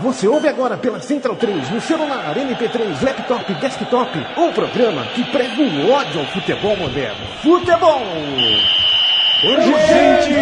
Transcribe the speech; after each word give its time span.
Você 0.00 0.26
ouve 0.26 0.48
agora 0.48 0.76
pela 0.76 1.00
Central 1.00 1.36
3, 1.36 1.70
no 1.70 1.80
celular, 1.80 2.34
MP3, 2.34 3.02
laptop, 3.02 3.54
desktop, 3.54 4.18
um 4.38 4.52
programa 4.52 5.04
que 5.14 5.22
prega 5.24 5.60
o 5.62 5.90
ódio 5.90 6.20
ao 6.20 6.26
futebol 6.26 6.76
moderno. 6.76 7.26
Futebol! 7.42 8.02
Urgente! 9.44 10.32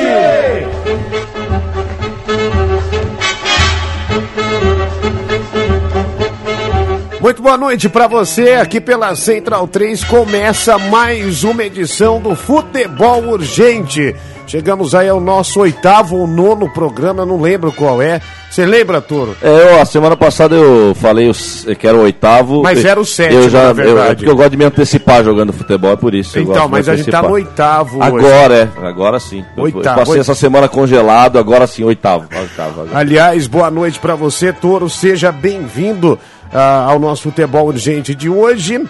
Muito 7.20 7.42
boa 7.42 7.58
noite 7.58 7.88
para 7.88 8.06
você. 8.06 8.54
Aqui 8.54 8.80
pela 8.80 9.14
Central 9.14 9.68
3 9.68 10.04
começa 10.04 10.78
mais 10.78 11.44
uma 11.44 11.64
edição 11.64 12.18
do 12.20 12.34
Futebol 12.34 13.24
Urgente. 13.28 14.16
Chegamos 14.50 14.96
aí 14.96 15.08
ao 15.08 15.20
nosso 15.20 15.60
oitavo 15.60 16.16
ou 16.16 16.26
nono 16.26 16.68
programa, 16.72 17.24
não 17.24 17.40
lembro 17.40 17.70
qual 17.70 18.02
é. 18.02 18.20
Você 18.50 18.66
lembra, 18.66 19.00
Toro? 19.00 19.36
É, 19.40 19.48
eu, 19.76 19.80
a 19.80 19.84
semana 19.84 20.16
passada 20.16 20.56
eu 20.56 20.92
falei 20.96 21.28
os- 21.28 21.64
que 21.78 21.86
era 21.86 21.96
o 21.96 22.00
oitavo. 22.00 22.60
Mas 22.64 22.84
Eu- 22.84 22.90
era 22.90 23.00
o 23.00 23.04
sétimo, 23.04 23.42
Eu 23.42 23.48
já, 23.48 23.62
na 23.62 23.68
eu, 23.70 23.74
verdade. 23.74 24.10
é 24.10 24.14
porque 24.16 24.28
eu 24.28 24.34
gosto 24.34 24.50
de 24.50 24.56
me 24.56 24.64
antecipar 24.64 25.22
jogando 25.22 25.52
futebol, 25.52 25.92
é 25.92 25.96
por 25.96 26.14
isso. 26.16 26.36
eu 26.36 26.42
Então, 26.42 26.68
mas 26.68 26.88
a 26.88 26.96
gente 26.96 27.08
tá 27.08 27.22
no 27.22 27.30
oitavo 27.30 27.98
hoje. 27.98 28.08
Agora, 28.26 28.54
é. 28.82 28.86
Agora 28.88 29.20
sim. 29.20 29.44
Eu- 29.56 29.62
Oitavo, 29.62 29.88
Eu 29.88 29.94
passei 30.00 30.12
oit- 30.14 30.20
essa 30.22 30.34
semana 30.34 30.68
congelado, 30.68 31.38
agora 31.38 31.64
sim, 31.68 31.84
oitavo. 31.84 32.26
oitavo 32.36 32.80
agora. 32.80 32.98
Aliás, 32.98 33.46
boa 33.46 33.70
noite 33.70 34.00
para 34.00 34.16
você, 34.16 34.52
Toro. 34.52 34.90
Seja 34.90 35.30
bem-vindo 35.30 36.18
ah, 36.52 36.86
ao 36.88 36.98
nosso 36.98 37.22
futebol 37.22 37.68
urgente 37.68 38.16
de 38.16 38.28
hoje. 38.28 38.82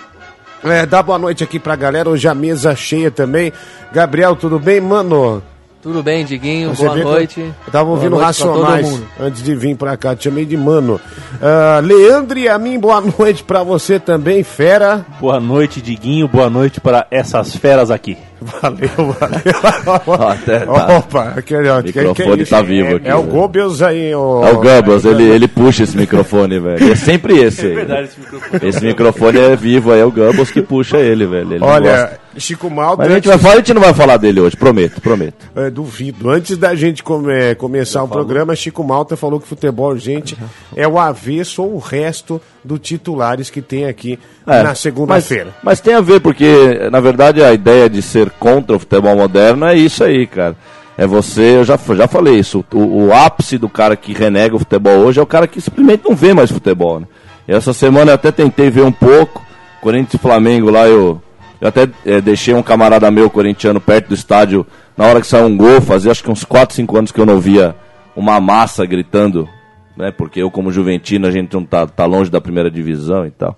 É, 0.65 0.85
dá 0.85 1.03
boa 1.03 1.19
noite 1.19 1.43
aqui 1.43 1.59
pra 1.59 1.75
galera. 1.77 2.09
Hoje 2.11 2.29
a 2.29 2.35
mesa 2.35 2.75
cheia 2.77 3.11
também. 3.11 3.53
Gabriel, 3.93 4.37
tudo 4.37 4.59
bem, 4.59 4.81
mano? 4.81 5.43
Tudo 5.83 6.03
bem, 6.03 6.27
Diguinho? 6.27 6.75
Você 6.75 6.85
Boa 6.85 6.97
noite. 6.97 7.41
Eu 7.41 7.73
tava 7.73 7.89
ouvindo 7.89 8.11
noite 8.11 8.25
Racionais 8.25 9.03
antes 9.19 9.43
de 9.43 9.55
vir 9.55 9.75
pra 9.77 9.97
cá. 9.97 10.15
Te 10.15 10.25
chamei 10.25 10.45
de 10.45 10.57
mano. 10.57 11.01
Ah, 11.41 11.81
Leandro 11.83 12.39
e 12.39 12.47
a 12.47 12.59
mim, 12.59 12.79
boa 12.79 13.01
noite 13.19 13.43
pra 13.43 13.63
você 13.63 13.99
também, 13.99 14.43
fera. 14.43 15.07
Boa 15.19 15.41
noite, 15.41 15.81
Diguinho. 15.81 16.29
Boa 16.29 16.51
noite 16.51 16.81
para 16.83 17.07
essas 17.11 17.57
feras 17.57 17.91
aqui. 17.91 18.19
Valeu, 18.41 18.89
valeu. 19.13 20.23
Até 20.31 20.61
tá. 20.61 20.99
Opa, 20.99 21.35
aquele, 21.37 21.69
ó, 21.69 21.81
O 21.81 21.83
microfone 21.83 22.47
tá 22.47 22.63
vivo 22.63 22.97
aqui, 22.97 23.09
É 23.09 23.15
o 23.15 23.23
né? 23.23 23.31
Goebbels 23.31 23.83
aí, 23.83 24.15
ó. 24.15 24.45
É 24.47 24.53
o 24.53 24.57
Goebbels, 24.57 25.05
ele, 25.05 25.25
ele 25.25 25.47
puxa 25.49 25.83
esse 25.83 25.97
microfone, 25.97 26.59
velho. 26.59 26.93
É 26.93 26.97
sempre 26.97 27.39
esse 27.39 27.67
aí. 27.67 27.77
esse 28.05 28.19
microfone. 28.21 28.69
Esse 28.69 28.85
microfone 28.85 29.39
é 29.39 29.57
vivo 29.57 29.93
aí, 29.93 30.01
é 30.01 30.05
o 30.05 30.11
Goebbels 30.11 30.51
que 30.51 30.63
puxa 30.63 30.99
ele, 30.99 31.27
velho. 31.27 31.55
Ele 31.55 31.65
Olha, 31.65 31.91
gosta. 32.03 32.21
Chico 32.39 32.71
Malta. 32.71 33.03
Mas 33.03 33.11
a 33.11 33.15
gente, 33.17 33.29
vai 33.29 33.39
falar, 33.39 33.55
a 33.55 33.57
gente 33.57 33.75
não 33.75 33.83
vai 33.83 33.93
falar 33.93 34.17
dele 34.17 34.41
hoje, 34.41 34.57
prometo, 34.57 35.01
prometo. 35.01 35.51
É, 35.55 35.69
duvido. 35.69 36.31
Antes 36.31 36.57
da 36.57 36.75
gente 36.75 37.03
come- 37.03 37.55
começar 37.57 38.03
o 38.05 38.09
programa, 38.09 38.55
Chico 38.55 38.85
Malta 38.85 39.17
falou 39.17 39.41
que 39.41 39.49
futebol, 39.49 39.97
gente, 39.99 40.39
é 40.77 40.87
o 40.87 40.99
avesso 40.99 41.63
ou 41.63 41.75
o 41.75 41.79
resto 41.79 42.41
do 42.65 42.79
titulares 42.79 43.51
que 43.51 43.61
tem 43.61 43.87
aqui 43.87 44.19
É, 44.47 44.63
na 44.63 44.75
segunda-feira. 44.75 45.47
Mas, 45.47 45.55
mas 45.63 45.81
tem 45.81 45.95
a 45.95 46.01
ver, 46.01 46.21
porque, 46.21 46.89
na 46.93 47.01
verdade, 47.01 47.43
a 47.43 47.53
ideia 47.53 47.89
de 47.91 48.01
ser 48.01 48.30
contra 48.31 48.77
o 48.77 48.79
futebol 48.79 49.17
moderno 49.17 49.67
é 49.67 49.77
isso 49.77 50.05
aí, 50.05 50.27
cara. 50.27 50.57
É 50.97 51.07
você, 51.07 51.57
eu 51.57 51.65
já, 51.65 51.79
já 51.97 52.07
falei 52.07 52.39
isso, 52.39 52.65
o, 52.73 53.07
o 53.07 53.15
ápice 53.15 53.57
do 53.57 53.69
cara 53.69 53.97
que 53.97 54.13
renega 54.13 54.55
o 54.55 54.59
futebol 54.59 54.99
hoje 54.99 55.19
é 55.19 55.23
o 55.23 55.27
cara 55.27 55.47
que 55.47 55.61
simplesmente 55.61 56.05
não 56.07 56.15
vê 56.15 56.35
mais 56.35 56.51
futebol, 56.51 57.01
né? 57.01 57.07
Essa 57.49 57.73
semana 57.73 58.11
eu 58.11 58.15
até 58.15 58.31
tentei 58.31 58.71
ver 58.71 58.83
um 58.83 58.93
pouco, 58.93 59.45
Corinthians 59.81 60.15
e 60.15 60.19
Flamengo 60.19 60.71
lá, 60.71 60.87
eu, 60.87 61.21
eu 61.61 61.69
até 61.69 61.89
eh, 62.05 62.21
deixei 62.21 62.55
um 62.55 62.63
camarada 62.63 63.11
meu 63.11 63.31
corintiano 63.31 63.81
perto 63.81 64.09
do 64.09 64.15
estádio, 64.15 64.67
na 64.97 65.07
hora 65.07 65.21
que 65.21 65.27
saiu 65.27 65.47
um 65.47 65.57
gol, 65.57 65.81
fazia 65.81 66.13
acho 66.13 66.23
que 66.23 66.31
uns 66.31 66.45
4, 66.45 66.77
5 66.77 66.97
anos 66.97 67.13
que 67.13 67.21
eu 67.21 67.27
não 67.27 67.41
via 67.41 67.75
uma 68.15 68.39
massa 68.39 68.85
gritando, 68.85 69.49
né? 69.97 70.11
Porque 70.11 70.43
eu, 70.43 70.51
como 70.51 70.71
juventino, 70.71 71.27
a 71.27 71.31
gente 71.31 71.55
não 71.55 71.65
tá, 71.65 71.87
tá 71.87 72.05
longe 72.05 72.31
da 72.31 72.41
primeira 72.41 72.71
divisão 72.71 73.27
e 73.27 73.31
tal. 73.31 73.57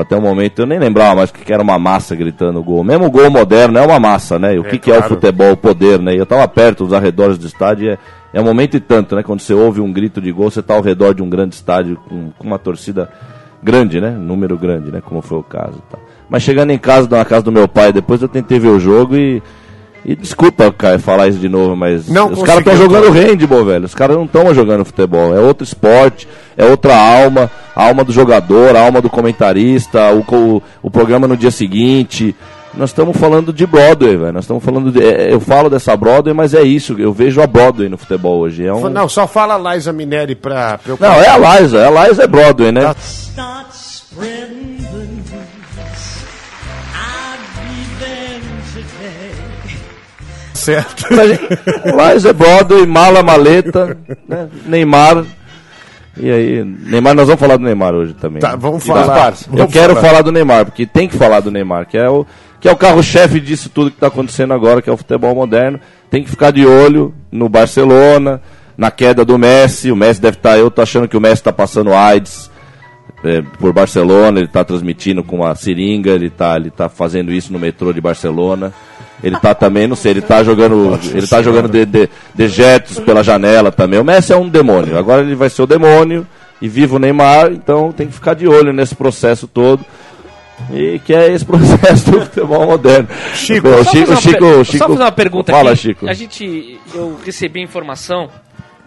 Até 0.00 0.16
um 0.16 0.20
momento, 0.20 0.62
eu 0.62 0.66
nem 0.66 0.78
lembrava 0.78 1.16
mais 1.16 1.30
o 1.30 1.32
que 1.32 1.52
era 1.52 1.62
uma 1.62 1.78
massa 1.78 2.14
gritando 2.14 2.62
gol. 2.62 2.82
Mesmo 2.82 3.06
o 3.06 3.10
gol 3.10 3.30
moderno 3.30 3.78
é 3.78 3.82
uma 3.82 3.98
massa, 4.00 4.38
né? 4.38 4.54
E 4.54 4.58
o 4.58 4.64
que, 4.64 4.78
que 4.78 4.90
é 4.90 4.94
o 4.94 4.98
claro. 4.98 5.14
futebol, 5.14 5.52
o 5.52 5.56
poder, 5.56 5.98
né? 5.98 6.14
E 6.14 6.18
eu 6.18 6.26
tava 6.26 6.46
perto 6.48 6.84
dos 6.84 6.92
arredores 6.92 7.38
do 7.38 7.46
estádio, 7.46 7.86
e 7.86 7.88
é, 7.90 7.98
é 8.34 8.40
um 8.40 8.44
momento 8.44 8.76
e 8.76 8.80
tanto, 8.80 9.14
né? 9.14 9.22
Quando 9.22 9.40
você 9.40 9.54
ouve 9.54 9.80
um 9.80 9.92
grito 9.92 10.20
de 10.20 10.32
gol, 10.32 10.50
você 10.50 10.62
tá 10.62 10.74
ao 10.74 10.82
redor 10.82 11.14
de 11.14 11.22
um 11.22 11.28
grande 11.28 11.54
estádio 11.54 11.96
com, 12.08 12.30
com 12.38 12.46
uma 12.46 12.58
torcida 12.58 13.08
grande, 13.62 14.00
né? 14.00 14.10
Número 14.10 14.58
grande, 14.58 14.90
né? 14.90 15.00
Como 15.04 15.22
foi 15.22 15.38
o 15.38 15.42
caso. 15.42 15.82
tal. 15.90 16.00
Mas 16.28 16.42
chegando 16.42 16.70
em 16.70 16.78
casa, 16.78 17.08
na 17.10 17.24
casa 17.24 17.42
do 17.42 17.52
meu 17.52 17.68
pai, 17.68 17.92
depois 17.92 18.22
eu 18.22 18.28
tentei 18.28 18.58
ver 18.58 18.68
o 18.68 18.80
jogo 18.80 19.16
e. 19.16 19.42
E 20.04 20.16
desculpa, 20.16 20.72
Caio, 20.72 20.98
falar 20.98 21.28
isso 21.28 21.38
de 21.38 21.48
novo, 21.48 21.76
mas 21.76 22.08
Não 22.08 22.32
os 22.32 22.42
caras 22.42 22.58
estão 22.58 22.76
jogando 22.76 23.12
handball, 23.12 23.64
velho. 23.64 23.84
Os 23.84 23.94
caras 23.94 24.16
não 24.16 24.24
estão 24.24 24.52
jogando 24.52 24.84
futebol. 24.84 25.32
É 25.32 25.38
outro 25.38 25.62
esporte, 25.62 26.26
é 26.56 26.64
outra 26.64 26.96
alma. 26.96 27.48
A 27.74 27.86
alma 27.86 28.04
do 28.04 28.12
jogador, 28.12 28.76
a 28.76 28.80
alma 28.82 29.00
do 29.00 29.08
comentarista, 29.08 30.10
o, 30.12 30.22
co- 30.22 30.62
o 30.82 30.90
programa 30.90 31.26
no 31.26 31.36
dia 31.36 31.50
seguinte. 31.50 32.34
Nós 32.74 32.90
estamos 32.90 33.16
falando 33.16 33.52
de 33.52 33.66
Broadway, 33.66 34.16
velho. 34.16 34.32
Nós 34.32 34.44
estamos 34.44 34.64
falando 34.64 34.90
de. 34.90 35.02
é, 35.02 35.32
Eu 35.32 35.40
falo 35.40 35.68
dessa 35.68 35.94
Broadway, 35.96 36.34
mas 36.34 36.54
é 36.54 36.62
isso. 36.62 36.94
Eu 36.98 37.12
vejo 37.12 37.40
a 37.42 37.46
Broadway 37.46 37.88
no 37.88 37.98
futebol 37.98 38.40
hoje. 38.40 38.66
É 38.66 38.72
um... 38.72 38.88
Não, 38.88 39.08
só 39.08 39.26
fala 39.26 39.54
a 39.56 39.74
Liza 39.74 39.92
Mineri 39.92 40.34
pra, 40.34 40.78
pra 40.78 40.92
eu 40.92 40.98
Não, 41.00 41.12
é 41.14 41.28
a 41.28 41.60
Liza. 41.60 41.86
A 41.86 42.08
Liza 42.08 42.24
é 42.24 42.26
Broadway, 42.26 42.72
né? 42.72 42.80
Today. 42.82 42.94
certo. 50.54 51.06
Liza 51.14 52.30
é 52.30 52.32
Broadway, 52.32 52.86
mala, 52.86 53.22
maleta, 53.22 53.96
né? 54.28 54.48
Neymar. 54.66 55.24
E 56.16 56.30
aí, 56.30 56.64
Neymar, 56.64 57.14
nós 57.14 57.26
vamos 57.26 57.40
falar 57.40 57.56
do 57.56 57.64
Neymar 57.64 57.94
hoje 57.94 58.12
também. 58.14 58.40
Tá, 58.40 58.54
vamos 58.54 58.84
falar. 58.84 59.06
partes. 59.06 59.46
Eu 59.46 59.56
Vamos 59.56 59.72
quero 59.72 59.94
falar. 59.94 60.08
falar. 60.08 60.22
do 60.22 60.32
Neymar, 60.32 60.66
porque 60.66 60.84
tem 60.84 61.08
que 61.08 61.16
falar 61.16 61.40
do 61.40 61.50
Neymar, 61.50 61.86
que 61.86 61.96
é 61.96 62.08
o, 62.08 62.26
que 62.60 62.68
é 62.68 62.72
o 62.72 62.76
carro-chefe 62.76 63.40
disso 63.40 63.70
tudo 63.70 63.90
que 63.90 63.96
está 63.96 64.08
acontecendo 64.08 64.52
agora, 64.52 64.82
que 64.82 64.90
é 64.90 64.92
o 64.92 64.96
futebol 64.96 65.34
moderno. 65.34 65.80
Tem 66.10 66.22
que 66.22 66.28
ficar 66.28 66.50
de 66.50 66.66
olho 66.66 67.14
no 67.30 67.48
Barcelona, 67.48 68.42
na 68.76 68.90
queda 68.90 69.24
do 69.24 69.38
Messi. 69.38 69.90
O 69.90 69.96
Messi 69.96 70.20
deve 70.20 70.36
estar. 70.36 70.58
eu 70.58 70.70
tô 70.70 70.82
achando 70.82 71.08
que 71.08 71.16
o 71.16 71.20
Messi 71.20 71.36
está 71.36 71.52
passando 71.52 71.94
AIDS 71.94 72.50
é, 73.24 73.42
por 73.58 73.72
Barcelona, 73.72 74.38
ele 74.38 74.46
está 74.46 74.64
transmitindo 74.64 75.22
com 75.22 75.44
a 75.44 75.54
seringa, 75.54 76.10
ele 76.10 76.26
está 76.26 76.56
ele 76.56 76.70
tá 76.70 76.88
fazendo 76.88 77.32
isso 77.32 77.52
no 77.52 77.58
metrô 77.58 77.92
de 77.92 78.00
Barcelona. 78.00 78.72
Ele 79.22 79.38
tá 79.38 79.54
também, 79.54 79.86
não 79.86 79.94
sei, 79.94 80.12
ele 80.12 80.20
tá 80.20 80.42
jogando, 80.42 80.98
ele 81.14 81.26
tá 81.26 81.40
jogando 81.40 81.68
de, 81.68 81.86
de, 81.86 82.08
dejetos 82.34 82.98
pela 82.98 83.22
janela 83.22 83.70
também. 83.70 84.00
O 84.00 84.04
Messi 84.04 84.32
é 84.32 84.36
um 84.36 84.48
demônio. 84.48 84.98
Agora 84.98 85.22
ele 85.22 85.36
vai 85.36 85.48
ser 85.48 85.62
o 85.62 85.66
demônio 85.66 86.26
e 86.60 86.68
viva 86.68 86.96
o 86.96 86.98
Neymar, 86.98 87.52
então 87.52 87.92
tem 87.92 88.08
que 88.08 88.12
ficar 88.12 88.34
de 88.34 88.48
olho 88.48 88.72
nesse 88.72 88.94
processo 88.96 89.46
todo. 89.46 89.84
E 90.72 91.00
que 91.04 91.14
é 91.14 91.32
esse 91.32 91.44
processo 91.46 92.10
do 92.10 92.20
futebol 92.22 92.66
moderno. 92.66 93.08
Chico, 93.34 93.68
o 93.68 93.84
Só 93.84 93.90
Chico, 93.90 94.16
Chico, 94.16 94.38
per- 94.38 94.64
Chico, 94.64 94.78
Só 94.78 94.88
fazer 94.88 95.02
uma 95.02 95.12
pergunta 95.12 95.52
Fala, 95.52 95.72
aqui. 95.72 95.80
Chico. 95.80 96.08
A 96.08 96.12
gente, 96.12 96.80
eu 96.94 97.16
recebi 97.24 97.60
informação. 97.60 98.28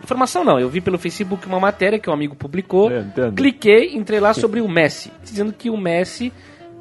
Informação 0.03 0.44
não, 0.44 0.59
eu 0.59 0.69
vi 0.69 0.81
pelo 0.81 0.99
Facebook 0.99 1.47
uma 1.47 1.59
matéria 1.59 1.97
que 1.97 2.09
um 2.09 2.14
amigo 2.14 2.35
publicou. 2.35 2.91
É, 2.91 2.99
entendo. 2.99 3.34
cliquei, 3.34 3.96
entrei 3.96 4.20
lá 4.20 4.34
sobre 4.34 4.61
o 4.61 4.67
Messi, 4.67 5.11
dizendo 5.23 5.52
que 5.52 5.70
o 5.70 5.78
Messi 5.78 6.32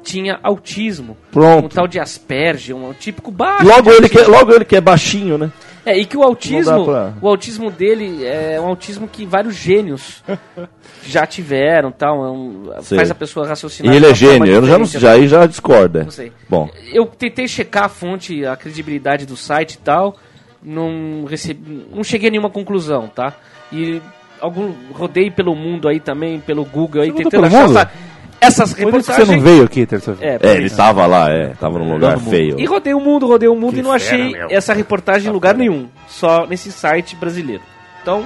tinha 0.05 0.39
autismo. 0.43 1.17
Pronto. 1.31 1.65
Um 1.65 1.69
tal 1.69 1.87
de 1.87 1.99
Asperger, 1.99 2.75
um 2.75 2.93
típico 2.93 3.31
baixo. 3.31 3.65
Logo 3.67 3.89
ele, 3.91 4.07
que, 4.07 4.17
autismo. 4.19 4.37
logo 4.39 4.53
ele 4.53 4.63
que 4.63 4.75
é 4.75 4.81
baixinho, 4.81 5.37
né? 5.37 5.51
É, 5.85 5.97
e 5.97 6.05
que 6.05 6.17
o 6.17 6.23
autismo, 6.23 6.85
pra- 6.85 7.13
o 7.21 7.27
autismo 7.27 7.69
dele 7.69 8.25
é 8.25 8.59
um 8.59 8.65
autismo 8.65 9.07
que 9.07 9.23
vários 9.25 9.53
gênios 9.55 10.23
já 11.05 11.25
tiveram, 11.27 11.91
tal, 11.91 12.25
é 12.25 12.29
um- 12.31 12.71
faz 12.83 13.11
a 13.11 13.15
pessoa 13.15 13.47
raciocinar. 13.47 13.93
E 13.93 13.97
ele 13.97 14.05
é 14.07 14.13
gênio, 14.15 14.51
eu 14.51 14.65
já, 14.65 14.77
não, 14.79 14.85
já, 14.85 15.11
aí 15.11 15.27
já 15.27 15.45
discorda. 15.45 16.03
Não 16.03 16.11
sei. 16.11 16.31
Bom, 16.49 16.69
Eu 16.91 17.05
tentei 17.05 17.47
checar 17.47 17.83
a 17.83 17.89
fonte, 17.89 18.45
a 18.45 18.55
credibilidade 18.55 19.25
do 19.27 19.37
site 19.37 19.73
e 19.73 19.77
tal, 19.77 20.15
não 20.63 21.25
recebi, 21.25 21.85
não 21.93 22.03
cheguei 22.03 22.29
a 22.29 22.31
nenhuma 22.31 22.49
conclusão, 22.49 23.07
tá? 23.07 23.33
E 23.71 24.01
algum 24.41 24.73
rodei 24.91 25.29
pelo 25.29 25.55
mundo 25.55 25.87
aí 25.87 25.99
também, 25.99 26.39
pelo 26.39 26.65
Google 26.65 27.03
aí, 27.03 27.11
tentando 27.11 27.45
achar 27.45 27.91
essas 28.39 28.73
Por 28.73 28.79
isso 28.79 28.85
reportagens. 28.85 29.27
você 29.27 29.35
não 29.35 29.41
veio 29.41 29.63
aqui 29.63 29.85
terça-feira. 29.85 30.39
É, 30.43 30.47
é, 30.47 30.55
ele 30.55 30.65
isso. 30.65 30.77
tava 30.77 31.05
lá, 31.05 31.29
é, 31.29 31.49
tava 31.59 31.79
num 31.79 31.93
lugar 31.93 32.19
feio. 32.19 32.59
E 32.59 32.65
rodei 32.65 32.93
o 32.93 32.99
mundo, 32.99 33.27
rodei 33.27 33.49
o 33.49 33.55
mundo 33.55 33.73
Que 33.73 33.79
e 33.79 33.81
não 33.83 33.97
fera, 33.99 34.15
achei 34.15 34.31
meu. 34.31 34.47
essa 34.49 34.73
reportagem 34.73 35.29
em 35.29 35.33
lugar 35.33 35.55
nenhum, 35.55 35.87
só 36.07 36.45
nesse 36.45 36.71
site 36.71 37.15
brasileiro. 37.15 37.63
Então, 38.01 38.25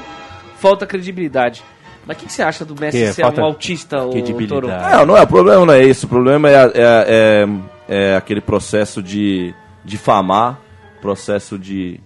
falta 0.58 0.86
credibilidade. 0.86 1.64
Mas 2.06 2.18
o 2.18 2.20
que, 2.22 2.26
que 2.26 2.34
você 2.34 2.42
acha 2.42 2.66
do 2.66 2.80
Messi 2.80 2.98
Que 2.98 3.04
é, 3.04 3.14
ser 3.14 3.26
um 3.26 3.44
autista, 3.44 4.04
o 4.04 4.12
credibilidade. 4.12 4.62
Toro? 4.62 4.98
Não, 4.98 5.06
não 5.06 5.18
é, 5.18 5.22
o 5.24 5.28
problema 5.28 5.66
não 5.66 5.74
é 5.74 5.84
esse. 5.84 6.06
O 6.06 6.08
problema 6.08 6.50
é, 6.50 6.54
é, 6.54 6.72
é, 6.76 7.48
é 7.88 8.16
aquele 8.16 8.42
processo 8.42 9.04
de 9.04 9.54
difamar, 9.86 10.60
processo 11.02 11.58
de, 11.58 12.00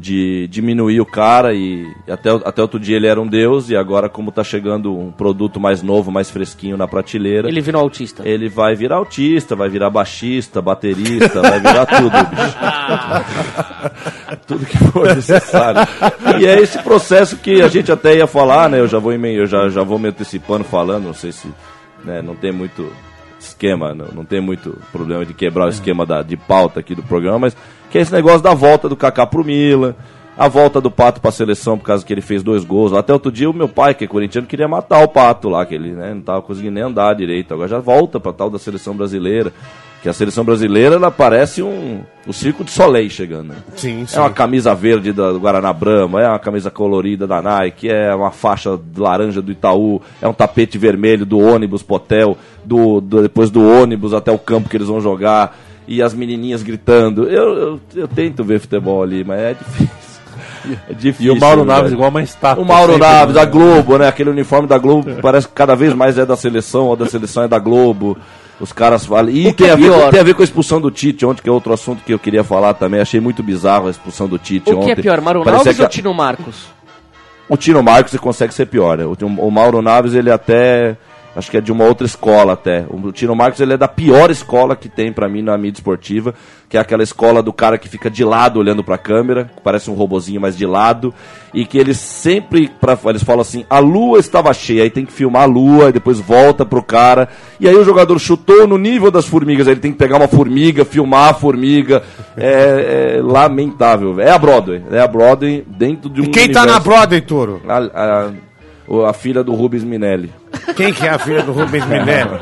de 0.00 0.48
diminuir 0.48 0.98
o 1.00 1.04
cara 1.04 1.52
e 1.52 1.86
até, 2.08 2.30
até 2.30 2.62
outro 2.62 2.80
dia 2.80 2.96
ele 2.96 3.06
era 3.06 3.20
um 3.20 3.26
deus 3.26 3.68
e 3.68 3.76
agora 3.76 4.08
como 4.08 4.32
tá 4.32 4.42
chegando 4.42 4.96
um 4.96 5.12
produto 5.12 5.60
mais 5.60 5.82
novo, 5.82 6.10
mais 6.10 6.30
fresquinho 6.30 6.74
na 6.76 6.88
prateleira, 6.88 7.48
ele, 7.48 7.60
Ele 8.24 8.38
virou 8.48 8.48
autista. 8.48 8.54
vai 8.54 8.74
virar 8.74 8.96
autista, 8.96 9.54
vai 9.54 9.68
virar 9.68 9.90
baixista, 9.90 10.62
baterista, 10.62 11.42
vai 11.42 11.60
virar 11.60 11.84
tudo, 11.84 12.10
bicho. 12.10 12.56
tudo 14.48 14.64
que 14.64 14.78
for 14.78 15.14
necessário. 15.14 15.80
E 16.40 16.46
é 16.46 16.58
esse 16.58 16.82
processo 16.82 17.36
que 17.36 17.60
a 17.60 17.68
gente 17.68 17.92
até 17.92 18.16
ia 18.16 18.26
falar, 18.26 18.70
né? 18.70 18.80
Eu 18.80 18.88
já 18.88 18.98
vou, 18.98 19.12
eu 19.12 19.46
já, 19.46 19.68
já 19.68 19.82
vou 19.82 19.98
me 19.98 20.08
antecipando 20.08 20.64
falando, 20.64 21.04
não 21.04 21.14
sei 21.14 21.30
se 21.30 21.46
né, 22.02 22.22
não 22.22 22.34
tem 22.34 22.52
muito 22.52 22.90
esquema, 23.38 23.94
não, 23.94 24.06
não 24.06 24.24
tem 24.24 24.40
muito 24.40 24.78
problema 24.90 25.26
de 25.26 25.34
quebrar 25.34 25.66
o 25.66 25.70
esquema 25.70 26.06
da, 26.06 26.22
de 26.22 26.36
pauta 26.38 26.80
aqui 26.80 26.94
do 26.94 27.02
programa, 27.02 27.40
mas 27.40 27.56
que 27.90 27.98
é 27.98 28.00
esse 28.00 28.12
negócio 28.12 28.40
da 28.40 28.54
volta 28.54 28.88
do 28.88 28.96
Kaká 28.96 29.26
pro 29.26 29.44
Milan, 29.44 29.94
a 30.38 30.48
volta 30.48 30.80
do 30.80 30.90
Pato 30.90 31.20
pra 31.20 31.30
seleção 31.30 31.76
por 31.76 31.84
causa 31.84 32.04
que 32.04 32.12
ele 32.12 32.22
fez 32.22 32.42
dois 32.42 32.64
gols. 32.64 32.92
Até 32.94 33.12
outro 33.12 33.30
dia 33.30 33.50
o 33.50 33.52
meu 33.52 33.68
pai, 33.68 33.92
que 33.94 34.04
é 34.04 34.06
corintiano, 34.06 34.46
queria 34.46 34.66
matar 34.68 35.02
o 35.02 35.08
Pato 35.08 35.48
lá, 35.50 35.66
que 35.66 35.74
ele 35.74 35.90
né, 35.92 36.14
não 36.14 36.22
tava 36.22 36.40
conseguindo 36.40 36.74
nem 36.74 36.82
andar 36.84 37.14
direito. 37.14 37.52
Agora 37.52 37.68
já 37.68 37.78
volta 37.78 38.18
pra 38.18 38.32
tal 38.32 38.48
da 38.48 38.58
seleção 38.58 38.94
brasileira. 38.94 39.52
Que 40.02 40.08
a 40.08 40.14
seleção 40.14 40.42
brasileira, 40.46 40.94
ela 40.94 41.10
parece 41.10 41.62
um, 41.62 42.00
o 42.26 42.32
Circo 42.32 42.64
de 42.64 42.70
Soleil 42.70 43.10
chegando. 43.10 43.48
né? 43.48 43.56
Sim, 43.76 44.06
sim. 44.06 44.16
É 44.16 44.20
uma 44.20 44.30
camisa 44.30 44.74
verde 44.74 45.12
do 45.12 45.38
Guaraná 45.38 45.74
Brahma, 45.74 46.22
é 46.22 46.26
uma 46.26 46.38
camisa 46.38 46.70
colorida 46.70 47.26
da 47.26 47.42
Nike, 47.42 47.90
é 47.90 48.14
uma 48.14 48.30
faixa 48.30 48.80
laranja 48.96 49.42
do 49.42 49.52
Itaú, 49.52 50.00
é 50.22 50.26
um 50.26 50.32
tapete 50.32 50.78
vermelho 50.78 51.26
do 51.26 51.38
ônibus 51.38 51.82
pro 51.82 51.96
hotel, 51.96 52.38
do, 52.64 52.98
do- 53.02 53.20
depois 53.20 53.50
do 53.50 53.62
ônibus 53.62 54.14
até 54.14 54.32
o 54.32 54.38
campo 54.38 54.70
que 54.70 54.76
eles 54.78 54.88
vão 54.88 55.02
jogar, 55.02 55.54
e 55.90 56.00
as 56.02 56.14
menininhas 56.14 56.62
gritando. 56.62 57.24
Eu, 57.28 57.54
eu, 57.58 57.80
eu 57.96 58.08
tento 58.08 58.42
ver 58.44 58.60
futebol 58.60 59.02
ali, 59.02 59.24
mas 59.24 59.40
é 59.40 59.54
difícil. 59.54 59.90
É 60.88 60.92
difícil. 60.94 61.34
E 61.34 61.36
o 61.36 61.40
Mauro 61.40 61.62
né, 61.64 61.66
Naves 61.66 61.82
velho? 61.84 61.94
igual 61.94 62.10
uma 62.10 62.22
estátua. 62.22 62.62
O 62.62 62.66
Mauro 62.66 62.92
sempre, 62.92 63.08
Naves, 63.08 63.34
né? 63.34 63.40
da 63.40 63.44
Globo, 63.50 63.98
né? 63.98 64.08
Aquele 64.08 64.30
uniforme 64.30 64.68
da 64.68 64.78
Globo 64.78 65.10
parece 65.20 65.48
que 65.48 65.54
cada 65.54 65.74
vez 65.74 65.92
mais 65.94 66.16
é 66.18 66.24
da 66.24 66.36
seleção, 66.36 66.86
ou 66.86 66.96
da 66.96 67.06
seleção 67.06 67.42
é 67.42 67.48
da 67.48 67.58
Globo. 67.58 68.16
Os 68.60 68.72
caras 68.72 69.04
falam. 69.06 69.30
E 69.30 69.48
O 69.48 69.54
que 69.54 69.62
tem, 69.64 69.68
é 69.68 69.72
a 69.72 69.76
ver, 69.76 69.82
pior? 69.84 70.04
com- 70.04 70.10
tem 70.10 70.20
a 70.20 70.22
ver 70.22 70.34
com 70.34 70.42
a 70.42 70.44
expulsão 70.44 70.80
do 70.80 70.90
Tite 70.90 71.24
ontem, 71.26 71.42
que 71.42 71.48
é 71.48 71.52
outro 71.52 71.72
assunto 71.72 72.04
que 72.04 72.12
eu 72.12 72.18
queria 72.18 72.44
falar 72.44 72.74
também. 72.74 73.00
Achei 73.00 73.18
muito 73.18 73.42
bizarro 73.42 73.88
a 73.88 73.90
expulsão 73.90 74.28
do 74.28 74.38
Tite 74.38 74.70
O 74.70 74.76
ontem. 74.76 74.84
que 74.94 75.00
é 75.00 75.02
pior, 75.02 75.20
Mauro 75.20 75.42
Naves 75.44 75.74
que 75.74 75.80
ou 75.80 75.86
a- 75.86 75.88
Tino 75.90 76.12
Marcos? 76.14 76.66
o 77.48 77.56
Tino 77.56 77.82
Marcos 77.82 78.12
ele 78.12 78.22
consegue 78.22 78.52
ser 78.54 78.66
pior. 78.66 78.98
né? 78.98 79.04
O, 79.06 79.16
o 79.26 79.50
Mauro 79.50 79.80
Naves, 79.82 80.14
ele 80.14 80.30
até. 80.30 80.96
Acho 81.34 81.48
que 81.48 81.56
é 81.56 81.60
de 81.60 81.70
uma 81.70 81.84
outra 81.84 82.04
escola 82.04 82.54
até. 82.54 82.84
O 82.90 83.12
Tino 83.12 83.36
Marcos 83.36 83.60
ele 83.60 83.74
é 83.74 83.76
da 83.76 83.86
pior 83.86 84.32
escola 84.32 84.74
que 84.74 84.88
tem 84.88 85.12
pra 85.12 85.28
mim 85.28 85.42
na 85.42 85.56
mídia 85.56 85.78
esportiva, 85.78 86.34
que 86.68 86.76
é 86.76 86.80
aquela 86.80 87.04
escola 87.04 87.40
do 87.40 87.52
cara 87.52 87.78
que 87.78 87.88
fica 87.88 88.10
de 88.10 88.24
lado 88.24 88.58
olhando 88.58 88.82
pra 88.82 88.98
câmera, 88.98 89.44
que 89.54 89.62
parece 89.62 89.88
um 89.90 89.94
robozinho, 89.94 90.40
mas 90.40 90.56
de 90.56 90.66
lado, 90.66 91.14
e 91.54 91.64
que 91.64 91.78
eles 91.78 91.98
sempre, 91.98 92.68
pra, 92.80 92.98
eles 93.06 93.22
falam 93.22 93.42
assim, 93.42 93.64
a 93.70 93.78
lua 93.78 94.18
estava 94.18 94.52
cheia, 94.52 94.82
aí 94.82 94.90
tem 94.90 95.06
que 95.06 95.12
filmar 95.12 95.42
a 95.42 95.46
lua, 95.46 95.90
e 95.90 95.92
depois 95.92 96.18
volta 96.18 96.66
pro 96.66 96.82
cara, 96.82 97.28
e 97.60 97.68
aí 97.68 97.76
o 97.76 97.84
jogador 97.84 98.18
chutou 98.18 98.66
no 98.66 98.76
nível 98.76 99.10
das 99.10 99.24
formigas, 99.26 99.68
aí 99.68 99.74
ele 99.74 99.80
tem 99.80 99.92
que 99.92 99.98
pegar 99.98 100.16
uma 100.16 100.28
formiga, 100.28 100.84
filmar 100.84 101.30
a 101.30 101.34
formiga, 101.34 102.02
é, 102.36 103.16
é 103.18 103.22
lamentável. 103.22 104.20
É 104.20 104.30
a 104.32 104.38
Broadway, 104.38 104.82
é 104.90 104.98
a 105.00 105.06
Broadway 105.06 105.64
dentro 105.66 106.10
de 106.10 106.20
um 106.22 106.24
E 106.24 106.28
quem 106.28 106.48
tá 106.50 106.60
na 106.66 106.72
universo- 106.76 106.88
Broadway, 106.88 107.20
Toro? 107.20 107.62
a, 107.68 107.78
a, 109.04 109.08
a 109.08 109.12
filha 109.12 109.44
do 109.44 109.54
Rubens 109.54 109.84
Minelli. 109.84 110.32
Quem 110.76 110.92
que 110.92 111.06
é 111.06 111.10
a 111.10 111.18
filha 111.18 111.42
do 111.42 111.52
Rubens 111.52 111.84
Minelli? 111.86 112.38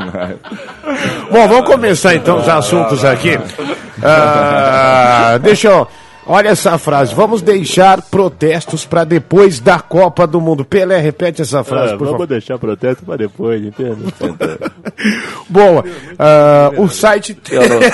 Bom, 1.31 1.49
vamos 1.49 1.67
começar 1.67 2.15
então 2.15 2.39
os 2.39 2.49
assuntos 2.49 3.05
aqui. 3.05 3.39
Ah, 4.03 5.39
deixa 5.41 5.69
eu. 5.69 5.89
Olha 6.31 6.49
essa 6.51 6.77
frase. 6.77 7.15
Vamos 7.15 7.41
deixar 7.41 8.03
protestos 8.03 8.85
para 8.85 9.03
depois 9.05 9.59
da 9.61 9.81
Copa 9.81 10.27
do 10.27 10.41
Mundo. 10.41 10.63
Pelé, 10.65 10.99
repete 10.99 11.41
essa 11.41 11.65
frase, 11.65 11.95
Ah, 11.95 11.97
por 11.97 12.05
vamos 12.05 12.13
favor. 12.13 12.27
deixar 12.27 12.59
protesto 12.59 13.03
pra 13.05 13.17
depois, 13.17 13.65
entende? 13.65 14.05
Boa. 15.49 15.83
Ah, 16.19 16.71
o 16.77 16.87
site. 16.89 17.37
Não, 17.51 17.63
é- 17.63 17.91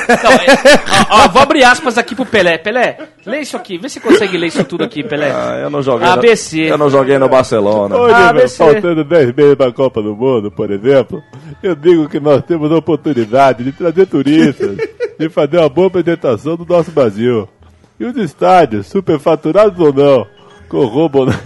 ó, 1.10 1.24
ó, 1.24 1.28
vou 1.28 1.42
abrir 1.42 1.62
aspas 1.64 1.96
aqui 1.96 2.14
pro 2.14 2.26
Pelé. 2.26 2.58
Pelé, 2.58 2.98
lê 3.24 3.40
isso 3.40 3.56
aqui. 3.56 3.78
Vê 3.78 3.88
se 3.88 4.00
consegue 4.00 4.36
ler 4.36 4.48
isso 4.48 4.64
tudo 4.64 4.82
aqui, 4.84 5.04
Pelé. 5.04 5.30
Ah, 5.30 5.60
eu 5.62 5.70
não 5.70 5.80
joguei. 5.82 6.08
ABC. 6.08 6.62
No, 6.62 6.68
eu 6.70 6.78
não 6.78 6.90
joguei 6.90 7.18
no 7.18 7.28
Barcelona. 7.28 7.96
Hoje, 7.96 8.14
meu, 8.16 8.26
ABC. 8.28 8.56
faltando 8.56 9.04
10 9.04 9.32
meses 9.34 9.54
pra 9.54 9.72
Copa 9.72 10.02
do 10.02 10.14
Mundo, 10.16 10.50
por 10.50 10.70
exemplo, 10.70 11.22
eu 11.62 11.74
digo 11.76 12.08
que 12.08 12.18
nós 12.18 12.42
temos 12.44 12.70
a 12.72 12.76
oportunidade 12.76 13.62
de 13.62 13.70
trazer 13.72 14.06
turistas, 14.06 14.76
de 15.18 15.28
fazer 15.28 15.58
uma 15.58 15.68
boa 15.68 15.86
apresentação 15.86 16.56
do 16.56 16.66
nosso 16.66 16.90
Brasil. 16.90 17.48
E 17.98 18.04
os 18.04 18.16
estádios, 18.16 18.86
superfaturados 18.88 19.78
ou 19.78 19.92
não, 19.92 20.26
corroboram. 20.68 21.32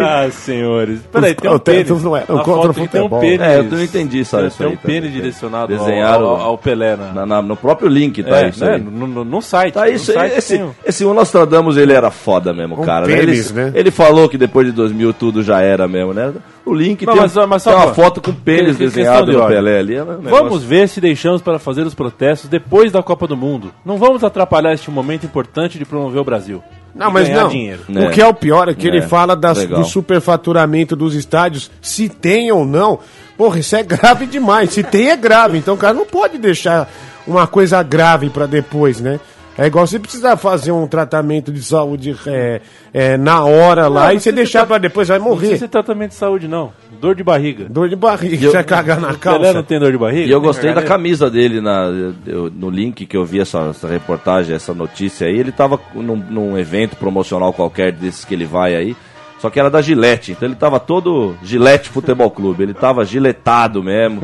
ah, 0.00 0.28
senhores. 0.30 1.00
Peraí, 1.12 1.34
tem 1.34 1.50
um 1.50 1.58
pênis. 1.58 2.02
não 2.02 2.16
é- 2.16 2.20
Na 2.20 2.42
contra 2.42 2.70
o 2.70 2.72
foto 2.72 2.74
tem 2.74 2.82
um 2.84 2.88
futebol. 3.04 3.20
pênis. 3.20 3.40
É, 3.40 3.58
eu 3.58 3.64
não 3.64 3.82
entendi, 3.82 4.24
sabe? 4.24 4.42
Tem, 4.44 4.48
isso 4.48 4.58
tem 4.58 4.66
aí 4.68 4.72
um 4.72 4.76
pênis 4.76 5.00
também. 5.02 5.12
direcionado 5.12 5.72
ao- 5.74 5.78
Desenharam 5.78 6.26
ao, 6.26 6.36
ao 6.36 6.58
Pelé, 6.58 6.96
né? 6.96 7.10
Na- 7.14 7.26
na- 7.26 7.42
no 7.42 7.56
próprio 7.56 7.88
link 7.88 8.22
tá 8.22 8.40
É, 8.44 8.48
isso 8.48 8.64
né? 8.64 8.74
aí. 8.74 8.80
No, 8.80 9.06
no, 9.06 9.24
no 9.24 9.42
site. 9.42 9.74
Tá 9.74 9.84
no 9.84 9.90
isso 9.90 10.18
aí. 10.18 10.32
Esse, 10.36 10.56
tem 10.56 10.64
um- 10.66 10.72
esse 10.84 11.04
o 11.04 11.12
Nostradamus, 11.14 11.76
ele 11.76 11.92
era 11.92 12.10
foda 12.10 12.52
mesmo, 12.52 12.80
Um 12.80 12.84
cara. 12.84 13.06
pênis, 13.06 13.50
ele, 13.50 13.60
né? 13.60 13.72
ele 13.74 13.90
falou 13.90 14.28
que 14.28 14.38
depois 14.38 14.66
de 14.66 14.72
2000 14.72 15.12
tudo 15.12 15.42
já 15.42 15.60
era 15.60 15.86
mesmo, 15.86 16.12
né? 16.14 16.32
O 16.66 16.74
link 16.74 17.06
Não, 17.06 17.12
tem, 17.14 17.22
mas- 17.22 17.34
mas 17.46 17.62
tem 17.64 17.72
só 17.72 17.78
uma 17.78 17.94
foto 17.94 18.20
com 18.20 18.32
pênis 18.34 18.76
que- 18.76 18.84
questão 18.84 19.02
desenhado 19.04 19.30
de 19.30 19.36
no. 19.36 19.46
Pelé 19.46 19.78
ali. 19.78 19.94
é 19.94 20.02
um 20.02 20.20
Vamos 20.22 20.64
ver 20.64 20.88
se 20.88 21.00
deixamos 21.00 21.40
para 21.40 21.60
fazer 21.60 21.82
os 21.86 21.94
protestos 21.94 22.50
depois 22.50 22.90
da 22.90 23.02
Copa 23.04 23.26
do 23.28 23.36
Mundo. 23.36 23.72
Não 23.84 23.96
vamos 23.98 24.24
atrapalhar 24.24 24.72
este 24.74 24.90
momento 24.90 25.24
importante 25.24 25.78
de 25.78 25.84
promover 25.84 26.20
o 26.20 26.24
Brasil. 26.24 26.60
Não, 26.92 27.10
mas 27.10 27.28
não. 27.28 27.48
dinheiro. 27.48 27.82
O 27.88 27.98
É. 27.98 28.08
que 28.10 28.20
é 28.20 28.26
o 28.26 28.34
pior 28.34 28.68
é 28.68 28.74
que 28.74 28.88
ele 28.88 28.98
É, 28.98 29.02
fala 29.02 29.36
das- 29.36 29.58
legal. 29.58 29.80
do 29.80 29.86
superfaturamento 29.86 30.96
dos 30.96 31.14
estádios, 31.14 31.70
se 31.80 32.08
tem 32.08 32.50
ou 32.50 32.64
não. 32.64 32.98
Porra, 33.36 33.58
isso 33.60 33.76
é 33.76 33.82
grave 33.84 34.26
demais. 34.26 34.70
Se 34.70 34.82
tem, 34.82 35.10
é 35.10 35.16
grave. 35.16 35.58
Então 35.58 35.74
o 35.74 35.78
cara 35.78 35.94
não 35.94 36.06
pode 36.06 36.36
deixar 36.38 36.90
uma 37.26 37.46
coisa 37.46 37.82
grave 37.82 38.28
pra 38.30 38.46
depois, 38.46 38.98
né? 39.00 39.20
É 39.58 39.66
igual 39.66 39.86
você 39.86 39.98
precisar 39.98 40.36
fazer 40.36 40.70
um 40.72 40.86
tratamento 40.86 41.50
de 41.50 41.62
saúde 41.62 42.14
é, 42.26 42.60
é, 42.92 43.16
na 43.16 43.42
hora 43.44 43.88
lá 43.88 44.04
Não, 44.04 44.10
e 44.10 44.14
não 44.14 44.20
você 44.20 44.30
deixar 44.30 44.60
ter- 44.60 44.66
pra 44.66 44.78
depois, 44.78 45.08
vai 45.08 45.18
Não 45.18 45.26
precisa 45.28 45.46
morrer. 45.46 45.58
ser 45.58 45.68
tratamento 45.68 46.10
de 46.10 46.16
saúde, 46.16 46.46
não. 46.46 46.72
Dor 47.00 47.14
de 47.14 47.24
barriga. 47.24 47.64
Dor 47.68 47.88
de 47.88 47.96
barriga, 47.96 48.44
eu- 48.44 48.50
você 48.50 48.56
vai 48.56 48.64
cagar 48.64 49.00
na 49.00 49.12
O 49.12 49.18
Pelé 49.18 49.36
não 49.38 49.42
calça. 49.54 49.62
tem 49.62 49.78
dor 49.80 49.92
de 49.92 49.98
barriga? 49.98 50.26
E 50.28 50.30
eu 50.30 50.40
gostei 50.40 50.68
da 50.70 50.74
garganta? 50.76 50.94
camisa 50.94 51.30
dele 51.30 51.60
na, 51.60 51.90
eu- 52.26 52.50
no 52.54 52.68
link 52.68 53.06
que 53.06 53.16
eu 53.16 53.24
vi 53.24 53.40
essa, 53.40 53.60
essa 53.70 53.88
reportagem, 53.88 54.54
essa 54.54 54.74
notícia 54.74 55.26
aí. 55.26 55.38
Ele 55.38 55.52
tava 55.52 55.80
num, 55.94 56.16
num 56.16 56.58
evento 56.58 56.96
promocional 56.96 57.52
qualquer 57.52 57.92
desses 57.92 58.24
que 58.24 58.34
ele 58.34 58.44
vai 58.44 58.74
aí. 58.76 58.94
Só 59.38 59.50
que 59.50 59.60
era 59.60 59.68
da 59.70 59.82
Gillette, 59.82 60.32
então 60.32 60.48
ele 60.48 60.56
tava 60.56 60.80
todo 60.80 61.36
Gillette 61.42 61.90
Futebol 61.90 62.30
Clube, 62.30 62.62
ele 62.62 62.72
tava 62.72 63.04
giletado 63.04 63.82
mesmo. 63.82 64.22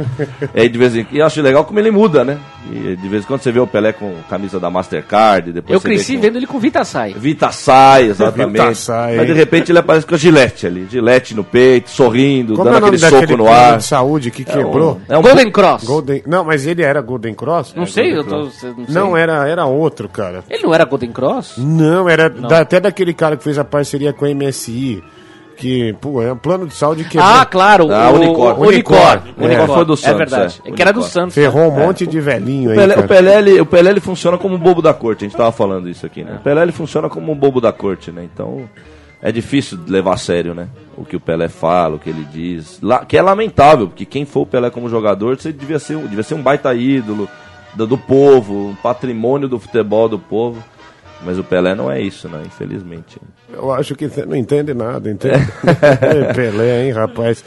e 0.54 0.60
aí 0.62 0.68
de 0.70 0.78
vez 0.78 0.96
em 0.96 1.04
quando, 1.04 1.14
e 1.14 1.18
eu 1.18 1.26
acho 1.26 1.42
legal 1.42 1.64
como 1.66 1.78
ele 1.78 1.90
muda, 1.90 2.24
né? 2.24 2.38
E 2.72 2.96
de 2.96 3.08
vez 3.08 3.22
em 3.22 3.26
quando 3.26 3.42
você 3.42 3.52
vê 3.52 3.60
o 3.60 3.66
Pelé 3.66 3.92
com 3.92 4.14
camisa 4.30 4.58
da 4.58 4.70
Mastercard, 4.70 5.52
depois 5.52 5.74
Eu 5.74 5.80
você 5.80 5.88
vê 5.88 5.94
cresci 5.96 6.14
com- 6.14 6.20
vendo 6.22 6.36
ele 6.36 6.46
com 6.46 6.58
Vita 6.58 6.82
Sai. 6.82 7.12
Vita 7.12 7.52
sai, 7.52 8.04
exatamente. 8.04 8.62
Vita 8.62 8.74
sai. 8.74 9.16
Mas 9.16 9.26
de 9.26 9.32
repente 9.34 9.70
ele 9.70 9.78
aparece 9.80 10.06
com 10.06 10.14
a 10.14 10.18
Gillette 10.18 10.66
ali, 10.66 10.86
Gillette 10.90 11.34
no 11.34 11.44
peito, 11.44 11.90
sorrindo, 11.90 12.54
Como 12.54 12.68
é 12.68 12.72
dando 12.72 12.80
nome 12.86 12.96
aquele 12.96 13.10
daquele 13.10 13.32
soco 13.32 13.42
no 13.42 13.48
ar. 13.52 13.76
de 13.76 13.84
saúde 13.84 14.30
que 14.30 14.44
É 14.48 14.52
um- 14.56 14.64
quebrou? 14.64 15.00
é 15.10 15.18
um 15.18 15.22
Golden 15.22 15.50
Cross. 15.50 15.84
Golden... 15.84 16.22
Não, 16.26 16.42
mas 16.42 16.66
ele 16.66 16.82
era 16.82 17.02
Golden 17.02 17.34
Cross? 17.34 17.74
Não 17.76 17.86
sei, 17.86 18.16
eu 18.16 18.24
tô. 18.24 18.44
Não, 18.44 18.50
sei. 18.50 18.72
Não, 18.88 19.14
era, 19.16 19.46
era 19.46 19.66
outro, 19.66 20.08
cara. 20.08 20.42
Ele 20.48 20.62
não 20.62 20.72
era 20.74 20.84
Golden 20.86 21.12
Cross? 21.12 21.54
Não, 21.58 22.08
era 22.08 22.30
da- 22.30 22.60
até 22.60 22.80
daquele 22.80 23.12
cara 23.12 23.36
que 23.36 23.44
fez 23.44 23.58
a 23.58 23.64
parceria 23.64 24.12
com 24.12 24.24
a 24.24 24.30
MSI. 24.30 25.02
Que, 25.56 25.92
pô, 26.00 26.20
é 26.22 26.32
um 26.32 26.36
plano 26.36 26.66
de 26.66 26.74
saúde 26.74 27.04
que 27.04 27.18
Ah, 27.18 27.44
claro. 27.44 27.92
Ah, 27.92 28.10
o 28.10 28.14
Unicor. 28.16 28.58
o 28.58 28.66
Unicor. 28.66 28.96
Unicor. 28.96 29.22
Unicor. 29.38 29.66
Foi 29.76 29.84
do 29.84 29.92
É 29.92 29.96
Santos, 29.96 30.18
verdade. 30.18 30.62
é. 30.64 30.68
É 30.70 30.72
que 30.72 30.82
era 30.82 30.92
do. 30.92 31.02
Santos. 31.02 31.34
ferrou 31.34 31.68
um 31.68 31.70
monte 31.70 32.06
de 32.06 32.20
velhinho 32.20 32.70
O 32.70 32.72
aí. 32.72 32.78
Pelé, 32.78 32.94
cara. 32.94 33.04
o, 33.04 33.08
Pelé, 33.08 33.38
ele, 33.38 33.60
o 33.60 33.66
Pelé 33.66 33.90
ele 33.90 34.00
funciona 34.00 34.36
como 34.38 34.54
um 34.54 34.58
bobo 34.58 34.82
da 34.82 34.92
corte, 34.94 35.24
a 35.24 35.28
gente 35.28 35.36
tava 35.36 35.52
falando 35.52 35.88
isso 35.88 36.04
aqui, 36.06 36.24
né? 36.24 36.36
O 36.40 36.42
Pelé 36.42 36.62
ele 36.62 36.72
funciona 36.72 37.08
como 37.08 37.30
um 37.30 37.36
bobo 37.36 37.60
da 37.60 37.72
corte, 37.72 38.10
né? 38.10 38.24
Então 38.32 38.68
é 39.22 39.30
difícil 39.30 39.78
levar 39.86 40.14
a 40.14 40.16
sério, 40.16 40.52
né? 40.54 40.68
O 40.96 41.04
que 41.04 41.14
o 41.16 41.20
Pelé 41.20 41.48
fala, 41.48 41.94
o 41.96 41.98
que 41.98 42.10
ele 42.10 42.26
diz. 42.32 42.80
Lá, 42.82 43.04
que 43.04 43.16
é 43.16 43.22
lamentável, 43.22 43.86
porque 43.88 44.04
quem 44.04 44.24
for 44.24 44.40
o 44.40 44.46
Pelé 44.46 44.68
como 44.70 44.88
jogador, 44.88 45.38
você 45.38 45.52
devia 45.52 45.78
ser, 45.78 45.96
um- 45.96 46.06
devia 46.06 46.24
ser 46.24 46.34
um 46.34 46.42
baita 46.42 46.74
ídolo 46.74 47.28
do, 47.74 47.86
do 47.86 47.96
povo, 47.98 48.70
um 48.70 48.74
patrimônio 48.74 49.48
do 49.48 49.58
futebol 49.60 50.08
do 50.08 50.18
povo. 50.18 50.62
Mas 51.24 51.38
o 51.38 51.44
Pelé 51.44 51.74
não 51.74 51.90
é 51.90 52.00
isso, 52.00 52.28
né? 52.28 52.42
Infelizmente. 52.44 53.18
Eu 53.52 53.70
acho 53.72 53.94
que 53.94 54.08
você 54.08 54.24
não 54.26 54.36
entende 54.36 54.74
nada, 54.74 55.10
entende? 55.10 55.34
É, 56.00 56.32
Pelé, 56.34 56.86
hein, 56.86 56.92
rapaz. 56.92 57.44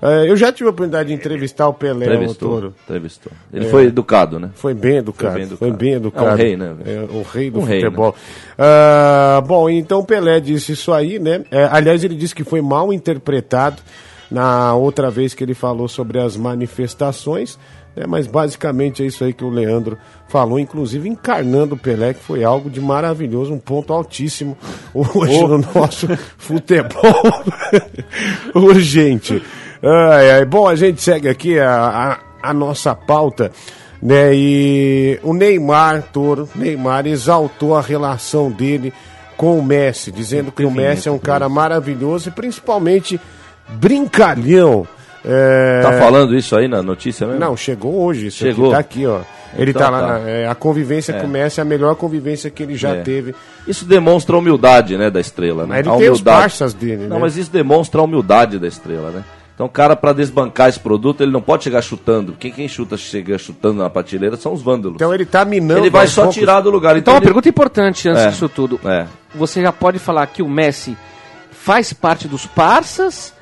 É, 0.00 0.30
eu 0.30 0.36
já 0.36 0.52
tive 0.52 0.68
a 0.68 0.70
oportunidade 0.70 1.08
de 1.08 1.14
entrevistar 1.14 1.68
o 1.68 1.72
Pelé, 1.74 2.06
o 2.06 2.08
Entrevistou. 2.10 2.50
Toro. 2.50 2.74
Entrevistou. 2.84 3.32
Ele 3.52 3.64
foi 3.66 3.86
educado, 3.86 4.38
né? 4.38 4.50
Foi 4.54 4.74
bem 4.74 4.98
educado. 4.98 5.32
Foi 5.32 5.40
bem 5.40 5.48
Foi 5.48 5.56
educado. 5.68 5.76
bem 5.78 5.92
educado. 5.94 6.28
É 6.28 6.32
um 6.32 6.36
rei, 6.36 6.56
né? 6.56 6.74
É, 6.84 7.06
o 7.10 7.22
rei 7.22 7.50
do 7.50 7.60
Um 7.60 7.64
rei, 7.64 7.80
futebol. 7.80 8.14
Ah, 8.58 9.42
bom, 9.46 9.68
então 9.70 10.04
Pelé 10.04 10.38
disse 10.38 10.72
isso 10.72 10.92
aí, 10.92 11.18
né? 11.18 11.44
É, 11.50 11.64
aliás, 11.70 12.04
ele 12.04 12.14
disse 12.14 12.34
que 12.34 12.44
foi 12.44 12.60
mal 12.60 12.92
interpretado 12.92 13.82
na 14.30 14.74
outra 14.74 15.10
vez 15.10 15.34
que 15.34 15.42
ele 15.42 15.54
falou 15.54 15.88
sobre 15.88 16.18
as 16.20 16.36
manifestações. 16.36 17.58
Né? 17.96 18.04
mas 18.06 18.26
basicamente 18.26 19.02
é 19.02 19.06
isso 19.06 19.24
aí 19.24 19.32
que 19.32 19.42
o 19.42 19.48
Leandro 19.48 19.96
falou, 20.28 20.58
inclusive 20.58 21.08
encarnando 21.08 21.74
o 21.74 21.78
Pelé, 21.78 22.12
que 22.12 22.22
foi 22.22 22.44
algo 22.44 22.68
de 22.68 22.80
maravilhoso, 22.80 23.52
um 23.52 23.58
ponto 23.58 23.92
altíssimo 23.92 24.56
hoje 24.92 25.40
no 25.40 25.58
nosso 25.58 26.06
futebol 26.36 27.44
urgente. 28.54 29.42
Ai, 29.82 30.30
ai. 30.32 30.44
Bom, 30.44 30.68
a 30.68 30.74
gente 30.74 31.02
segue 31.02 31.28
aqui 31.28 31.58
a, 31.58 32.18
a, 32.42 32.50
a 32.50 32.54
nossa 32.54 32.94
pauta, 32.94 33.50
né? 34.02 34.34
E 34.34 35.18
o 35.22 35.32
Neymar, 35.32 36.02
Toro, 36.12 36.48
Neymar 36.54 37.06
exaltou 37.06 37.76
a 37.76 37.80
relação 37.80 38.50
dele 38.50 38.92
com 39.36 39.58
o 39.58 39.62
Messi, 39.62 40.10
dizendo 40.10 40.50
que 40.50 40.64
o 40.64 40.70
Messi 40.70 41.08
é 41.08 41.12
um 41.12 41.18
cara 41.18 41.48
maravilhoso 41.48 42.28
e 42.28 42.32
principalmente 42.32 43.20
brincalhão. 43.68 44.86
É, 45.26 45.80
Tá 45.82 45.92
falando 45.98 46.36
isso 46.36 46.54
aí 46.56 46.68
na 46.68 46.82
notícia 46.82 47.26
mesmo? 47.26 47.40
Não, 47.40 47.56
chegou 47.56 48.02
hoje, 48.04 48.28
isso 48.28 48.38
Chegou. 48.38 48.66
aqui 48.66 48.72
tá 48.74 48.78
aqui, 48.78 49.06
ó. 49.06 49.20
Ele 49.58 49.70
Então 49.70 49.82
tá 49.82 49.90
lá, 49.90 50.00
tá. 50.00 50.06
na- 50.18 50.28
é, 50.28 50.46
a 50.46 50.54
convivência 50.54 51.12
É. 51.12 51.20
com 51.20 51.26
o 51.26 51.30
Messi 51.30 51.60
é 51.60 51.62
a 51.62 51.64
melhor 51.64 51.94
convivência 51.96 52.50
que 52.50 52.62
ele 52.62 52.76
já 52.76 52.90
É. 52.90 53.00
teve. 53.00 53.34
Isso 53.66 53.84
demonstra 53.86 54.36
a 54.36 54.38
humildade, 54.38 54.96
né, 54.98 55.10
da 55.10 55.18
estrela, 55.20 55.62
né? 55.62 55.68
Mas 55.70 55.78
ele 55.80 55.88
a 55.88 55.92
tem 55.92 56.10
os 56.10 56.18
humildade. 56.18 56.40
parças 56.40 56.74
dele, 56.74 57.06
Não, 57.06 57.16
né? 57.16 57.22
mas 57.22 57.36
isso 57.36 57.50
demonstra 57.50 58.00
a 58.00 58.04
humildade 58.04 58.58
da 58.58 58.68
estrela, 58.68 59.10
né? 59.10 59.24
Então, 59.54 59.64
o 59.64 59.70
cara, 59.70 59.96
pra 59.96 60.12
desbancar 60.12 60.68
esse 60.68 60.78
produto, 60.78 61.22
ele 61.22 61.32
não 61.32 61.40
pode 61.40 61.64
chegar 61.64 61.80
chutando. 61.80 62.34
Quem, 62.38 62.52
quem 62.52 62.68
chuta, 62.68 62.98
chega 62.98 63.38
chutando 63.38 63.78
na 63.82 63.88
prateleira 63.88 64.36
são 64.36 64.52
os 64.52 64.60
vândalos. 64.60 64.96
Então 64.96 65.14
ele 65.14 65.24
tá 65.24 65.46
minando. 65.46 65.80
ele 65.80 65.88
vai 65.88 66.06
só 66.06 66.22
poucos. 66.24 66.34
tirar 66.36 66.60
do 66.60 66.68
lugar. 66.68 66.94
Então, 66.98 67.14
uma 67.14 67.18
ele- 67.18 67.24
pergunta 67.24 67.48
importante 67.48 68.06
antes 68.10 68.22
É. 68.22 68.28
disso 68.28 68.50
tudo. 68.50 68.78
É. 68.84 69.06
Você 69.34 69.62
já 69.62 69.72
pode 69.72 69.98
falar 69.98 70.26
que 70.26 70.42
o 70.42 70.48
Messi 70.48 70.94
faz 71.66 71.92
parte 71.92 72.28
dos 72.28 72.46
parças, 72.46 73.34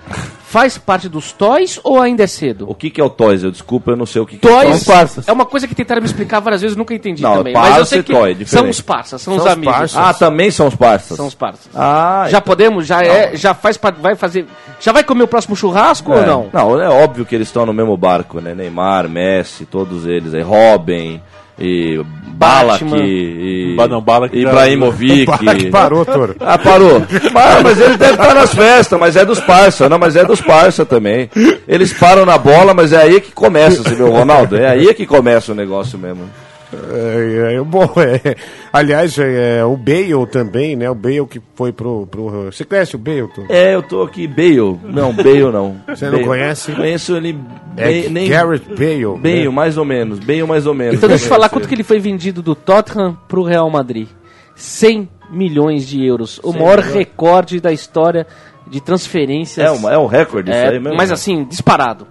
faz 0.46 0.78
parte 0.78 1.10
dos 1.10 1.30
toys 1.30 1.78
ou 1.84 2.00
ainda 2.00 2.22
é 2.24 2.26
cedo? 2.26 2.64
O 2.70 2.74
que, 2.74 2.88
que 2.88 2.98
é 2.98 3.04
o 3.04 3.10
Toys? 3.10 3.42
Eu 3.42 3.50
desculpa, 3.50 3.90
eu 3.90 3.96
não 3.98 4.06
sei 4.06 4.22
o 4.22 4.26
que, 4.26 4.38
que 4.38 4.48
é 4.48 4.50
Toys 4.50 4.80
o 4.80 4.84
Toys. 4.86 5.28
é 5.28 5.32
uma 5.32 5.44
coisa 5.44 5.68
que 5.68 5.74
tentaram 5.74 6.00
me 6.00 6.06
explicar 6.06 6.40
várias 6.40 6.62
vezes, 6.62 6.74
nunca 6.74 6.94
entendi 6.94 7.22
Não, 7.22 7.36
também. 7.36 7.52
parça 7.52 7.68
Mas 7.70 7.78
eu 7.80 7.84
sei 7.84 8.02
que 8.02 8.12
toy, 8.14 8.46
são 8.46 8.70
os 8.70 8.80
parças, 8.80 9.20
são, 9.20 9.34
São 9.34 9.42
os 9.44 9.46
os 9.46 9.52
amigos. 9.52 9.74
parças. 9.76 9.98
Ah, 9.98 10.14
também 10.14 10.50
são 10.50 10.68
os 10.68 10.74
parças. 10.74 11.16
São 11.18 11.26
os 11.26 11.34
parças. 11.34 11.68
Ah, 11.74 12.26
Já 12.30 12.40
podemos, 12.40 12.86
já 12.86 13.02
é, 13.04 13.36
já 13.36 13.52
faz 13.52 13.78
vai 14.00 14.16
fazer, 14.16 14.46
já 14.80 14.90
vai 14.90 15.04
comer 15.04 15.24
o 15.24 15.28
próximo 15.28 15.54
churrasco 15.54 16.10
ou 16.10 16.18
é. 16.22 16.24
não? 16.24 16.48
Não, 16.50 16.80
é 16.80 16.88
óbvio 16.88 17.26
que 17.26 17.34
eles 17.34 17.48
estão 17.48 17.66
no 17.66 17.74
mesmo 17.74 17.94
barco, 17.94 18.40
né? 18.40 18.54
Neymar, 18.54 19.06
Messi, 19.06 19.66
todos 19.66 20.06
eles 20.06 20.32
aí. 20.32 20.40
Robin, 20.40 21.20
e 21.58 22.00
Balak, 22.36 22.84
Batman. 22.84 23.04
e 23.04 23.74
Ba- 23.76 23.86
não, 23.88 24.00
Balak 24.00 24.34
já- 24.40 24.48
Ibrahimovic. 24.50 25.26
Parou, 25.70 26.04
Toro. 26.04 26.34
Ah, 26.40 26.58
parou. 26.58 27.00
Mas, 27.32 27.62
mas 27.62 27.80
ele 27.80 27.96
deve 27.96 28.12
estar 28.14 28.34
nas 28.34 28.52
festas, 28.54 28.98
mas 28.98 29.16
é 29.16 29.24
dos 29.24 29.40
parça, 29.40 29.88
não, 29.88 29.98
mas 29.98 30.16
é 30.16 30.24
dos 30.24 30.40
parça 30.40 30.84
também. 30.84 31.30
Eles 31.68 31.92
param 31.92 32.26
na 32.26 32.36
bola, 32.36 32.74
mas 32.74 32.92
é 32.92 33.02
aí 33.02 33.20
que 33.20 33.30
começa, 33.32 33.82
você 33.82 33.94
viu, 33.94 34.10
Ronaldo? 34.10 34.56
É 34.56 34.66
aí 34.68 34.92
que 34.94 35.06
começa 35.06 35.52
o 35.52 35.54
negócio 35.54 35.96
mesmo. 35.98 36.28
É, 36.92 37.54
é, 37.54 37.60
bom, 37.62 37.88
é, 37.96 38.34
aliás, 38.72 39.18
é, 39.18 39.64
o 39.64 39.76
Bale 39.76 40.26
também, 40.30 40.76
né? 40.76 40.88
O 40.90 40.94
Bale 40.94 41.26
que 41.26 41.40
foi 41.54 41.72
pro. 41.72 42.06
pro 42.06 42.50
você 42.50 42.64
conhece 42.64 42.96
o 42.96 42.98
Bale? 42.98 43.28
É, 43.48 43.74
eu 43.74 43.82
tô 43.82 44.02
aqui, 44.02 44.26
Bale. 44.26 44.78
Não, 44.84 45.12
Bale 45.12 45.50
não. 45.52 45.76
Você 45.88 46.04
não 46.06 46.12
Bale. 46.12 46.24
conhece? 46.24 46.72
Conheço 46.72 47.16
ele 47.16 47.38
É 47.76 48.08
nem... 48.08 48.28
Garrett 48.28 48.66
Bale. 48.68 49.18
Bale, 49.18 49.44
né? 49.44 49.48
mais 49.50 49.76
ou 49.78 49.84
menos. 49.84 50.18
Bale, 50.18 50.44
mais 50.44 50.66
ou 50.66 50.74
menos. 50.74 50.96
Então 50.96 51.08
deixa 51.08 51.24
eu 51.24 51.28
falar 51.28 51.48
quanto 51.48 51.68
que 51.68 51.74
ele 51.74 51.82
foi 51.84 51.98
vendido 51.98 52.42
do 52.42 52.54
Tottenham 52.54 53.16
pro 53.28 53.42
Real 53.42 53.68
Madrid. 53.70 54.08
100 54.56 55.08
milhões 55.30 55.86
de 55.86 56.04
euros. 56.04 56.38
O 56.42 56.52
maior 56.52 56.78
recorde 56.78 57.60
da 57.60 57.72
história 57.72 58.26
de 58.66 58.80
transferências. 58.80 59.64
É, 59.66 59.70
uma, 59.70 59.92
é 59.92 59.98
um 59.98 60.06
recorde 60.06 60.50
isso 60.50 60.58
É, 60.58 60.68
aí 60.68 60.80
mesmo? 60.80 60.96
mas 60.96 61.10
assim, 61.10 61.44
disparado. 61.44 62.06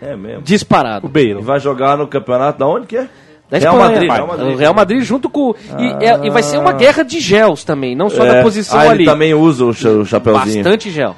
É 0.00 0.16
mesmo. 0.16 0.42
Disparado. 0.42 1.06
O 1.06 1.10
Bale. 1.10 1.40
E 1.40 1.42
vai 1.42 1.60
jogar 1.60 1.96
no 1.96 2.06
campeonato 2.06 2.58
da 2.58 2.66
onde 2.66 2.86
que 2.86 2.96
é? 2.96 3.08
Da 3.50 3.58
Real 3.58 3.74
Espanha. 3.74 3.90
Madrid. 3.92 4.10
Real 4.10 4.26
Madrid. 4.26 4.54
O 4.54 4.56
Real 4.56 4.74
Madrid 4.74 5.02
junto 5.02 5.28
com. 5.28 5.54
E, 5.78 6.04
é- 6.04 6.26
e 6.26 6.30
vai 6.30 6.42
ser 6.42 6.58
uma 6.58 6.72
guerra 6.72 7.02
de 7.02 7.18
gels 7.20 7.64
também, 7.64 7.96
não 7.96 8.08
só 8.08 8.24
É. 8.24 8.34
da 8.36 8.42
posição 8.42 8.78
ah, 8.78 8.84
ele 8.86 8.94
ali. 8.94 9.04
também 9.04 9.34
usa 9.34 9.64
o, 9.64 9.72
cha- 9.74 9.88
o 9.90 10.04
chapeuzinho. 10.06 10.62
Bastante 10.64 10.90
gel. 10.90 11.16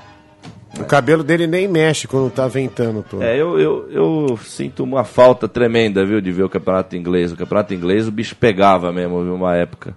O 0.80 0.84
cabelo 0.84 1.22
dele 1.22 1.46
nem 1.46 1.68
mexe 1.68 2.08
quando 2.08 2.30
tá 2.30 2.48
ventando, 2.48 3.04
Toro. 3.08 3.22
É, 3.22 3.38
eu, 3.38 3.58
eu, 3.60 3.88
eu 3.90 4.38
sinto 4.42 4.82
uma 4.82 5.04
falta 5.04 5.46
tremenda, 5.46 6.02
viu, 6.06 6.18
de 6.18 6.32
ver 6.32 6.44
o 6.44 6.48
campeonato 6.48 6.96
inglês. 6.96 7.30
O 7.30 7.36
campeonato 7.36 7.74
inglês 7.74 8.08
o 8.08 8.10
bicho 8.10 8.34
pegava 8.34 8.90
mesmo, 8.90 9.22
viu, 9.22 9.34
uma 9.34 9.54
época. 9.54 9.94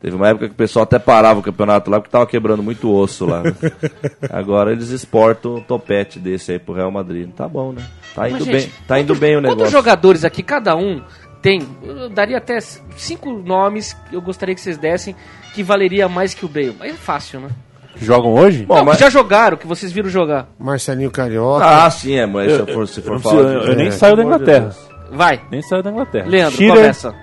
Teve 0.00 0.14
uma 0.14 0.28
época 0.28 0.46
que 0.48 0.52
o 0.52 0.56
pessoal 0.56 0.82
até 0.84 0.98
parava 0.98 1.40
o 1.40 1.42
campeonato 1.42 1.90
lá 1.90 1.98
porque 1.98 2.12
tava 2.12 2.26
quebrando 2.26 2.62
muito 2.62 2.92
osso 2.94 3.24
lá. 3.26 3.42
né? 3.42 3.52
Agora 4.30 4.70
eles 4.70 4.90
exportam 4.90 5.56
um 5.56 5.60
topete 5.60 6.18
desse 6.18 6.52
aí 6.52 6.58
pro 6.58 6.74
Real 6.74 6.90
Madrid. 6.92 7.30
Tá 7.30 7.48
bom, 7.48 7.72
né? 7.72 7.82
Tá 8.14 8.28
indo 8.28 8.38
Mas, 8.40 8.46
bem, 8.46 8.60
gente, 8.60 8.72
tá 8.86 9.00
indo 9.00 9.14
bem 9.14 9.36
o 9.36 9.40
Quantos 9.40 9.56
negócio. 9.56 9.72
jogadores 9.72 10.24
aqui, 10.24 10.42
cada 10.42 10.76
um 10.76 11.00
tem. 11.44 11.60
Eu 11.82 12.08
daria 12.08 12.38
até 12.38 12.58
cinco 12.96 13.30
nomes 13.30 13.92
que 14.08 14.16
eu 14.16 14.22
gostaria 14.22 14.54
que 14.54 14.60
vocês 14.62 14.78
dessem 14.78 15.14
que 15.54 15.62
valeria 15.62 16.08
mais 16.08 16.32
que 16.32 16.44
o 16.44 16.48
Bale. 16.48 16.74
Aí 16.80 16.90
é 16.90 16.94
fácil, 16.94 17.38
né? 17.40 17.48
Jogam 17.96 18.32
hoje? 18.32 18.64
Bom, 18.64 18.76
não, 18.76 18.84
mas- 18.86 18.96
que 18.96 19.04
já 19.04 19.10
jogaram, 19.10 19.56
que 19.56 19.66
vocês 19.66 19.92
viram 19.92 20.08
jogar. 20.08 20.48
Marcelinho 20.58 21.10
Carioca. 21.10 21.64
Ah, 21.64 21.90
sim, 21.90 22.14
é, 22.14 22.26
mas 22.26 22.50
se 22.50 22.58
eu 22.58 22.66
for, 22.66 22.88
se 22.88 22.98
Eu, 23.00 23.04
for 23.04 23.12
não 23.12 23.20
falar. 23.20 23.36
eu- 23.42 23.60
de- 23.60 23.66
eu 23.68 23.76
nem 23.76 23.86
É, 23.88 23.90
saio 23.90 24.16
da 24.16 24.22
Inglaterra. 24.24 24.60
Deus. 24.64 24.88
Vai, 25.12 25.40
Nem 25.50 25.62
saio 25.62 25.82
da 25.82 25.90
Inglaterra. 25.90 26.26
Leandro, 26.26 26.56
Shearer, 26.56 26.76
começa. 26.76 27.14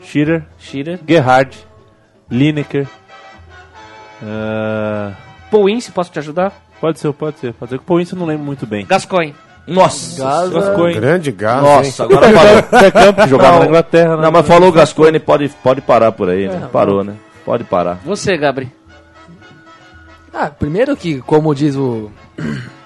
Shearer, 0.00 0.44
Shearer. 0.58 1.00
Gerhard, 1.06 1.58
Lineker. 2.30 2.86
Paul 5.50 5.68
Ince, 5.68 5.90
posso 5.92 6.10
te 6.10 6.18
ajudar? 6.18 6.52
pode 6.80 6.98
ser, 7.00 7.12
pode 7.12 7.38
ser. 7.38 7.52
Pode 7.54 7.70
ser 7.70 7.78
que 7.78 7.92
o 7.92 8.00
eu 8.00 8.06
não 8.18 8.26
lembro 8.26 8.44
muito 8.44 8.66
bem. 8.66 8.86
Gascoigne. 8.86 9.34
Nossa! 9.66 10.48
Gascoigne. 10.48 11.00
Grande 11.00 11.32
gato, 11.32 11.62
Nossa, 11.62 12.02
hein? 12.04 12.08
agora 12.10 12.32
parou. 12.32 12.80
Beckham, 12.82 13.12
que 13.14 13.28
jogava 13.28 13.52
Não, 13.54 13.60
na 13.60 13.66
Inglaterra. 13.66 14.16
né? 14.16 14.22
Não, 14.22 14.30
mas 14.32 14.46
falou 14.46 14.70
Gascoigne, 14.72 15.18
pode, 15.18 15.48
pode 15.62 15.80
parar 15.80 16.12
por 16.12 16.28
aí, 16.30 16.48
né? 16.48 16.68
Parou, 16.72 17.02
né? 17.02 17.14
Pode 17.44 17.64
parar. 17.64 17.98
Você, 18.04 18.36
Gabri. 18.36 18.70
Ah, 20.32 20.50
primeiro 20.50 20.96
que, 20.96 21.20
como 21.22 21.54
diz 21.54 21.76
o. 21.76 22.10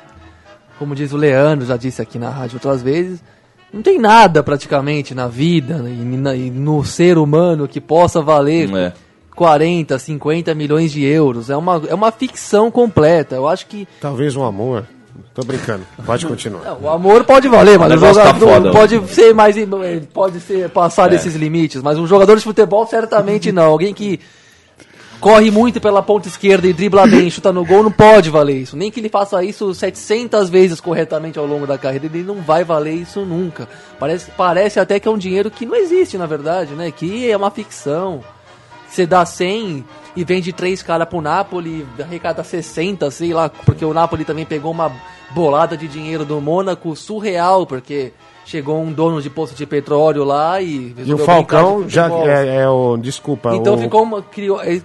Como 0.79 0.95
diz 0.95 1.13
o 1.13 1.17
Leandro, 1.19 1.67
já 1.67 1.77
disse 1.77 2.01
aqui 2.01 2.19
na 2.19 2.31
rádio 2.31 2.57
outras 2.57 2.81
vezes, 2.81 3.23
não 3.71 3.83
tem 3.83 3.99
nada 3.99 4.43
praticamente 4.43 5.15
na 5.15 5.29
vida 5.29 5.77
né, 5.77 5.91
e, 5.91 6.17
na- 6.17 6.35
e 6.35 6.51
no 6.51 6.83
ser 6.83 7.19
humano 7.19 7.69
que 7.69 7.83
possa 7.83 8.23
valer 8.23 8.75
É. 8.75 8.93
40, 9.37 9.99
50 9.99 10.55
milhões 10.55 10.91
de 10.91 11.05
euros. 11.05 11.51
É 11.51 11.57
uma, 11.57 11.83
é 11.87 11.95
uma 11.95 12.11
ficção 12.11 12.71
completa. 12.71 13.35
Eu 13.35 13.47
acho 13.47 13.67
que 13.67 13.87
Talvez 14.01 14.35
um 14.37 14.43
amor. 14.43 14.87
Tô 15.35 15.43
brincando. 15.43 15.85
Pode 16.05 16.27
continuar. 16.27 16.65
não, 16.65 16.81
o 16.83 16.89
amor 16.89 17.25
pode 17.25 17.49
valer, 17.49 17.79
mas 17.79 17.93
O 17.93 17.97
o 17.97 18.01
tá 18.01 18.13
jogador 18.13 18.39
foda, 18.39 18.71
pode 18.73 19.09
ser 19.09 19.35
mais 19.35 19.57
pode 20.13 20.41
ser 20.41 20.69
passar 20.71 21.09
desses 21.09 21.35
limites, 21.35 21.83
mas 21.83 21.99
um 21.99 22.07
jogador 22.07 22.37
de 22.37 22.43
futebol 22.43 22.87
certamente 22.87 23.53
não. 23.53 23.65
Alguém 23.65 23.95
que 23.95 24.21
corre 25.21 25.51
muito 25.51 25.81
pela 25.81 26.03
ponta 26.03 26.27
esquerda 26.27 26.67
e 26.67 26.73
dribla 26.73 27.07
bem, 27.07 27.29
chuta 27.31 27.53
no 27.53 27.65
gol, 27.65 27.83
não 27.83 27.93
pode 27.93 28.31
valer 28.31 28.57
isso. 28.57 28.77
Nem 28.77 28.91
que 28.91 28.99
ele 28.99 29.09
faça 29.09 29.43
isso 29.45 29.73
700 29.75 30.49
vezes 30.49 30.81
corretamente 30.81 31.39
ao 31.39 31.47
longo 31.47 31.67
da 31.67 31.79
carreira, 31.79 32.07
ele 32.07 32.25
não 32.25 32.37
vai 32.37 32.65
valer 32.65 32.95
isso 32.95 33.21
nunca. 33.25 33.69
Parece, 33.99 34.31
parece 34.33 34.81
até 34.81 34.99
que 34.99 35.07
é 35.07 35.11
um 35.11 35.19
dinheiro 35.19 35.51
que 35.51 35.67
não 35.67 35.77
existe, 35.77 36.17
na 36.19 36.27
verdade, 36.27 36.75
né? 36.75 36.91
Que 36.91 37.31
é 37.31 37.37
uma 37.37 37.51
ficção. 37.51 38.25
Você 38.89 39.07
dá 39.07 39.25
100 39.25 39.85
e 40.17 40.25
vende 40.25 40.53
três 40.53 40.83
caras 40.83 41.09
pro 41.09 41.21
Napoli, 41.21 41.87
arrecada 41.99 42.43
60, 42.43 43.11
sei 43.11 43.33
lá, 43.33 43.49
porque 43.49 43.85
o 43.85 43.95
Napoli 43.95 44.25
também 44.25 44.45
pegou 44.45 44.71
uma 44.73 44.91
bolada 45.31 45.77
de 45.77 45.87
dinheiro 45.87 46.25
do 46.25 46.41
Mônaco 46.41 46.97
surreal, 46.97 47.67
porque 47.67 48.13
chegou 48.45 48.81
um 48.81 48.93
dono 48.93 49.23
de 49.23 49.31
posto 49.31 49.55
de 49.55 49.65
petróleo 49.67 50.25
lá 50.25 50.61
e... 50.61 50.95
E 50.99 51.15
o 51.15 51.19
Falcão 51.19 51.89
já 51.89 52.09
é, 52.27 52.63
é 52.63 52.69
o. 52.69 52.97
Desculpa. 52.97 53.55
Então 53.55 53.75
o, 53.75 53.79
ficou 53.79 54.03
uma. 54.03 54.23
Criou, 54.23 54.61
é, 54.61 54.83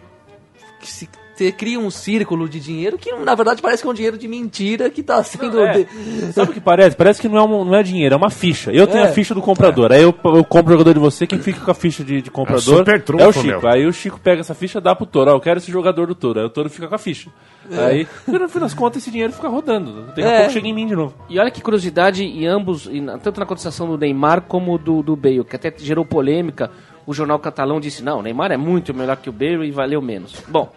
se- 0.81 1.09
você 1.35 1.51
cria 1.51 1.79
um 1.79 1.89
círculo 1.91 2.47
de 2.47 2.59
dinheiro 2.59 2.97
que 2.97 3.11
na 3.13 3.35
verdade 3.35 3.61
parece 3.61 3.81
que 3.81 3.87
é 3.87 3.91
um 3.91 3.93
dinheiro 3.93 4.17
de 4.17 4.27
mentira 4.27 4.89
que 4.89 5.03
tá 5.03 5.21
sendo. 5.23 5.59
É. 5.61 5.83
de- 5.83 6.33
Sabe 6.33 6.51
o 6.51 6.53
que 6.53 6.61
parece? 6.61 6.95
Parece 6.95 7.19
que 7.21 7.27
não 7.27 7.37
é, 7.37 7.43
um- 7.43 7.65
não 7.65 7.75
é 7.75 7.83
dinheiro, 7.83 8.13
é 8.15 8.17
uma 8.17 8.29
ficha. 8.29 8.71
Eu 8.71 8.87
tenho 8.87 9.03
É. 9.03 9.09
a 9.09 9.11
ficha 9.11 9.33
do 9.35 9.41
comprador. 9.41 9.91
Aí 9.91 10.01
eu, 10.01 10.15
eu 10.23 10.43
compro 10.45 10.69
o 10.73 10.77
jogador 10.77 10.93
de 10.93 10.99
você, 10.99 11.27
quem 11.27 11.39
fica 11.39 11.59
com 11.59 11.69
a 11.71 11.73
ficha 11.75 12.03
de, 12.03 12.21
de 12.21 12.31
comprador 12.31 12.61
super 12.61 13.01
trunfo, 13.03 13.23
é 13.23 13.27
o 13.27 13.33
Chico. 13.33 13.45
meu. 13.47 13.67
Aí 13.67 13.85
o 13.85 13.91
Chico 13.93 14.19
pega 14.19 14.39
essa 14.41 14.55
ficha 14.55 14.79
dá 14.79 14.95
pro 14.95 15.05
Toro. 15.05 15.31
Ó, 15.31 15.35
eu 15.35 15.39
quero 15.41 15.57
esse 15.59 15.71
jogador 15.71 16.07
do 16.07 16.15
Toro. 16.15 16.39
Aí 16.39 16.45
o 16.45 16.49
Toro 16.49 16.69
fica 16.69 16.87
com 16.87 16.95
a 16.95 16.97
ficha. 16.97 17.29
Aí, 17.71 18.07
no 18.27 18.47
fim 18.47 18.59
das 18.59 18.73
contas, 18.73 19.01
esse 19.01 19.11
dinheiro 19.11 19.33
fica 19.33 19.47
rodando. 19.49 20.03
Daqui 20.07 20.21
a 20.21 20.25
É. 20.31 20.37
pouco 20.37 20.53
chega 20.53 20.67
em 20.67 20.73
mim 20.73 20.85
de 20.87 20.95
novo. 20.95 21.13
E 21.29 21.37
olha 21.39 21.49
que 21.51 21.61
curiosidade, 21.61 22.23
em 22.23 22.45
ambos, 22.47 22.85
e 22.85 23.01
na- 23.01 23.17
tanto 23.17 23.39
na 23.39 23.45
contestação 23.45 23.87
do 23.87 23.97
Neymar 23.97 24.41
como 24.41 24.77
do, 24.77 25.01
do 25.01 25.15
Bale, 25.15 25.43
que 25.43 25.55
até 25.55 25.73
gerou 25.77 26.05
polêmica. 26.05 26.69
O 27.07 27.13
jornal 27.13 27.39
catalão 27.39 27.79
disse: 27.79 28.03
não, 28.03 28.19
o 28.19 28.21
Neymar 28.21 28.51
é 28.51 28.57
muito 28.57 28.93
melhor 28.93 29.17
que 29.17 29.29
o 29.29 29.33
Bale 29.33 29.67
e 29.67 29.71
valeu 29.71 30.01
menos. 30.01 30.35
Bom, 30.47 30.71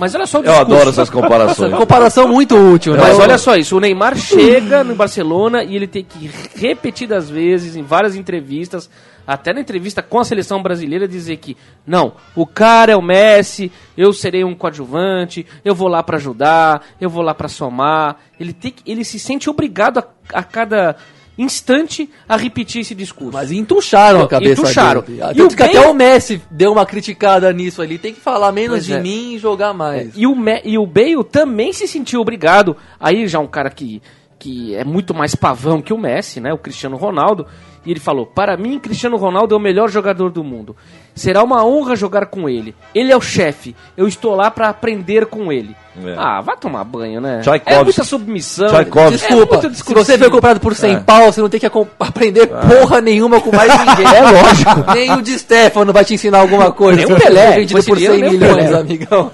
Mas 0.00 0.14
olha 0.14 0.26
só 0.26 0.38
o 0.38 0.40
Eu 0.40 0.44
discurso. 0.44 0.72
adoro 0.72 0.88
essas 0.90 1.10
comparações. 1.10 1.68
Essa 1.68 1.76
comparação 1.76 2.26
muito 2.26 2.56
útil? 2.56 2.94
Eu 2.94 3.04
adoro 3.04 3.12
essas 3.12 3.18
comparações. 3.18 3.18
Comparação 3.18 3.18
muito 3.18 3.18
útil, 3.18 3.18
né? 3.18 3.18
Mas 3.18 3.18
olha 3.18 3.38
só 3.38 3.56
isso, 3.56 3.76
o 3.76 3.80
Neymar 3.80 4.16
chega 4.18 4.82
no 4.82 4.94
Barcelona 4.94 5.62
e 5.62 5.76
ele 5.76 5.86
tem 5.86 6.02
que 6.02 6.30
repetidas 6.56 7.28
vezes, 7.28 7.76
em 7.76 7.82
várias 7.82 8.16
entrevistas, 8.16 8.88
até 9.26 9.52
na 9.52 9.60
entrevista 9.60 10.02
com 10.02 10.18
a 10.18 10.24
seleção 10.24 10.62
brasileira, 10.62 11.06
dizer 11.06 11.36
que 11.36 11.56
não, 11.86 12.14
o 12.34 12.46
cara 12.46 12.92
é 12.92 12.96
o 12.96 13.02
Messi, 13.02 13.70
eu 13.96 14.12
serei 14.12 14.42
um 14.42 14.54
coadjuvante, 14.54 15.46
eu 15.64 15.74
vou 15.74 15.86
lá 15.86 16.02
pra 16.02 16.16
ajudar, 16.16 16.82
eu 17.00 17.10
vou 17.10 17.22
lá 17.22 17.34
pra 17.34 17.46
somar. 17.46 18.16
Ele, 18.40 18.52
tem 18.52 18.74
ele 18.86 19.04
se 19.04 19.18
sente 19.18 19.48
obrigado 19.50 19.98
a, 19.98 20.04
a 20.32 20.42
cada 20.42 20.96
instante 21.42 22.08
a 22.28 22.36
repetir 22.36 22.80
esse 22.82 22.94
discurso. 22.94 23.32
Mas 23.32 23.50
entucharam 23.50 24.22
a 24.22 24.28
cabeça 24.28 24.62
Entucharam. 24.62 25.02
dele. 25.02 25.20
E 25.34 25.42
o 25.42 25.48
que 25.48 25.62
até 25.62 25.80
o 25.88 25.94
Messi 25.94 26.40
deu 26.50 26.72
uma 26.72 26.84
criticada 26.86 27.52
nisso 27.52 27.80
ali. 27.82 27.98
Tem 27.98 28.12
que 28.14 28.20
falar 28.20 28.52
menos 28.52 28.70
Pois 28.78 28.84
de 28.86 28.92
é. 28.94 29.00
mim 29.00 29.34
e 29.34 29.38
jogar 29.38 29.72
mais. 29.72 30.10
E 30.16 30.26
o, 30.26 30.34
Me- 30.36 30.62
e 30.64 30.76
o 30.78 30.86
Bale 30.86 31.24
também 31.24 31.72
se 31.72 31.86
sentiu 31.88 32.20
obrigado. 32.20 32.76
Aí 32.98 33.26
já 33.26 33.38
um 33.38 33.46
cara 33.46 33.70
que, 33.70 34.02
que 34.40 34.74
é 34.74 34.82
muito 34.84 35.12
mais 35.14 35.34
pavão 35.34 35.82
que 35.82 35.92
o 35.92 35.98
Messi, 35.98 36.40
né? 36.40 36.50
O 36.52 36.58
Cristiano 36.58 36.96
Ronaldo. 36.96 37.46
E 37.84 37.90
ele 37.90 38.00
falou: 38.00 38.26
Para 38.26 38.56
mim, 38.56 38.78
Cristiano 38.78 39.16
Ronaldo 39.16 39.54
é 39.54 39.58
o 39.58 39.60
melhor 39.60 39.88
jogador 39.90 40.30
do 40.30 40.42
mundo. 40.42 40.74
Será 41.14 41.42
uma 41.42 41.64
honra 41.64 41.94
jogar 41.94 42.26
com 42.26 42.48
ele. 42.48 42.74
Ele 42.94 43.12
é 43.12 43.16
o 43.16 43.20
chefe. 43.20 43.76
Eu 43.96 44.08
estou 44.08 44.34
lá 44.34 44.50
para 44.50 44.68
aprender 44.68 45.26
com 45.26 45.52
ele. 45.52 45.76
É. 46.04 46.14
Ah, 46.16 46.40
vai 46.40 46.56
tomar 46.56 46.84
banho, 46.84 47.20
né? 47.20 47.40
Tchaikovsky. 47.42 47.74
É 47.80 47.84
muita 47.84 48.04
submissão. 48.04 48.68
Tchaikovsky. 48.68 49.18
Desculpa, 49.18 49.56
é 49.56 49.60
muito 49.62 49.74
se 49.76 49.94
você 49.94 50.18
foi 50.18 50.30
comprado 50.30 50.60
por 50.60 50.74
100 50.74 50.94
É. 50.94 51.00
pau, 51.00 51.32
você 51.32 51.40
não 51.42 51.48
tem 51.48 51.60
que 51.60 51.66
aprender 51.98 52.46
porra 52.46 53.00
nenhuma 53.00 53.40
com 53.40 53.54
mais 53.54 53.70
ninguém. 53.78 54.06
É 54.14 54.22
lógico. 54.22 54.92
Nem 54.94 55.12
o 55.12 55.22
de 55.22 55.38
Stefano 55.38 55.92
vai 55.92 56.04
te 56.04 56.14
ensinar 56.14 56.38
alguma 56.40 56.72
coisa. 56.72 57.04
Nem 57.04 57.12
o 57.12 57.18
Pelé, 57.18 57.52
vendido 57.56 57.82
por 57.84 57.96
esse 57.98 58.06
100 58.06 58.14
dinheiro, 58.14 58.38
nem 58.38 58.50
o 58.50 58.54
milhões, 58.54 58.74
amigão. 58.74 59.30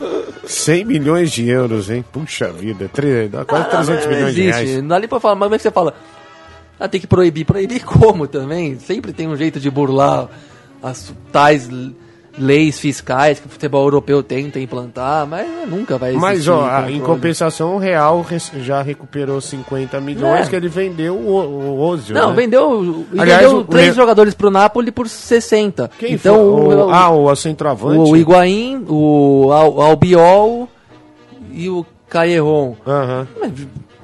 100 0.46 0.84
milhões 0.84 1.30
de 1.32 1.48
euros, 1.48 1.90
hein? 1.90 2.04
Puxa 2.12 2.50
vida, 2.52 2.88
tre- 2.92 3.28
dá 3.28 3.44
quase 3.44 3.68
300 3.68 4.04
Não 4.04 4.12
milhões 4.12 4.34
de 4.34 4.40
existe. 4.42 4.64
reais. 4.64 4.80
Não 4.82 4.88
dá 4.88 4.98
nem 5.00 5.08
pra 5.08 5.20
falar, 5.20 5.34
mas 5.34 5.46
como 5.46 5.54
é 5.54 5.58
que 5.58 5.62
você 5.62 5.70
fala? 5.70 5.94
Ah, 6.78 6.88
tem 6.88 7.00
que 7.00 7.06
proibir. 7.06 7.44
Proibir 7.44 7.82
como 7.86 8.26
também? 8.26 8.78
Sempre 8.78 9.12
tem 9.12 9.26
um 9.26 9.36
jeito 9.36 9.58
de 9.58 9.70
burlar 9.70 10.28
as 10.82 11.12
tais 11.32 11.68
leis 12.38 12.78
fiscais 12.78 13.40
que 13.40 13.46
o 13.46 13.50
futebol 13.50 13.84
europeu 13.84 14.22
tenta 14.22 14.58
implantar, 14.60 15.26
mas 15.26 15.46
nunca 15.68 15.96
vai 15.96 16.10
existir. 16.10 16.20
Mas, 16.26 16.48
ó, 16.48 16.86
em 16.88 17.00
compensação, 17.00 17.76
o 17.76 17.78
Real 17.78 18.24
já 18.60 18.82
recuperou 18.82 19.40
50 19.40 20.00
milhões 20.00 20.46
É. 20.46 20.50
que 20.50 20.56
ele 20.56 20.68
vendeu 20.68 21.14
o, 21.16 21.30
o 21.30 21.80
Ozil, 21.80 22.14
Não, 22.14 22.30
né? 22.30 22.36
vendeu, 22.36 23.06
Aliás, 23.16 23.42
vendeu 23.42 23.58
o- 23.60 23.64
três 23.64 23.92
o- 23.92 23.96
jogadores 23.96 24.34
pro 24.34 24.50
Napoli 24.50 24.90
por 24.90 25.08
60. 25.08 25.90
Quem 25.98 26.12
então, 26.14 26.34
foi? 26.36 26.74
o, 26.76 26.86
O, 26.86 26.90
ah, 26.90 27.10
o 27.10 27.34
centroavante? 27.36 28.10
o 28.10 28.16
Higuaín, 28.16 28.84
o 28.88 29.50
Al- 29.52 29.80
Albiol 29.80 30.68
e 31.52 31.68
o 31.70 31.86
Caerron. 32.08 32.76
Aham. 32.86 33.26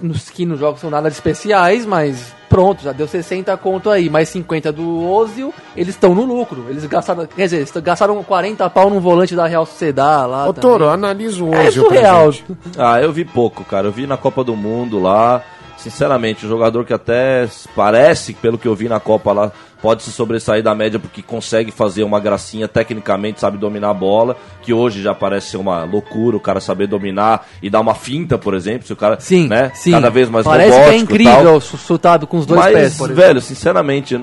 Nos 0.00 0.28
que 0.30 0.44
não 0.44 0.56
jogos 0.56 0.80
são 0.80 0.90
nada 0.90 1.08
de 1.08 1.14
especiais, 1.14 1.86
mas 1.86 2.34
pronto, 2.52 2.82
já 2.82 2.92
deu 2.92 3.08
60 3.08 3.56
conto 3.56 3.88
aí, 3.90 4.10
mais 4.10 4.28
50 4.28 4.70
do 4.70 5.10
Ozil, 5.10 5.52
eles 5.74 5.94
estão 5.94 6.14
no 6.14 6.24
lucro. 6.24 6.66
Eles 6.68 6.84
gastaram, 6.84 7.26
quer 7.26 7.44
dizer, 7.44 7.56
eles 7.56 7.72
gastaram 7.82 8.22
40 8.22 8.68
pau 8.70 8.90
num 8.90 9.00
volante 9.00 9.34
da 9.34 9.46
Real 9.46 9.64
Sociedad 9.64 10.28
lá. 10.28 10.46
Ô. 10.48 10.52
Toro, 10.52 10.88
analisa 10.88 11.42
o 11.42 11.54
É 11.54 11.66
Ozil 11.68 11.84
pra 11.86 11.96
surreal. 11.96 12.32
gente. 12.32 12.44
Ah, 12.78 13.00
eu 13.00 13.12
vi 13.12 13.24
pouco, 13.24 13.64
cara. 13.64 13.88
Eu 13.88 13.92
vi 13.92 14.06
na 14.06 14.16
Copa 14.16 14.44
do 14.44 14.54
Mundo 14.54 15.00
lá. 15.00 15.42
Sinceramente, 15.82 16.46
um 16.46 16.48
jogador 16.48 16.84
que 16.84 16.92
até 16.92 17.48
parece, 17.74 18.32
pelo 18.34 18.56
que 18.56 18.68
eu 18.68 18.74
vi 18.74 18.88
na 18.88 19.00
Copa 19.00 19.32
lá, 19.32 19.52
pode 19.82 20.04
se 20.04 20.12
sobressair 20.12 20.62
da 20.62 20.76
média 20.76 20.96
porque 21.00 21.20
consegue 21.22 21.72
fazer 21.72 22.04
uma 22.04 22.20
gracinha 22.20 22.68
tecnicamente, 22.68 23.40
sabe 23.40 23.58
dominar 23.58 23.90
a 23.90 23.94
bola, 23.94 24.36
que 24.62 24.72
hoje 24.72 25.02
já 25.02 25.12
parece 25.12 25.48
ser 25.50 25.56
uma 25.56 25.82
loucura 25.82 26.36
o 26.36 26.40
cara 26.40 26.60
saber 26.60 26.86
dominar 26.86 27.48
e 27.60 27.68
dar 27.68 27.80
uma 27.80 27.94
finta, 27.96 28.38
por 28.38 28.54
exemplo, 28.54 28.86
se 28.86 28.92
o 28.92 28.96
cara, 28.96 29.18
Sim, 29.18 29.48
né, 29.48 29.72
sim. 29.74 29.90
cada 29.90 30.08
vez 30.08 30.28
mais 30.30 30.44
Parece 30.44 30.70
que 30.70 30.76
é 30.76 30.78
robótico 30.84 31.08
tal. 31.08 31.16
incrível 31.16 31.60
chutado 31.60 32.26
com 32.28 32.36
os 32.38 32.46
dois 32.46 32.60
Mas, 32.60 32.72
pés, 32.72 32.96
por 32.96 33.10
exemplo. 33.10 33.26
velho, 33.26 33.40
sinceramente, 33.40 34.14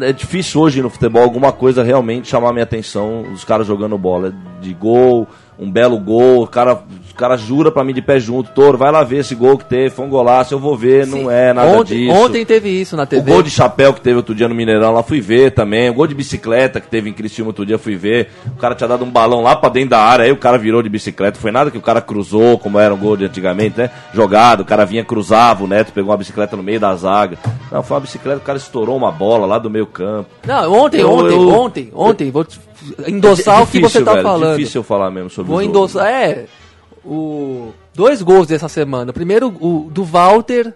é 0.00 0.12
difícil 0.12 0.60
hoje 0.60 0.82
no 0.82 0.90
futebol 0.90 1.22
alguma 1.22 1.52
coisa 1.52 1.84
realmente 1.84 2.26
chamar 2.26 2.52
minha 2.52 2.64
atenção, 2.64 3.22
os 3.32 3.44
caras 3.44 3.68
jogando 3.68 3.96
bola 3.96 4.34
de 4.60 4.74
gol, 4.74 5.28
um 5.56 5.70
belo 5.70 5.96
gol, 6.00 6.42
o 6.42 6.46
cara, 6.48 6.82
o 7.14 7.16
cara 7.16 7.36
jura 7.36 7.70
pra 7.70 7.84
mim 7.84 7.94
de 7.94 8.02
pé 8.02 8.18
junto, 8.18 8.50
Toro, 8.50 8.76
vai 8.76 8.90
lá 8.90 9.04
ver 9.04 9.18
esse 9.18 9.36
gol 9.36 9.56
que 9.56 9.64
teve, 9.64 9.88
foi 9.88 10.04
um 10.04 10.08
golaço, 10.08 10.52
eu 10.52 10.58
vou 10.58 10.76
ver, 10.76 11.06
não 11.06 11.30
é 11.30 11.52
nada 11.52 11.68
ontem, 11.78 12.06
disso. 12.08 12.12
ontem 12.12 12.44
teve 12.44 12.68
isso 12.68 12.96
na 12.96 13.04
O 13.04 13.06
TV. 13.06 13.30
gol 13.30 13.40
de 13.40 13.50
chapéu 13.50 13.94
que 13.94 14.00
teve 14.00 14.16
outro 14.16 14.34
dia 14.34 14.48
no 14.48 14.54
Mineirão, 14.54 14.92
lá 14.92 15.00
fui 15.02 15.20
ver 15.20 15.52
também. 15.52 15.88
O 15.90 15.94
gol 15.94 16.08
de 16.08 16.14
bicicleta 16.14 16.80
que 16.80 16.88
teve 16.88 17.08
em 17.08 17.12
Criciúma 17.12 17.50
outro 17.50 17.64
dia, 17.64 17.78
fui 17.78 17.94
ver. 17.94 18.30
O 18.48 18.56
cara 18.58 18.74
tinha 18.74 18.88
dado 18.88 19.04
um 19.04 19.10
balão 19.10 19.42
lá 19.42 19.54
pra 19.54 19.68
dentro 19.68 19.90
da 19.90 20.00
área, 20.00 20.24
aí 20.24 20.32
o 20.32 20.36
cara 20.36 20.58
virou 20.58 20.82
de 20.82 20.88
bicicleta. 20.88 21.38
Foi 21.38 21.52
nada 21.52 21.70
que 21.70 21.78
o 21.78 21.82
cara 21.82 22.00
cruzou, 22.00 22.58
como 22.58 22.80
era 22.80 22.92
um 22.92 22.98
gol 22.98 23.16
de 23.16 23.24
antigamente, 23.26 23.78
né? 23.78 23.90
Jogado, 24.12 24.62
o 24.62 24.64
cara 24.64 24.84
vinha, 24.84 25.04
cruzava, 25.04 25.62
o 25.62 25.68
Neto 25.68 25.92
pegou 25.92 26.10
uma 26.10 26.16
bicicleta 26.16 26.56
no 26.56 26.62
meio 26.64 26.80
da 26.80 26.96
zaga. 26.96 27.38
Não, 27.70 27.80
foi 27.82 27.94
uma 27.94 28.00
bicicleta, 28.00 28.38
o 28.38 28.42
cara 28.44 28.58
estourou 28.58 28.96
uma 28.96 29.12
bola 29.12 29.46
lá 29.46 29.58
do 29.60 29.70
meio 29.70 29.86
campo. 29.86 30.30
Não, 30.44 30.72
ontem, 30.72 31.00
Eu- 31.00 31.10
ontem, 31.12 31.32
eu- 31.34 31.48
ontem, 31.48 31.90
ontem, 31.94 32.30
vou 32.32 32.44
endossar 33.06 33.60
É 33.60 33.62
o 33.62 33.66
que 33.66 33.72
você 33.80 33.98
difícil, 33.98 34.04
tá 34.04 34.12
velho, 34.12 34.22
falando. 34.24 34.56
difícil 34.56 34.80
eu 34.80 34.84
falar 34.84 35.10
mesmo 35.10 35.30
sobre 35.30 35.50
Vou 35.50 35.58
o 35.60 35.62
endossar, 35.62 36.06
é, 36.06 36.44
o 37.04 37.72
dois 37.94 38.22
gols 38.22 38.46
dessa 38.46 38.68
semana. 38.68 39.12
Primeiro 39.12 39.48
o 39.60 39.88
do 39.90 40.04
Walter 40.04 40.72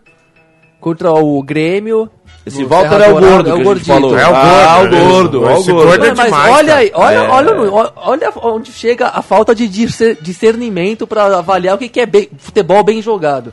contra 0.81 1.13
o 1.13 1.43
Grêmio. 1.43 2.11
Esse 2.47 2.63
no 2.63 2.69
Walter 2.69 2.91
Serra 2.91 3.05
é 3.05 3.09
o 3.11 3.21
gordo 3.21 3.51
a 3.51 3.55
gente 3.57 3.65
gordito. 3.65 3.87
falou. 3.87 4.19
É 4.19 4.27
o 4.29 4.35
Ah, 4.35 4.79
gordo, 4.79 4.97
o 4.97 5.09
gordo, 5.09 5.43
ó, 5.43 5.47
o 5.47 5.59
Esse 5.59 5.73
gordo. 5.73 5.87
gordo 5.89 6.05
é 6.05 6.09
Mas, 6.09 6.17
mas 6.19 6.27
demais, 6.27 6.55
olha 6.55 6.67
cara. 6.69 6.79
aí, 6.79 6.91
olha, 6.95 7.17
É. 7.17 7.29
olha, 7.29 7.93
olha 7.97 8.33
onde 8.43 8.73
chega 8.73 9.09
a 9.09 9.21
falta 9.23 9.55
de 9.55 9.69
discer- 9.69 10.17
discernimento 10.21 11.07
pra 11.07 11.37
avaliar 11.39 11.75
o 11.75 11.79
que 11.79 12.01
é 12.01 12.07
bem- 12.07 12.29
futebol 12.39 12.83
bem 12.83 13.03
jogado. 13.03 13.53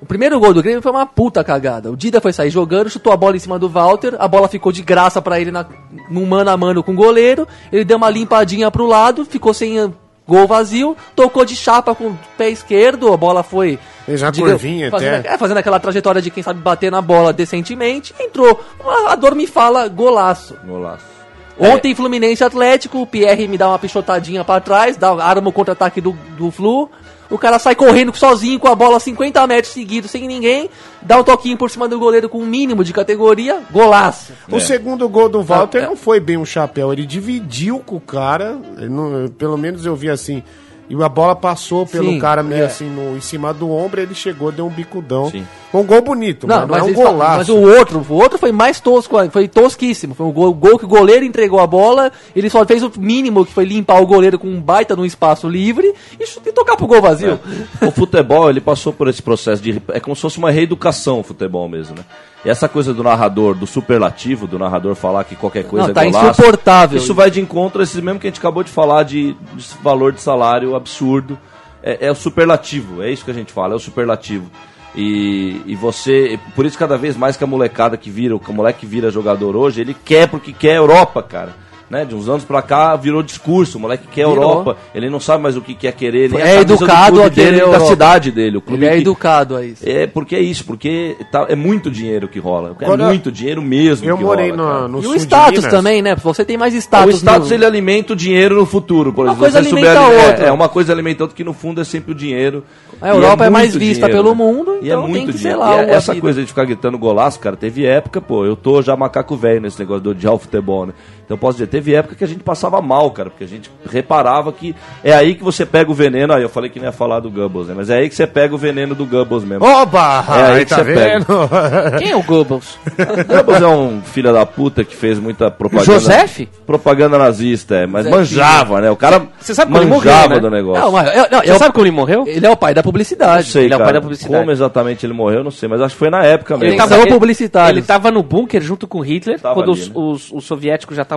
O 0.00 0.06
primeiro 0.06 0.38
gol 0.40 0.52
do 0.52 0.62
Grêmio 0.62 0.82
foi 0.82 0.90
uma 0.92 1.06
puta 1.06 1.42
cagada. 1.44 1.90
O 1.90 1.96
Dida 1.96 2.20
foi 2.20 2.32
sair 2.32 2.50
jogando, 2.50 2.90
chutou 2.90 3.12
a 3.12 3.16
bola 3.16 3.36
em 3.36 3.38
cima 3.38 3.58
do 3.58 3.68
Walter, 3.68 4.14
a 4.18 4.26
bola 4.28 4.48
ficou 4.48 4.70
de 4.72 4.82
graça 4.82 5.22
pra 5.22 5.40
ele 5.40 5.50
na, 5.50 5.64
num 6.10 6.26
mano 6.26 6.50
a 6.50 6.56
mano 6.56 6.82
com 6.82 6.92
o 6.92 6.96
goleiro, 6.96 7.46
ele 7.72 7.84
deu 7.84 7.96
uma 7.96 8.10
limpadinha 8.10 8.70
pro 8.70 8.84
lado, 8.86 9.24
ficou 9.24 9.54
sem 9.54 9.78
ah, 9.80 9.90
gol 10.26 10.46
vazio, 10.46 10.96
tocou 11.14 11.44
de 11.44 11.54
chapa 11.54 11.94
com 11.94 12.08
o 12.08 12.18
pé 12.36 12.50
esquerdo, 12.50 13.12
a 13.12 13.16
bola 13.16 13.42
foi... 13.42 13.78
Fez 14.06 14.22
uma 14.22 14.32
diga- 14.32 14.50
curvinha 14.50 14.90
fazendo, 14.90 15.14
até. 15.16 15.34
É, 15.34 15.38
fazendo 15.38 15.58
aquela 15.58 15.80
trajetória 15.80 16.20
de 16.20 16.30
quem 16.30 16.42
sabe 16.42 16.60
bater 16.60 16.90
na 16.90 17.00
bola 17.00 17.32
decentemente, 17.32 18.14
entrou. 18.20 18.60
A, 19.08 19.14
dor 19.14 19.34
me 19.34 19.46
fala, 19.46 19.88
golaço. 19.88 20.56
Golaço. 20.64 21.14
Ontem, 21.58 21.94
Fluminense 21.94 22.42
e 22.42 22.46
Atlético, 22.46 23.00
o 23.00 23.06
Pierre 23.06 23.46
me 23.46 23.56
dá 23.56 23.68
uma 23.68 23.78
pichotadinha 23.78 24.44
pra 24.44 24.60
trás, 24.60 24.96
dá, 24.96 25.10
arma 25.22 25.48
o 25.48 25.52
contra-ataque 25.52 26.00
do, 26.00 26.12
do 26.36 26.50
Flu. 26.50 26.90
O 27.34 27.38
cara 27.38 27.58
sai 27.58 27.74
correndo 27.74 28.14
sozinho 28.16 28.60
com 28.60 28.68
a 28.68 28.74
bola 28.74 29.00
50 29.00 29.44
metros 29.46 29.72
seguidos, 29.74 30.10
sem 30.10 30.26
ninguém, 30.28 30.70
dá 31.02 31.18
um 31.18 31.24
toquinho 31.24 31.56
por 31.56 31.68
cima 31.68 31.88
do 31.88 31.98
goleiro 31.98 32.28
com 32.28 32.38
um 32.38 32.46
mínimo 32.46 32.84
de 32.84 32.92
categoria, 32.92 33.60
golaço. 33.72 34.32
O 34.50 34.60
segundo 34.60 35.08
gol 35.08 35.28
do 35.28 35.42
Walter 35.42 35.78
É. 35.82 35.86
não 35.86 35.96
foi 35.96 36.20
bem 36.20 36.36
um 36.36 36.44
chapéu, 36.44 36.92
ele 36.92 37.04
dividiu 37.04 37.80
com 37.80 37.96
o 37.96 38.00
cara, 38.00 38.56
não- 38.88 39.28
pelo 39.28 39.58
menos 39.58 39.84
eu 39.84 39.96
vi 39.96 40.08
assim, 40.08 40.42
e 40.88 40.94
a 41.02 41.08
bola 41.08 41.34
passou 41.34 41.86
pelo 41.86 42.10
Sim, 42.10 42.18
cara 42.18 42.42
meio 42.42 42.62
é. 42.62 42.66
assim 42.66 42.88
no, 42.90 43.16
em 43.16 43.20
cima 43.20 43.54
do 43.54 43.70
ombro, 43.70 44.00
ele 44.00 44.14
chegou, 44.14 44.52
deu 44.52 44.66
um 44.66 44.70
bicudão. 44.70 45.30
Sim. 45.30 45.46
Um 45.72 45.82
gol 45.82 46.02
bonito, 46.02 46.46
Não, 46.46 46.66
mas 46.66 46.68
não 46.68 46.76
é 46.76 46.82
um 46.82 46.94
falam- 46.94 47.12
golaço. 47.12 47.38
mas 47.38 47.48
o 47.48 47.56
outro, 47.56 48.06
o 48.08 48.14
outro 48.14 48.38
foi 48.38 48.52
mais 48.52 48.78
tosco, 48.80 49.16
foi 49.30 49.48
tosquíssimo. 49.48 50.14
Foi 50.14 50.26
um 50.26 50.32
gol, 50.32 50.52
gol 50.54 50.78
que 50.78 50.84
o 50.84 50.88
goleiro 50.88 51.24
entregou 51.24 51.58
a 51.58 51.66
bola, 51.66 52.12
ele 52.36 52.48
só 52.50 52.64
fez 52.64 52.82
o 52.82 52.92
mínimo 52.98 53.44
que 53.44 53.52
foi 53.52 53.64
limpar 53.64 54.00
o 54.00 54.06
goleiro 54.06 54.38
com 54.38 54.46
um 54.48 54.60
baita 54.60 54.94
num 54.94 55.04
espaço 55.04 55.48
livre 55.48 55.92
e, 56.20 56.24
e 56.48 56.52
tocar 56.52 56.76
pro 56.76 56.86
gol 56.86 57.00
vazio. 57.02 57.40
O 57.80 57.90
futebol, 57.90 58.48
ele 58.50 58.60
passou 58.60 58.92
por 58.92 59.08
esse 59.08 59.22
processo 59.22 59.62
de. 59.62 59.82
É 59.88 59.98
como 59.98 60.14
se 60.14 60.22
fosse 60.22 60.38
uma 60.38 60.50
reeducação 60.50 61.20
o 61.20 61.22
futebol 61.24 61.68
mesmo, 61.68 61.96
né? 61.96 62.04
E 62.44 62.50
essa 62.50 62.68
coisa 62.68 62.92
do 62.92 63.02
narrador, 63.02 63.54
do 63.54 63.66
superlativo, 63.66 64.46
do 64.46 64.58
narrador 64.58 64.94
falar 64.94 65.24
que 65.24 65.34
qualquer 65.34 65.64
coisa 65.64 65.86
Não, 65.86 65.90
é 65.92 65.94
tá 65.94 66.04
golaço, 66.04 66.40
insuportável. 66.40 66.98
Isso 66.98 67.14
vai 67.14 67.30
de 67.30 67.40
encontro 67.40 67.80
a 67.80 67.84
esses 67.84 68.00
mesmo 68.00 68.20
que 68.20 68.26
a 68.26 68.30
gente 68.30 68.38
acabou 68.38 68.62
de 68.62 68.70
falar 68.70 69.02
de, 69.02 69.34
de 69.54 69.66
valor 69.82 70.12
de 70.12 70.20
salário 70.20 70.76
absurdo. 70.76 71.38
É, 71.82 72.06
é 72.06 72.10
o 72.10 72.14
superlativo, 72.14 73.02
é 73.02 73.10
isso 73.10 73.24
que 73.24 73.30
a 73.30 73.34
gente 73.34 73.52
fala, 73.52 73.74
é 73.74 73.76
o 73.76 73.80
superlativo. 73.80 74.50
E, 74.94 75.60
e 75.66 75.74
você, 75.74 76.38
por 76.54 76.64
isso 76.64 76.78
cada 76.78 76.96
vez 76.96 77.16
mais 77.16 77.36
que 77.36 77.42
a 77.42 77.46
molecada 77.46 77.96
que 77.96 78.10
vira, 78.10 78.36
o 78.36 78.52
moleque 78.52 78.80
que 78.80 78.86
vira 78.86 79.10
jogador 79.10 79.56
hoje, 79.56 79.80
ele 79.80 79.94
quer 79.94 80.28
porque 80.28 80.52
quer 80.52 80.76
Europa, 80.76 81.22
cara. 81.22 81.63
Né? 81.90 82.04
De 82.04 82.14
uns 82.14 82.28
anos 82.30 82.44
pra 82.44 82.62
cá 82.62 82.96
virou 82.96 83.22
discurso, 83.22 83.76
o 83.76 83.80
moleque 83.80 84.06
quer 84.08 84.26
Virou. 84.26 84.42
Europa, 84.42 84.76
ele 84.94 85.10
não 85.10 85.20
sabe 85.20 85.42
mais 85.42 85.54
o 85.54 85.60
que 85.60 85.74
quer 85.74 85.92
querer, 85.92 86.30
nem 86.30 86.40
É 86.40 86.58
a 86.58 86.62
do 86.62 86.72
educado 86.74 87.12
clube 87.16 87.26
a 87.26 87.30
querer 87.30 87.60
dele, 87.60 87.70
da 87.70 87.80
cidade 87.80 88.30
dele, 88.30 88.56
o 88.56 88.60
clube 88.62 88.82
Ele 88.84 88.86
é 88.90 88.94
que- 88.96 89.02
educado 89.02 89.54
a 89.54 89.64
isso. 89.64 89.82
é 89.86 90.06
porque 90.06 90.34
é 90.34 90.40
isso, 90.40 90.64
porque 90.64 91.14
tá- 91.30 91.44
é 91.48 91.54
muito 91.54 91.90
dinheiro 91.90 92.26
que 92.26 92.38
rola. 92.38 92.74
É 92.80 92.84
Quando- 92.86 93.04
muito 93.04 93.30
dinheiro 93.30 93.60
mesmo. 93.60 94.08
Eu 94.08 94.16
que 94.16 94.24
morei 94.24 94.50
rola, 94.50 94.88
no, 94.88 94.88
no 94.88 95.02
E 95.02 95.06
o 95.08 95.12
de 95.12 95.18
status 95.20 95.64
também, 95.66 96.00
né? 96.00 96.16
Você 96.16 96.42
tem 96.44 96.56
mais 96.56 96.72
O 96.74 96.78
status. 96.78 97.16
status 97.16 97.48
no- 97.50 97.54
ele 97.54 97.66
alimenta 97.66 98.14
o 98.14 98.16
dinheiro 98.16 98.54
no 98.56 98.64
futuro, 98.66 99.12
por 99.12 99.26
Uma 99.26 99.32
exemplo. 99.32 99.40
coisa 99.50 99.62
Você 99.62 99.68
souber 99.68 99.84
alimenta 99.90 100.00
a 100.00 100.06
ali- 100.08 100.16
é- 100.16 100.26
outra. 100.30 100.46
É, 100.46 100.52
uma 100.52 100.68
coisa 100.70 100.92
alimenta 100.92 101.22
outra 101.24 101.36
que 101.36 101.44
no 101.44 101.52
fundo 101.52 101.80
é 101.82 101.84
sempre 101.84 102.12
o 102.12 102.14
dinheiro. 102.14 102.64
A 103.00 103.08
Europa 103.10 103.44
E 103.44 103.46
é 103.46 103.50
mais 103.50 103.74
vista 103.76 104.06
dinheiro, 104.06 104.24
pelo 104.24 104.34
mundo, 104.34 104.78
E 104.80 104.86
então 104.86 105.04
é 105.04 105.06
muito 105.06 105.14
tem 105.14 105.26
que 105.26 105.32
ser 105.32 105.38
dinheiro. 105.38 105.60
lá 105.60 105.70
E 105.74 105.78
é- 105.78 105.80
a 105.92 105.96
essa 105.96 106.12
vida. 106.12 106.22
coisa 106.22 106.40
de 106.40 106.46
ficar 106.46 106.64
gritando 106.64 106.96
golaço, 106.96 107.38
cara, 107.40 107.56
teve 107.56 107.84
época, 107.84 108.20
pô, 108.20 108.46
eu 108.46 108.56
tô 108.56 108.80
já 108.80 108.96
macaco 108.96 109.36
velho 109.36 109.60
nesse 109.60 109.78
negócio 109.78 110.00
do 110.02 110.10
odiar 110.10 110.32
o 110.32 110.38
futebol, 110.38 110.86
né? 110.86 110.92
Então 111.24 111.34
eu 111.36 111.38
posso 111.38 111.54
dizer, 111.58 111.68
teve 111.68 111.94
época 111.94 112.14
que 112.14 112.24
a 112.24 112.26
gente 112.28 112.42
passava 112.42 112.80
mal, 112.82 113.10
cara, 113.10 113.30
porque 113.30 113.44
a 113.44 113.48
gente 113.48 113.70
reparava 113.90 114.52
que 114.52 114.74
é 115.02 115.14
aí 115.14 115.34
que 115.34 115.42
você 115.42 115.64
pega 115.64 115.90
o 115.90 115.94
veneno. 115.94 116.32
Aí 116.34 116.42
eu 116.42 116.48
falei 116.48 116.68
que 116.68 116.78
não 116.78 116.86
ia 116.86 116.92
falar 116.92 117.20
do 117.20 117.30
Goebbels, 117.30 117.68
né? 117.68 117.74
Mas 117.76 117.88
é 117.90 117.96
aí 117.98 118.08
que 118.08 118.14
você 118.14 118.26
pega 118.26 118.54
o 118.54 118.58
veneno 118.58 118.94
do 118.94 119.06
Goebbels 119.06 119.42
mesmo. 119.44 119.64
Oba! 119.64 120.24
É 120.28 120.32
aí 120.32 120.52
aí 120.58 120.64
que 120.64 120.70
tá 120.70 120.76
você 120.76 120.84
pega. 120.94 121.18
vendo? 121.20 121.48
Quem 121.98 122.10
é 122.10 122.16
o 122.16 122.22
Goebbels? 122.22 122.78
Goebbels 123.26 123.62
é 123.62 123.66
um 123.66 124.02
filho 124.02 124.32
da 124.32 124.44
puta 124.44 124.84
que 124.84 124.94
fez 124.94 125.18
muita 125.18 125.50
propaganda. 125.50 125.84
Joseph? 125.92 126.40
Propaganda 126.66 127.16
nazista, 127.18 127.74
é, 127.76 127.86
mas 127.86 128.06
manjava, 128.08 128.80
né? 128.80 128.90
O 128.90 128.96
cara 128.96 129.26
Você 129.40 129.54
sabe 129.54 129.72
como 129.72 129.82
ele 129.84 129.90
manjava 129.90 130.22
morreu, 130.28 130.34
né? 130.36 130.40
do 130.40 130.50
negócio. 130.50 130.82
Não, 130.84 130.92
mas, 130.92 131.08
é- 131.08 131.28
não, 131.30 131.40
Você 131.40 131.52
o- 131.52 131.58
sabe 131.58 131.72
como 131.72 131.86
ele 131.86 131.90
morreu? 131.96 132.24
ele 132.26 132.46
é 132.46 132.50
o 132.50 132.56
pai 132.56 132.74
da 132.74 132.80
Não 132.80 132.84
publicidade. 132.84 133.50
sei, 133.50 133.64
Ele 133.64 133.72
é 133.72 133.76
o 133.76 133.78
cara, 133.78 133.84
pai 133.86 133.94
da 133.94 134.00
publicidade. 134.02 134.38
Como 134.38 134.50
exatamente 134.50 135.06
ele 135.06 135.12
morreu, 135.14 135.38
eu 135.38 135.44
não 135.44 135.50
sei, 135.50 135.68
mas 135.68 135.80
acho 135.80 135.94
que 135.94 135.98
foi 135.98 136.10
na 136.10 136.22
época 136.24 136.56
mesmo. 136.56 136.72
Ele 136.72 136.76
tava- 136.76 136.96
são 136.96 137.06
publicitários. 137.06 137.78
Ele 137.78 137.86
tava 137.86 138.10
no 138.10 138.22
bunker 138.22 138.60
junto 138.60 138.86
com 138.86 139.00
Hitler, 139.00 139.40
Tava 139.40 139.54
quando 139.54 139.72
ali, 139.72 139.80
os, 139.80 139.88
né? 139.88 139.94
os- 139.96 140.32
os 140.32 140.44
soviéticos 140.44 140.96
já 140.96 141.02
estavam 141.02 141.13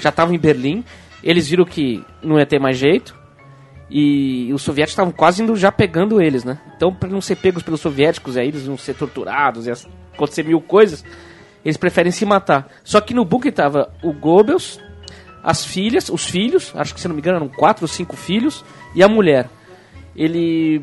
já 0.00 0.10
estavam 0.10 0.34
em 0.34 0.38
Berlim. 0.38 0.84
Eles 1.22 1.48
viram 1.48 1.64
que 1.64 2.04
não 2.22 2.38
ia 2.38 2.46
ter 2.46 2.58
mais 2.58 2.78
jeito. 2.78 3.14
E 3.88 4.52
os 4.52 4.62
soviéticos 4.62 4.92
estavam 4.92 5.12
quase 5.12 5.42
indo 5.42 5.54
já 5.54 5.70
pegando 5.70 6.20
eles, 6.20 6.44
né? 6.44 6.58
Então, 6.76 6.92
para 6.92 7.08
não 7.08 7.20
ser 7.20 7.36
pegos 7.36 7.62
pelos 7.62 7.80
soviéticos, 7.80 8.36
aí 8.36 8.48
eles 8.48 8.66
não 8.66 8.76
ser 8.76 8.94
torturados, 8.94 9.66
e 9.66 9.72
acontecer 10.12 10.42
mil 10.42 10.60
coisas, 10.60 11.04
eles 11.64 11.76
preferem 11.76 12.10
se 12.10 12.24
matar. 12.24 12.68
Só 12.82 13.00
que 13.00 13.14
no 13.14 13.24
bunker 13.24 13.52
tava 13.52 13.92
o 14.02 14.12
Goebbels, 14.12 14.80
as 15.42 15.64
filhas, 15.64 16.08
os 16.08 16.24
filhos, 16.24 16.72
acho 16.74 16.94
que 16.94 17.00
se 17.00 17.06
não 17.06 17.14
me 17.14 17.20
engano 17.20 17.36
eram 17.36 17.48
quatro 17.48 17.84
ou 17.84 17.88
cinco 17.88 18.16
filhos, 18.16 18.64
e 18.92 19.04
a 19.04 19.08
mulher. 19.08 19.48
Ele 20.16 20.82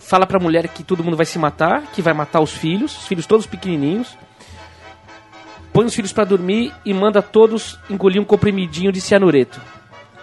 fala 0.00 0.26
pra 0.26 0.40
mulher 0.40 0.66
que 0.68 0.82
todo 0.82 1.04
mundo 1.04 1.16
vai 1.16 1.26
se 1.26 1.38
matar, 1.38 1.92
que 1.92 2.02
vai 2.02 2.12
matar 2.12 2.40
os 2.40 2.52
filhos, 2.52 2.96
os 2.98 3.06
filhos 3.06 3.26
todos 3.26 3.46
pequenininhos. 3.46 4.16
Põe 5.76 5.84
os 5.84 5.94
filhos 5.94 6.10
pra 6.10 6.24
dormir 6.24 6.72
e 6.86 6.94
manda 6.94 7.20
todos 7.20 7.78
engolir 7.90 8.18
um 8.18 8.24
comprimidinho 8.24 8.90
de 8.90 8.98
cianureto. 8.98 9.60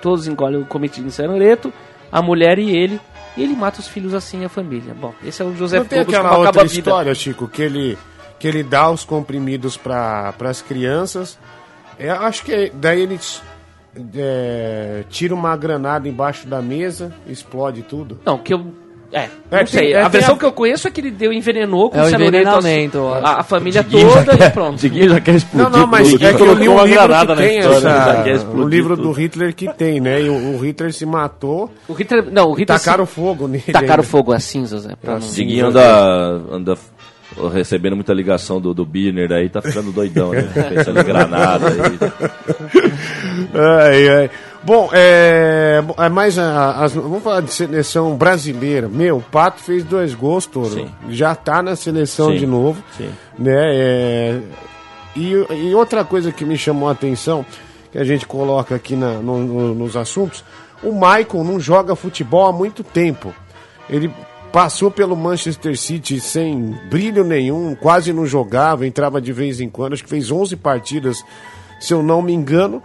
Todos 0.02 0.28
engolem 0.28 0.60
o 0.60 0.66
comprimidinho 0.66 1.06
de 1.06 1.14
cianureto, 1.14 1.72
a 2.12 2.24
mulher 2.24 2.58
e 2.58 2.76
ele, 2.76 3.00
e 3.38 3.44
ele 3.44 3.56
mata 3.56 3.80
os 3.80 3.88
filhos 3.88 4.16
assim 4.16 4.44
a 4.44 4.50
família. 4.50 4.96
Bom, 4.96 5.14
esse 5.24 5.44
é 5.44 5.46
o 5.46 5.56
José 5.56 5.78
Não 5.78 5.86
tem 5.86 6.00
Goebbels 6.00 6.26
aquela 6.26 6.38
outra 6.40 6.66
história, 6.66 7.14
Chico, 7.14 7.48
que 7.48 7.62
ele, 7.62 7.96
que 8.40 8.48
ele 8.48 8.64
dá 8.64 8.90
os 8.90 9.06
comprimidos 9.06 9.78
para 9.78 10.34
as 10.40 10.60
crianças. 10.64 11.38
É, 12.00 12.10
acho 12.10 12.44
que 12.44 12.72
daí 12.74 13.02
ele 13.02 13.20
é, 14.16 15.04
tira 15.08 15.36
uma 15.36 15.56
granada 15.56 16.10
embaixo 16.10 16.48
da 16.48 16.64
mesa, 16.64 17.14
explode 17.28 17.84
tudo. 17.84 18.20
Não, 18.26 18.40
que 18.40 18.56
eu. 18.56 18.74
É, 19.14 19.30
É, 19.52 19.60
não 19.60 19.68
sei. 19.68 19.94
é, 19.94 20.00
a 20.00 20.10
tem 20.10 20.12
versão 20.20 20.34
a- 20.34 20.38
que 20.40 20.44
eu 20.46 20.52
conheço 20.52 20.88
é 20.88 20.92
que 20.92 21.00
ele 21.00 21.12
deu 21.12 21.32
envenenou 21.32 21.90
com 21.92 22.00
É 22.00 22.04
o 22.04 22.10
envenenamento, 22.10 23.08
a, 23.10 23.42
a 23.42 23.44
família 23.44 23.84
toda 23.84 24.36
quer- 24.36 24.48
e 24.48 24.52
pronto. 24.52 24.80
Diguinho 24.80 25.10
já 25.10 25.22
quer 25.22 25.36
explodir 25.36 25.70
Não, 25.72 25.80
não, 25.82 25.88
mas 25.88 26.10
tudo, 26.12 26.26
é 26.26 26.34
que 26.34 26.42
eu 26.42 26.54
li 26.56 26.68
um 26.68 26.84
livro 26.84 27.08
que 27.08 27.36
tem 27.36 27.60
história, 27.60 27.78
essa, 27.78 28.06
já 28.14 28.24
quer 28.24 28.36
explodir 28.36 28.66
o 28.66 28.68
livro 28.70 28.96
tudo. 28.98 29.08
do 29.10 29.12
Hitler 29.14 29.54
que 29.56 29.72
tem, 29.74 30.00
né? 30.02 30.20
E 30.24 30.30
o, 30.30 30.56
o 30.56 30.58
Hitler 30.66 30.92
se 30.92 31.06
matou, 31.06 31.72
O 31.88 31.94
Hitler. 31.94 32.26
Não, 32.32 32.50
o 32.50 32.54
Hitler. 32.54 32.80
tacaram 32.80 33.06
fogo 33.06 33.48
nele. 33.48 33.64
tacaram 33.72 33.92
ainda. 33.94 34.04
fogo 34.04 34.32
às 34.34 34.44
cinzas, 34.44 34.86
é. 34.88 34.96
Pra 34.96 35.14
não... 35.20 35.20
Diguinho 35.20 35.68
anda, 35.68 36.42
anda 36.52 36.78
recebendo 37.52 37.96
muita 37.96 38.14
ligação 38.14 38.60
do, 38.62 38.74
do 38.76 38.86
Birner 38.86 39.32
aí, 39.32 39.50
tá 39.50 39.62
ficando 39.62 39.92
doidão, 39.92 40.32
né? 40.32 40.44
Pensando 40.70 41.00
em 41.00 41.04
granada 41.04 41.68
aí. 41.68 42.84
Ai, 43.54 44.10
ai. 44.10 44.30
Bom, 44.66 44.90
é, 44.94 45.84
é 45.98 46.10
mais 46.10 46.40
a- 46.40 46.84
as- 46.84 46.94
vamos 46.94 47.22
falar 47.22 47.42
de 47.42 47.52
seleção 47.54 48.16
brasileira. 48.16 48.88
Meu, 48.88 49.18
o 49.18 49.22
Pato 49.22 49.62
fez 49.62 49.84
dois 49.84 50.14
gols, 50.14 50.46
Toro. 50.46 50.90
Já 51.10 51.36
tá 51.36 51.62
na 51.62 51.76
seleção 51.76 52.32
Sim, 52.32 52.38
de 52.38 52.48
novo. 52.48 52.82
sim. 52.98 53.10
Né? 53.38 53.52
é, 53.58 54.40
e, 55.16 55.32
e 55.70 55.76
outra 55.76 56.06
coisa 56.06 56.32
que 56.32 56.46
me 56.46 56.58
chamou 56.58 56.88
a 56.88 56.94
atenção, 56.94 57.46
que 57.92 57.98
a 57.98 58.04
gente 58.06 58.26
coloca 58.26 58.74
aqui 58.74 58.96
na- 58.96 59.16
no- 59.20 59.40
no- 59.40 59.76
nos 59.76 59.98
assuntos, 59.98 60.44
o 60.82 60.94
Michael 60.94 61.44
não 61.44 61.60
joga 61.60 61.94
futebol 61.96 62.46
há 62.48 62.52
muito 62.54 62.84
tempo. 62.86 63.34
Ele 63.90 64.10
passou 64.52 64.90
pelo 64.90 65.16
Manchester 65.16 65.78
City 65.78 66.22
sem 66.22 66.74
brilho 66.90 67.24
nenhum, 67.26 67.76
quase 67.76 68.14
não 68.14 68.26
jogava, 68.26 68.88
entrava 68.88 69.20
de 69.20 69.34
vez 69.34 69.60
em 69.60 69.68
quando, 69.70 69.92
acho 69.94 70.04
que 70.04 70.10
fez 70.10 70.32
11 70.32 70.56
partidas, 70.56 71.22
se 71.82 71.94
eu 71.94 72.02
não 72.02 72.22
me 72.22 72.32
engano. 72.34 72.82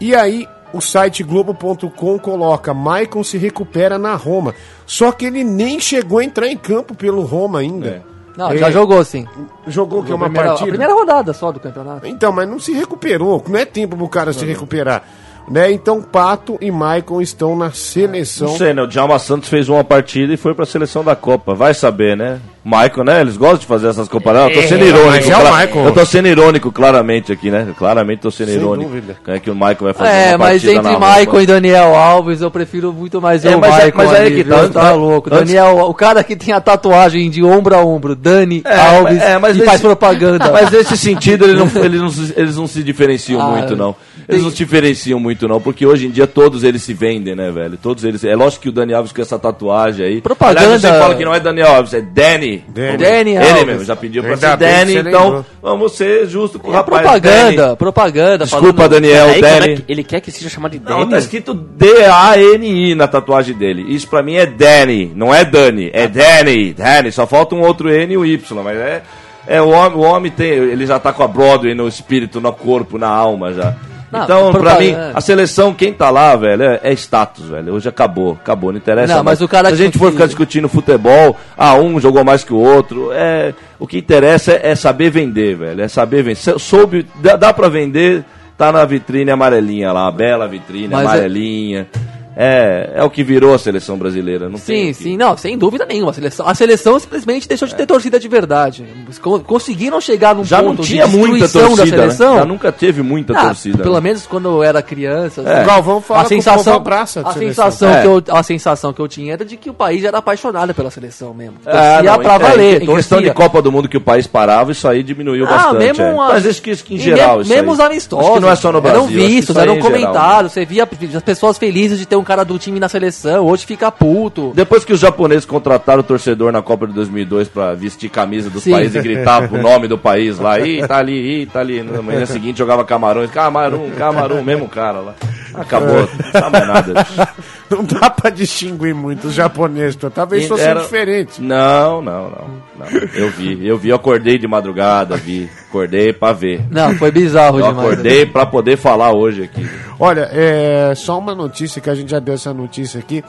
E 0.00 0.14
aí 0.14 0.46
o 0.72 0.80
site 0.80 1.22
Globo.com 1.22 2.18
coloca 2.18 2.74
Maicon 2.74 3.22
se 3.24 3.38
recupera 3.38 3.98
na 3.98 4.14
Roma. 4.14 4.54
Só 4.86 5.12
que 5.12 5.24
ele 5.24 5.42
nem 5.44 5.80
chegou 5.80 6.18
a 6.18 6.24
entrar 6.24 6.48
em 6.48 6.56
campo 6.56 6.94
pelo 6.94 7.22
Roma 7.22 7.60
ainda. 7.60 8.02
Não, 8.36 8.50
É, 8.50 8.58
já 8.58 8.70
jogou 8.70 9.02
sim. 9.04 9.26
Jogou 9.66 10.02
que 10.02 10.10
é 10.10 10.12
A 10.12 10.16
uma 10.16 10.26
primeira, 10.26 10.48
partida. 10.48 10.68
a 10.68 10.72
primeira 10.72 10.92
rodada 10.92 11.32
só 11.32 11.50
do 11.50 11.58
campeonato. 11.58 12.06
Então, 12.06 12.30
mas 12.32 12.46
não 12.48 12.58
se 12.58 12.72
recuperou. 12.72 13.42
Não 13.48 13.58
é 13.58 13.64
tempo 13.64 13.96
pro 13.96 14.08
cara 14.08 14.32
se 14.32 14.44
recuperar. 14.44 15.02
Né? 15.48 15.70
Então 15.70 16.02
Pato 16.02 16.58
e 16.60 16.70
Maicon 16.72 17.20
estão 17.22 17.56
na 17.56 17.70
seleção. 17.70 18.48
Não 18.48 18.56
sei, 18.56 18.74
né? 18.74 18.82
O 18.82 18.86
Djalma 18.86 19.18
Santos 19.18 19.48
fez 19.48 19.68
uma 19.68 19.84
partida 19.84 20.34
e 20.34 20.36
foi 20.36 20.52
pra 20.54 20.66
seleção 20.66 21.04
da 21.04 21.14
Copa. 21.16 21.54
Vai 21.54 21.72
saber, 21.72 22.16
né? 22.16 22.40
Michael, 22.66 23.04
né? 23.04 23.20
Eles 23.20 23.36
gostam 23.36 23.58
de 23.58 23.66
fazer 23.66 23.86
essas 23.86 24.08
comparações. 24.08 24.56
Eu 24.56 24.62
tô 24.62 24.68
sendo 24.68 24.84
É, 24.84 24.88
irônico. 24.88 25.30
é 25.30 25.36
o 25.36 25.40
cla- 25.40 25.60
Michael. 25.66 25.84
Eu 25.86 25.92
tô 25.92 26.04
sendo 26.04 26.26
irônico 26.28 26.72
claramente 26.72 27.30
aqui, 27.32 27.48
né? 27.48 27.68
Claramente 27.78 28.18
tô 28.22 28.30
sendo 28.32 28.48
Sem 28.48 28.56
irônico. 28.56 28.90
dúvida. 28.90 29.16
É 29.28 29.38
que 29.38 29.48
o 29.50 29.54
Michael 29.54 29.76
vai 29.80 29.92
fazer 29.92 30.10
É, 30.10 30.28
uma 30.30 30.38
mas 30.38 30.64
entre 30.64 30.80
na 30.82 30.98
Michael 30.98 31.40
e 31.42 31.46
Daniel 31.46 31.94
Alves, 31.94 32.40
eu 32.40 32.50
prefiro 32.50 32.92
muito 32.92 33.20
mais 33.20 33.44
É, 33.44 33.54
o 33.54 33.60
mas 33.60 33.70
é- 33.70 33.84
Michael. 33.86 33.92
mas 33.96 34.10
aí 34.12 34.26
ali, 34.26 34.34
que 34.36 34.42
viu? 34.42 34.54
tá, 34.56 34.68
tá 34.68 34.90
an- 34.90 34.94
louco. 34.96 35.28
antes- 35.32 35.46
Daniel, 35.54 35.78
o 35.88 35.94
cara 35.94 36.24
que 36.24 36.34
tem 36.34 36.52
a 36.52 36.60
tatuagem 36.60 37.30
de 37.30 37.44
ombro 37.44 37.74
a 37.76 37.84
ombro, 37.84 38.16
Dani 38.16 38.62
Alves, 38.64 39.22
é, 39.22 39.38
mas 39.38 39.54
e 39.56 39.60
esse- 39.60 39.66
faz 39.68 39.80
propaganda. 39.80 40.50
Mas 40.50 40.70
nesse 40.70 40.96
sentido, 40.96 41.44
ele 41.44 41.54
não, 41.54 41.70
ele 41.84 41.98
não 41.98 42.10
eles 42.36 42.56
não 42.56 42.66
se 42.66 42.82
diferenciam 42.82 43.40
Ah, 43.40 43.46
muito, 43.46 43.76
não. 43.76 43.92
tem- 43.92 44.24
Eles 44.28 44.42
não 44.42 44.50
se 44.50 44.56
diferenciam 44.56 45.20
muito, 45.20 45.46
não, 45.46 45.60
porque 45.60 45.86
hoje 45.86 46.06
em 46.06 46.10
dia 46.10 46.26
todos 46.26 46.64
eles 46.64 46.82
se 46.82 46.92
vendem, 46.92 47.36
né, 47.36 47.50
velho? 47.50 47.76
Todos 47.80 48.02
eles. 48.02 48.24
É 48.24 48.34
lógico 48.34 48.62
que 48.64 48.68
o 48.70 48.72
Dani 48.72 48.92
Alves 48.92 49.12
com 49.12 49.22
essa 49.22 49.38
tatuagem 49.38 50.04
aí. 50.04 50.20
Propaganda- 50.20 50.62
Aliás, 50.62 50.80
você 50.80 50.88
fala 50.98 51.14
que 51.14 51.24
não 51.24 51.32
é 51.34 51.38
Daniel 51.38 51.68
Alves, 51.76 51.94
é 51.94 52.00
Danny. 52.00 52.55
Danny. 52.68 52.96
Danny 52.98 53.36
Ele 53.36 53.64
mesmo, 53.64 53.84
já 53.84 53.96
pediu 53.96 54.22
pra 54.22 54.32
Ainda 54.34 54.50
ser 54.50 54.56
bem 54.56 54.68
que 54.68 54.74
Danny, 54.74 54.92
você 54.92 54.98
então 55.08 55.22
lembrou. 55.24 55.46
vamos 55.62 55.92
ser 55.96 56.26
justos 56.26 56.60
com 56.60 56.68
o 56.68 56.72
É 56.72 56.76
rapaz. 56.76 57.02
propaganda, 57.02 57.62
Danny. 57.64 57.76
propaganda. 57.76 58.44
Desculpa, 58.44 58.72
falando- 58.74 58.90
Daniel, 58.92 59.26
Peraí, 59.26 59.40
como 59.42 59.46
é 59.54 59.60
Danny. 59.60 59.76
que 59.76 59.92
ele 59.92 60.04
quer 60.04 60.20
que 60.20 60.30
seja 60.30 60.48
chamado 60.48 60.72
de 60.72 60.78
Não, 60.80 60.98
Danny? 61.00 61.10
tá 61.10 61.18
escrito 61.18 61.54
D-A-N-I 61.54 62.94
na 62.94 63.06
tatuagem 63.08 63.54
dele. 63.56 63.84
Isso 63.88 64.08
pra 64.08 64.22
mim 64.22 64.34
é 64.36 64.46
Danny, 64.46 65.12
não 65.14 65.34
é 65.34 65.44
Dani, 65.44 65.90
é 65.92 66.06
Danny, 66.08 66.72
Danny. 66.72 67.12
Só 67.12 67.26
falta 67.26 67.54
um 67.54 67.60
outro 67.62 67.88
N 67.90 68.12
e 68.14 68.16
o 68.16 68.24
Y, 68.24 68.62
mas 68.62 68.76
é. 68.78 69.02
É, 69.48 69.62
o 69.62 69.68
homem, 69.68 69.96
o 69.98 70.00
homem 70.02 70.30
tem, 70.32 70.48
ele 70.48 70.84
já 70.86 70.98
tá 70.98 71.12
com 71.12 71.22
a 71.22 71.28
Broadway 71.28 71.72
no 71.72 71.86
espírito, 71.86 72.40
no 72.40 72.52
corpo, 72.52 72.98
na 72.98 73.08
alma 73.08 73.52
já. 73.52 73.74
Não, 74.10 74.24
então, 74.24 74.52
pra 74.52 74.78
mim, 74.78 74.94
a 75.14 75.20
seleção, 75.20 75.74
quem 75.74 75.92
tá 75.92 76.10
lá, 76.10 76.36
velho, 76.36 76.62
é, 76.62 76.80
é 76.84 76.92
status, 76.92 77.46
velho. 77.46 77.74
Hoje 77.74 77.88
acabou, 77.88 78.38
acabou, 78.40 78.70
não 78.70 78.78
interessa. 78.78 79.08
Não, 79.16 79.24
mais. 79.24 79.38
mas 79.38 79.44
o 79.44 79.48
cara 79.48 79.68
Se 79.68 79.74
a 79.74 79.76
gente 79.76 79.98
for 79.98 80.12
ficar 80.12 80.26
discutindo 80.26 80.68
futebol, 80.68 81.36
ah, 81.56 81.74
um 81.74 82.00
jogou 82.00 82.24
mais 82.24 82.44
que 82.44 82.52
o 82.52 82.58
outro, 82.58 83.10
é, 83.12 83.52
o 83.78 83.86
que 83.86 83.98
interessa 83.98 84.52
é, 84.52 84.70
é 84.70 84.74
saber 84.74 85.10
vender, 85.10 85.56
velho. 85.56 85.82
É 85.82 85.88
saber 85.88 86.22
vender. 86.22 86.36
Soube, 86.58 87.06
dá, 87.16 87.36
dá 87.36 87.52
pra 87.52 87.68
vender, 87.68 88.24
tá 88.56 88.70
na 88.70 88.84
vitrine 88.84 89.30
amarelinha 89.30 89.92
lá, 89.92 90.06
a 90.06 90.12
bela 90.12 90.46
vitrine 90.46 90.88
Mas 90.88 91.04
é- 91.04 91.08
amarelinha. 91.08 91.86
É, 91.92 92.15
é 92.38 93.02
o 93.02 93.08
que 93.08 93.24
virou 93.24 93.54
a 93.54 93.58
seleção 93.58 93.96
brasileira, 93.96 94.48
não 94.48 94.58
tem 94.58 94.92
Sim, 94.92 95.02
sim, 95.02 95.16
não, 95.16 95.36
sem 95.36 95.56
dúvida 95.56 95.86
nenhuma. 95.86 96.10
A 96.10 96.14
seleção, 96.14 96.46
a 96.48 96.54
seleção 96.54 96.98
simplesmente 96.98 97.48
deixou 97.48 97.66
de 97.66 97.74
ter 97.74 97.86
torcida 97.86 98.20
de 98.20 98.28
verdade. 98.28 98.84
Con- 99.22 99.40
Conseguiram 99.40 100.00
chegar 100.00 100.34
num 100.34 100.44
Já 100.44 100.60
não 100.60 100.70
ponto 100.76 100.82
tinha 100.82 101.06
de 101.08 101.16
muita 101.16 101.48
torcida, 101.48 101.76
da 101.76 101.84
né? 101.84 101.90
seleção. 101.90 102.36
Já 102.36 102.44
nunca 102.44 102.70
teve 102.70 103.00
muita 103.02 103.32
Ah, 103.38 103.46
torcida. 103.46 103.82
Pelo 103.82 103.94
né? 103.94 104.00
menos 104.02 104.26
quando 104.26 104.48
eu 104.48 104.62
era 104.62 104.82
criança. 104.82 105.40
É. 105.40 105.50
assim, 105.52 105.62
O 105.62 105.66
Galvão 105.66 106.00
fala 106.02 106.20
a 106.20 106.24
que 106.24 106.34
o 106.34 106.36
povo 106.36 106.42
sensação, 106.42 106.74
abraça 106.74 107.20
a 107.24 107.30
a 107.30 107.32
sensação 107.32 107.90
É. 107.90 108.00
que 108.02 108.06
eu, 108.06 108.22
a 108.30 108.42
sensação 108.42 108.92
que 108.92 109.00
eu 109.00 109.08
tinha 109.08 109.32
era 109.32 109.44
de 109.44 109.56
que 109.56 109.70
o 109.70 109.74
país 109.74 110.04
era 110.04 110.18
apaixonado 110.18 110.74
pela 110.74 110.90
seleção 110.90 111.32
mesmo. 111.32 111.54
Ah, 111.64 111.70
Torcia 111.70 112.02
não, 112.12 112.18
pra 112.18 112.34
é, 112.34 112.38
valer. 112.38 112.82
em 112.82 112.86
questão 112.86 113.22
de. 113.22 113.30
Copa 113.36 113.60
do 113.62 113.70
Mundo 113.72 113.88
que 113.88 113.96
o 113.96 114.00
país 114.00 114.26
parava, 114.26 114.72
isso 114.72 114.86
aí 114.88 115.02
diminuiu 115.02 115.44
Ah, 115.46 115.50
bastante. 115.50 115.76
mesmo 115.78 116.02
é. 116.02 116.10
uma- 116.12 116.28
Mas 116.28 116.44
isso 116.44 116.62
que, 116.62 116.70
em 116.70 116.96
E 116.96 116.98
geral, 116.98 117.40
isso 117.42 117.50
mesmo 117.50 117.72
os 117.72 117.80
amistosos. 117.80 118.24
Acho 118.26 118.34
que 118.34 118.40
não 118.40 118.50
é 118.50 118.56
só 118.56 118.72
no 118.72 118.80
Brasil. 118.80 119.00
Eram 119.02 119.06
vistos, 119.08 119.56
eram 119.56 119.74
né? 119.76 119.80
comentados. 119.82 120.52
Você 120.52 120.64
via 120.64 120.88
as 121.14 121.22
pessoas 121.22 121.58
felizes 121.58 121.98
de 121.98 122.06
ter 122.06 122.16
um 122.16 122.24
cara 122.26 122.44
do 122.44 122.58
time 122.58 122.80
na 122.80 122.88
seleção. 122.88 123.46
Hoje 123.46 123.64
fica 123.64 123.90
puto. 123.90 124.52
Depois 124.54 124.84
que 124.84 124.92
os 124.92 125.00
japoneses 125.00 125.44
contrataram 125.44 126.00
o 126.00 126.02
torcedor 126.02 126.52
na 126.52 126.60
Copa 126.60 126.86
de 126.86 126.92
2002 126.92 127.48
pra 127.48 127.72
vestir 127.74 128.10
camisa 128.10 128.50
dos 128.50 128.64
Sim. 128.64 128.72
países 128.72 128.96
e 128.96 129.00
gritar 129.00 129.48
o 129.52 129.56
nome 129.56 129.86
do 129.86 129.96
país 129.96 130.38
lá, 130.38 130.58
ih, 130.58 130.86
tá 130.86 130.98
ali, 130.98 131.42
ih, 131.42 131.46
tá 131.46 131.60
ali. 131.60 131.82
Na 131.82 132.02
manhã 132.02 132.26
seguinte 132.26 132.58
jogava 132.58 132.84
Camarões, 132.84 133.30
Camarão, 133.30 133.88
Camarão, 133.96 134.42
mesmo 134.42 134.68
cara 134.68 134.98
lá. 134.98 135.14
Acabou, 135.54 136.08
não 136.22 136.32
sabe 136.32 136.50
mais 136.50 136.66
nada. 136.66 137.06
Não 137.70 137.82
dá 137.84 138.08
pra 138.10 138.30
distinguir 138.30 138.94
muito 138.94 139.28
os 139.28 139.34
japoneses. 139.34 139.96
então, 139.96 140.10
Talvez 140.10 140.46
fossem 140.46 140.66
Era- 140.66 140.80
diferentes. 140.80 141.38
Não, 141.38 142.00
não, 142.00 142.30
não, 142.30 142.48
não. 142.78 142.86
Eu 143.14 143.30
vi, 143.30 143.66
eu 143.66 143.76
vi, 143.76 143.88
eu 143.88 143.96
acordei 143.96 144.38
de 144.38 144.46
madrugada, 144.46 145.16
vi, 145.16 145.50
acordei 145.68 146.12
pra 146.12 146.32
ver. 146.32 146.64
Não, 146.70 146.94
foi 146.94 147.10
bizarro 147.10 147.58
Eu 147.58 147.66
demais. 147.68 147.88
acordei 147.90 148.24
pra 148.26 148.46
poder 148.46 148.76
falar 148.76 149.12
hoje 149.12 149.42
aqui. 149.44 149.68
Olha, 149.98 150.28
é 150.32 150.92
só 150.94 151.18
uma 151.18 151.34
notícia 151.34 151.80
que 151.80 151.90
a 151.90 151.94
gente 151.94 152.10
já 152.10 152.18
deu 152.20 152.34
essa 152.34 152.52
notícia 152.54 153.00
aqui. 153.00 153.24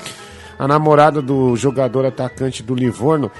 A 0.59 0.67
namorada 0.67 1.21
do 1.21 1.55
jogador 1.55 2.05
atacante 2.05 2.61
do 2.63 2.73
Livorno 2.75 3.31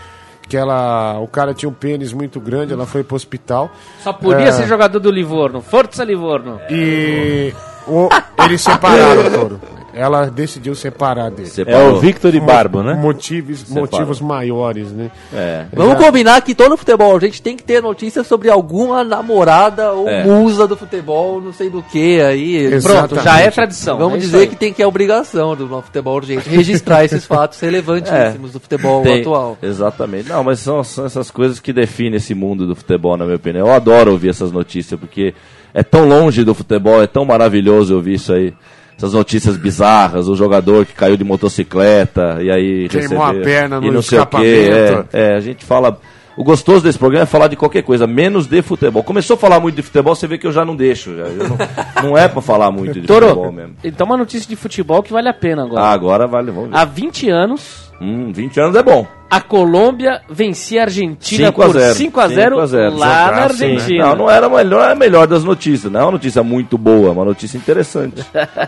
que 0.50 0.56
ela, 0.56 1.20
o 1.20 1.28
cara 1.28 1.54
tinha 1.54 1.68
um 1.68 1.74
pênis 1.74 2.14
muito 2.14 2.40
grande, 2.40 2.72
ela 2.72 2.86
foi 2.86 3.04
pro 3.04 3.18
hospital. 3.18 3.70
Só 4.02 4.14
podia 4.14 4.48
É. 4.48 4.52
ser 4.54 4.66
jogador 4.66 4.98
do 4.98 5.12
Livorno. 5.12 5.60
Força 5.62 6.06
Livorno. 6.06 6.58
E 6.70 7.54
o- 7.86 8.08
eles 8.46 8.62
separaram, 8.62 9.24
Toro. 9.30 9.60
Ela 9.98 10.26
decidiu 10.28 10.76
separar 10.76 11.32
dele. 11.32 11.48
É 11.48 11.52
Separou. 11.52 11.96
o 11.96 12.00
Victor 12.00 12.34
e 12.36 12.40
Barbo, 12.40 12.84
né? 12.84 12.94
Motivos, 12.94 13.60
Separou. 13.60 13.82
motivos 13.90 14.22
maiores, 14.22 14.92
né? 14.92 15.10
É. 15.34 15.66
Vamos 15.74 15.98
combinar 16.04 16.42
que 16.42 16.54
todo 16.54 16.78
futebol 16.78 17.16
a 17.16 17.20
gente 17.20 17.42
tem 17.42 17.56
que 17.58 17.64
ter 17.64 17.82
notícia 17.82 18.24
sobre 18.24 18.50
alguma 18.50 19.04
namorada 19.04 19.92
ou 19.94 20.08
É. 20.08 20.24
musa 20.24 20.68
do 20.68 20.78
futebol, 20.78 21.42
não 21.42 21.52
sei 21.52 21.70
do 21.70 21.82
que 21.82 22.22
aí. 22.22 22.56
Exato. 22.58 23.10
Pronto, 23.16 23.24
já 23.24 23.40
é 23.40 23.50
tradição. 23.50 23.98
Vamos 23.98 24.18
é 24.18 24.20
dizer 24.20 24.38
aí. 24.42 24.48
que 24.48 24.56
tem 24.56 24.72
que 24.72 24.82
é 24.84 24.88
obrigação 24.88 25.56
do 25.56 25.68
nosso 25.68 25.88
futebol 25.88 26.16
urgente 26.16 26.48
registrar 26.48 27.04
esses 27.04 27.26
fatos 27.26 27.60
relevantíssimos 27.60 28.52
do 28.52 28.60
futebol 28.60 29.02
Tem- 29.04 29.22
atual. 29.22 29.58
Exatamente. 29.62 30.30
Não, 30.30 30.44
mas 30.44 30.60
são, 30.60 30.84
são 30.84 31.06
essas 31.06 31.32
coisas 31.32 31.60
que 31.60 31.74
definem 31.74 32.18
esse 32.18 32.36
mundo 32.36 32.68
do 32.68 32.76
futebol, 32.76 33.18
na 33.18 33.26
minha 33.26 33.38
opinião. 33.38 33.68
Eu 33.68 33.74
adoro 33.74 34.12
ouvir 34.12 34.30
essas 34.30 34.52
notícias, 34.52 35.00
porque 35.00 35.34
é 35.74 35.84
tão 35.84 36.08
longe 36.08 36.44
do 36.44 36.54
futebol, 36.54 37.02
é 37.02 37.08
tão 37.08 37.26
maravilhoso 37.26 37.96
ouvir 37.96 38.16
isso 38.16 38.34
aí. 38.34 38.54
Essas 38.98 39.14
notícias 39.14 39.56
bizarras, 39.58 40.28
o 40.28 40.36
jogador 40.36 40.86
que 40.86 40.94
caiu 40.94 41.16
de 41.16 41.24
motocicleta 41.24 42.40
e 42.42 42.50
aí 42.52 42.90
Queimou 42.90 43.24
a 43.24 43.34
perna 43.34 43.78
e 43.78 43.88
no 43.88 43.92
não 43.94 44.02
sei 44.02 44.20
o 44.20 44.26
quê. 44.26 44.38
escapamento. 44.44 45.10
É, 45.16 45.34
é, 45.34 45.36
a 45.36 45.40
gente 45.40 45.64
fala. 45.64 46.00
O 46.36 46.44
gostoso 46.44 46.84
desse 46.84 47.00
programa 47.00 47.24
é 47.24 47.26
falar 47.26 47.48
de 47.48 47.56
qualquer 47.56 47.82
coisa, 47.82 48.06
menos 48.06 48.46
de 48.46 48.62
futebol. 48.62 49.02
Começou 49.04 49.34
a 49.36 49.38
falar 49.38 49.60
muito 49.60 49.76
de 49.76 49.82
futebol, 49.82 50.14
você 50.14 50.28
vê 50.28 50.38
que 50.38 50.46
eu 50.46 50.52
já 50.52 50.64
não 50.64 50.76
deixo. 50.76 51.16
Já. 51.18 51.24
Eu 51.24 51.48
não, 51.50 51.58
não 52.12 52.18
é 52.18 52.28
pra 52.28 52.42
falar 52.42 52.70
muito 52.72 52.94
de 52.94 53.02
futebol 53.08 53.20
Toro, 53.36 53.52
mesmo. 53.52 53.74
então 53.84 54.06
uma 54.06 54.18
notícia 54.18 54.48
de 54.48 54.56
futebol 54.56 55.02
que 55.02 55.12
vale 55.12 55.28
a 55.30 55.34
pena 55.34 55.64
agora. 55.64 55.82
Ah, 55.82 55.92
agora 55.92 56.28
vale, 56.28 56.52
vamos 56.52 56.70
ver. 56.70 56.78
Há 56.78 56.86
20 56.86 57.30
anos, 57.30 57.88
Hum, 58.00 58.32
20 58.32 58.60
anos 58.60 58.76
é 58.76 58.84
bom. 58.84 59.08
A 59.30 59.42
Colômbia 59.42 60.22
vencia 60.30 60.82
a 60.82 60.84
Argentina 60.86 61.48
5 61.48 61.62
a 61.62 61.66
por 61.66 61.74
0. 61.74 61.94
5 61.96 62.20
a 62.20 62.28
0 62.30 62.50
5 62.56 62.60
a 62.62 62.66
0. 62.66 62.98
lá 62.98 63.08
na 63.08 63.26
Jogaço, 63.26 63.38
né? 63.38 63.44
Argentina. 63.74 64.06
Não, 64.08 64.16
não 64.16 64.30
era 64.32 64.46
a 64.46 64.50
melhor, 64.50 64.84
era 64.84 64.92
a 64.94 64.96
melhor 64.96 65.28
das 65.28 65.44
notícias. 65.44 65.92
Não 65.92 66.00
é 66.00 66.04
uma 66.04 66.12
notícia 66.14 66.42
muito 66.44 66.78
boa, 66.78 67.10
é 67.10 67.12
uma 67.12 67.26
notícia 67.26 67.58
interessante. 67.58 68.24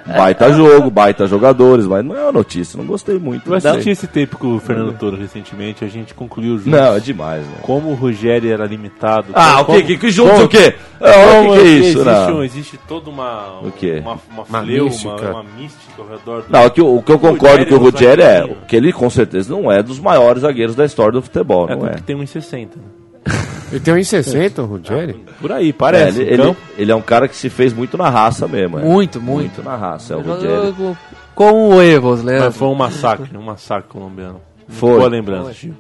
baita 0.06 0.52
jogo, 0.54 0.90
baita 0.90 1.28
jogadores, 1.28 1.86
mas 1.86 2.04
não 2.04 2.16
é 2.18 2.24
uma 2.24 2.32
notícia. 2.32 2.78
Não 2.78 2.86
gostei 2.86 3.18
muito. 3.18 3.46
Eu 3.46 3.52
não 3.52 3.58
assisti 3.58 3.84
sei. 3.84 3.92
esse 3.94 4.08
tempo 4.08 4.38
com 4.38 4.56
o 4.56 4.60
Fernando 4.60 4.98
Toro 4.98 5.16
recentemente, 5.16 5.86
a 5.86 5.88
gente 5.88 6.14
concluiu 6.14 6.58
juntos 6.58 6.66
Não, 6.74 6.96
é 6.96 7.00
demais, 7.00 7.42
né? 7.46 7.56
como 7.62 7.90
o 7.92 7.94
Rogério 7.96 8.52
era 8.52 8.66
limitado. 8.66 9.28
Ah, 9.34 9.62
o 9.62 9.66
como, 9.66 9.78
que? 9.80 9.86
Que, 9.86 9.98
que 9.98 10.12
juntos 10.12 10.34
como- 10.34 10.46
o 10.46 10.50
quê? 10.50 10.76
Ah, 11.02 11.40
o 11.42 11.54
que, 11.54 11.54
que 11.54 11.60
é 11.60 11.64
isso? 11.64 11.88
Existe, 12.00 12.04
Não. 12.06 12.36
um- 12.38 12.44
existe 12.44 12.80
toda 12.86 13.10
uma, 13.10 13.60
O 13.64 13.72
quê? 13.72 14.00
uma, 14.02 14.20
uma, 14.30 14.44
Uma 14.50 14.62
fleu, 14.62 14.86
mística. 14.86 15.10
Uma, 15.14 15.32
uma 15.32 15.44
mística 15.58 15.94
ao 16.02 16.08
redor 16.10 16.42
do... 16.42 16.52
Não, 16.52 16.66
o 16.66 16.70
que, 16.72 16.82
eu- 16.82 16.96
o 16.98 17.02
que 17.02 17.12
eu 17.14 17.20
concordo 17.20 17.66
com 17.66 17.76
o 17.76 17.78
Rogério 17.78 18.22
é 18.24 18.50
que 18.68 18.76
ele 18.76 18.92
com 18.92 19.10
certeza 19.10 19.50
não 19.54 19.72
é 19.72 19.82
dos 19.82 19.98
maiores 20.00 20.44
zagueiros 20.50 20.76
da 20.76 20.86
história 20.86 21.12
do 21.14 21.22
futebol, 21.22 21.68
É 21.70 21.76
não 21.76 21.86
é? 21.86 21.90
porque 21.92 22.04
tem 22.04 22.18
1,60. 22.18 22.68
né? 22.76 23.34
Ele 23.72 23.80
tem 23.80 23.94
1,60, 23.94 24.60
o 24.60 24.66
Rogério? 24.66 25.20
Por 25.40 25.52
aí, 25.52 25.70
É, 25.70 25.74
parece. 25.74 26.22
ele, 26.22 26.34
então, 26.34 26.48
ele, 26.50 26.58
ele 26.84 26.92
é 26.92 26.96
um 26.96 27.02
cara 27.02 27.28
que 27.28 27.36
se 27.36 27.50
fez 27.50 27.72
muito 27.72 27.98
na 27.98 28.10
raça 28.10 28.48
mesmo. 28.48 28.80
é. 28.80 28.84
Muito, 28.84 29.22
muito. 29.22 29.62
na 29.62 29.76
raça, 29.76 30.14
é 30.14 30.18
o 30.18 30.24
Jogo 30.24 30.36
Rogério. 30.36 30.98
Com 31.36 31.70
o 31.76 31.82
Evos, 31.82 32.24
né? 32.24 32.40
mas 32.40 32.56
foi 32.58 32.68
um 32.68 32.76
massacre, 32.76 33.38
um 33.38 33.42
massacre 33.44 33.88
colombiano. 33.90 34.42
Foi. 34.68 34.98
Boa 34.98 35.08
lembrança, 35.08 35.54
Gil. 35.54 35.74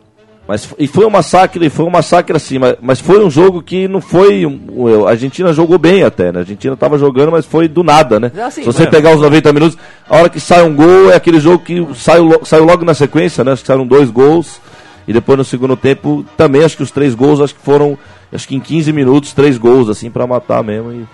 Mas 0.50 0.68
e 0.80 0.88
foi 0.88 1.06
um 1.06 1.12
massacre, 1.12 1.64
e 1.64 1.70
foi 1.70 1.86
um 1.86 1.92
massacre 1.92 2.36
assim, 2.36 2.58
mas, 2.58 2.76
mas 2.82 3.00
foi 3.00 3.24
um 3.24 3.30
jogo 3.30 3.62
que 3.62 3.88
não 3.88 4.02
foi. 4.02 4.48
um- 4.48 5.06
a 5.06 5.12
Argentina 5.12 5.54
jogou 5.54 5.78
bem 5.78 6.02
até, 6.04 6.32
né? 6.32 6.40
A 6.40 6.42
Argentina 6.42 6.76
tava 6.76 6.98
jogando, 6.98 7.32
mas 7.32 7.46
foi 7.46 7.68
do 7.68 7.84
nada, 7.84 8.20
né? 8.20 8.32
Ah, 8.36 8.50
sim, 8.50 8.62
Se 8.62 8.66
você 8.66 8.88
pegar 8.88 9.14
os 9.14 9.22
90 9.22 9.54
minutos, 9.54 9.78
a 10.10 10.18
hora 10.18 10.28
que 10.28 10.40
sai 10.40 10.64
um 10.64 10.76
gol 10.76 11.12
é 11.12 11.16
aquele 11.16 11.40
jogo 11.40 11.64
que 11.64 11.88
saiu, 11.94 12.44
saiu 12.44 12.64
logo 12.66 12.84
na 12.84 12.96
sequência, 12.96 13.44
né? 13.44 13.52
Acho 13.52 13.62
que 13.62 13.68
saíram 13.68 13.86
dois 13.86 14.10
gols. 14.10 14.60
E 15.08 15.14
depois 15.14 15.38
no 15.38 15.46
segundo 15.46 15.78
tempo, 15.78 16.26
também 16.36 16.64
acho 16.64 16.76
que 16.78 16.82
os 16.84 16.90
três 16.90 17.14
gols, 17.14 17.40
acho 17.42 17.54
que 17.54 17.62
foram, 17.62 17.96
acho 18.34 18.48
que 18.48 18.56
em 18.56 18.60
15 18.60 18.92
minutos, 18.92 19.34
três 19.34 19.56
gols, 19.56 19.88
assim, 19.88 20.10
pra 20.10 20.26
matar 20.26 20.64
mesmo. 20.64 20.92
E, 20.92 21.08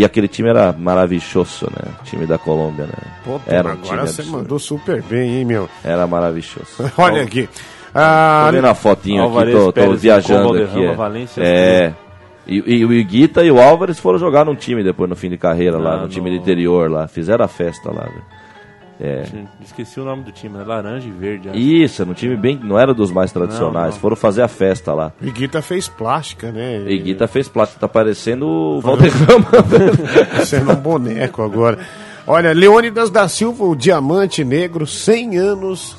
e 0.00 0.02
aquele 0.02 0.28
time 0.28 0.48
era 0.48 0.72
maravilhoso, 0.72 1.66
né? 1.66 1.92
O 2.00 2.04
time 2.04 2.24
da 2.24 2.38
Colômbia, 2.38 2.86
né? 2.86 2.92
Pô, 3.22 3.38
era 3.46 3.68
um 3.68 3.72
agora 3.72 3.84
time 3.86 3.98
você 4.00 4.20
absurdo. 4.22 4.30
mandou 4.38 4.58
super 4.58 5.02
bem, 5.02 5.40
hein, 5.40 5.44
meu? 5.44 5.68
Era 5.84 6.06
maravilhoso. 6.06 6.66
Olha 6.96 7.20
aqui. 7.22 7.48
Ah, 8.00 8.44
Tô 8.46 8.52
vendo 8.56 8.66
a 8.66 8.74
fotinho 8.74 9.22
aqui, 9.22 9.28
Alvarez 9.30 9.56
tô, 9.56 9.64
tô 9.66 9.72
Pérez 9.72 10.02
viajando 10.02 10.62
aqui. 10.62 10.84
É, 10.84 10.94
Valência, 10.94 11.40
é. 11.42 11.92
E, 12.46 12.62
e 12.78 12.84
o 12.84 12.92
Iguita 12.92 13.44
e 13.44 13.50
o 13.50 13.60
Álvares 13.60 13.98
foram 13.98 14.18
jogar 14.18 14.44
num 14.44 14.54
time 14.54 14.82
depois, 14.82 15.10
no 15.10 15.16
fim 15.16 15.28
de 15.28 15.36
carreira, 15.36 15.76
lá, 15.78 15.94
Ah, 15.94 16.02
no 16.02 16.08
time 16.08 16.30
no- 16.30 16.36
do 16.36 16.42
interior 16.42 16.90
lá. 16.90 17.06
Fizeram 17.08 17.44
a 17.44 17.48
festa 17.48 17.90
lá, 17.92 18.04
velho. 18.04 18.22
É. 19.00 19.22
Esqueci 19.64 20.00
o 20.00 20.04
nome 20.04 20.24
do 20.24 20.32
time, 20.32 20.56
né? 20.58 20.64
Laranja 20.66 21.06
e 21.06 21.10
verde. 21.12 21.48
acho. 21.50 21.56
Isso, 21.58 22.04
no 22.04 22.14
time 22.14 22.36
bem. 22.36 22.58
Não 22.60 22.76
era 22.78 22.92
dos 22.92 23.12
mais 23.12 23.30
tradicionais. 23.30 23.74
Não, 23.86 23.92
não. 23.92 24.00
Foram 24.00 24.16
fazer 24.16 24.42
a 24.42 24.48
festa 24.48 24.92
lá. 24.92 25.12
o 25.22 25.26
Iguita 25.26 25.62
fez 25.62 25.86
plástica, 25.86 26.50
né? 26.50 26.82
E 26.86 26.94
Iguita 26.94 27.28
fez 27.28 27.48
plástico, 27.48 27.78
tá 27.80 27.86
parecendo 27.86 28.46
o 28.48 28.80
Valderrama. 28.80 29.46
Sendo 30.44 30.72
um 30.72 30.76
boneco 30.76 31.42
agora. 31.42 31.78
Olha, 32.26 32.52
Leônidas 32.52 33.08
da 33.08 33.28
Silva, 33.28 33.64
o 33.64 33.76
diamante 33.76 34.42
negro, 34.44 34.84
100 34.86 35.36
anos 35.38 35.96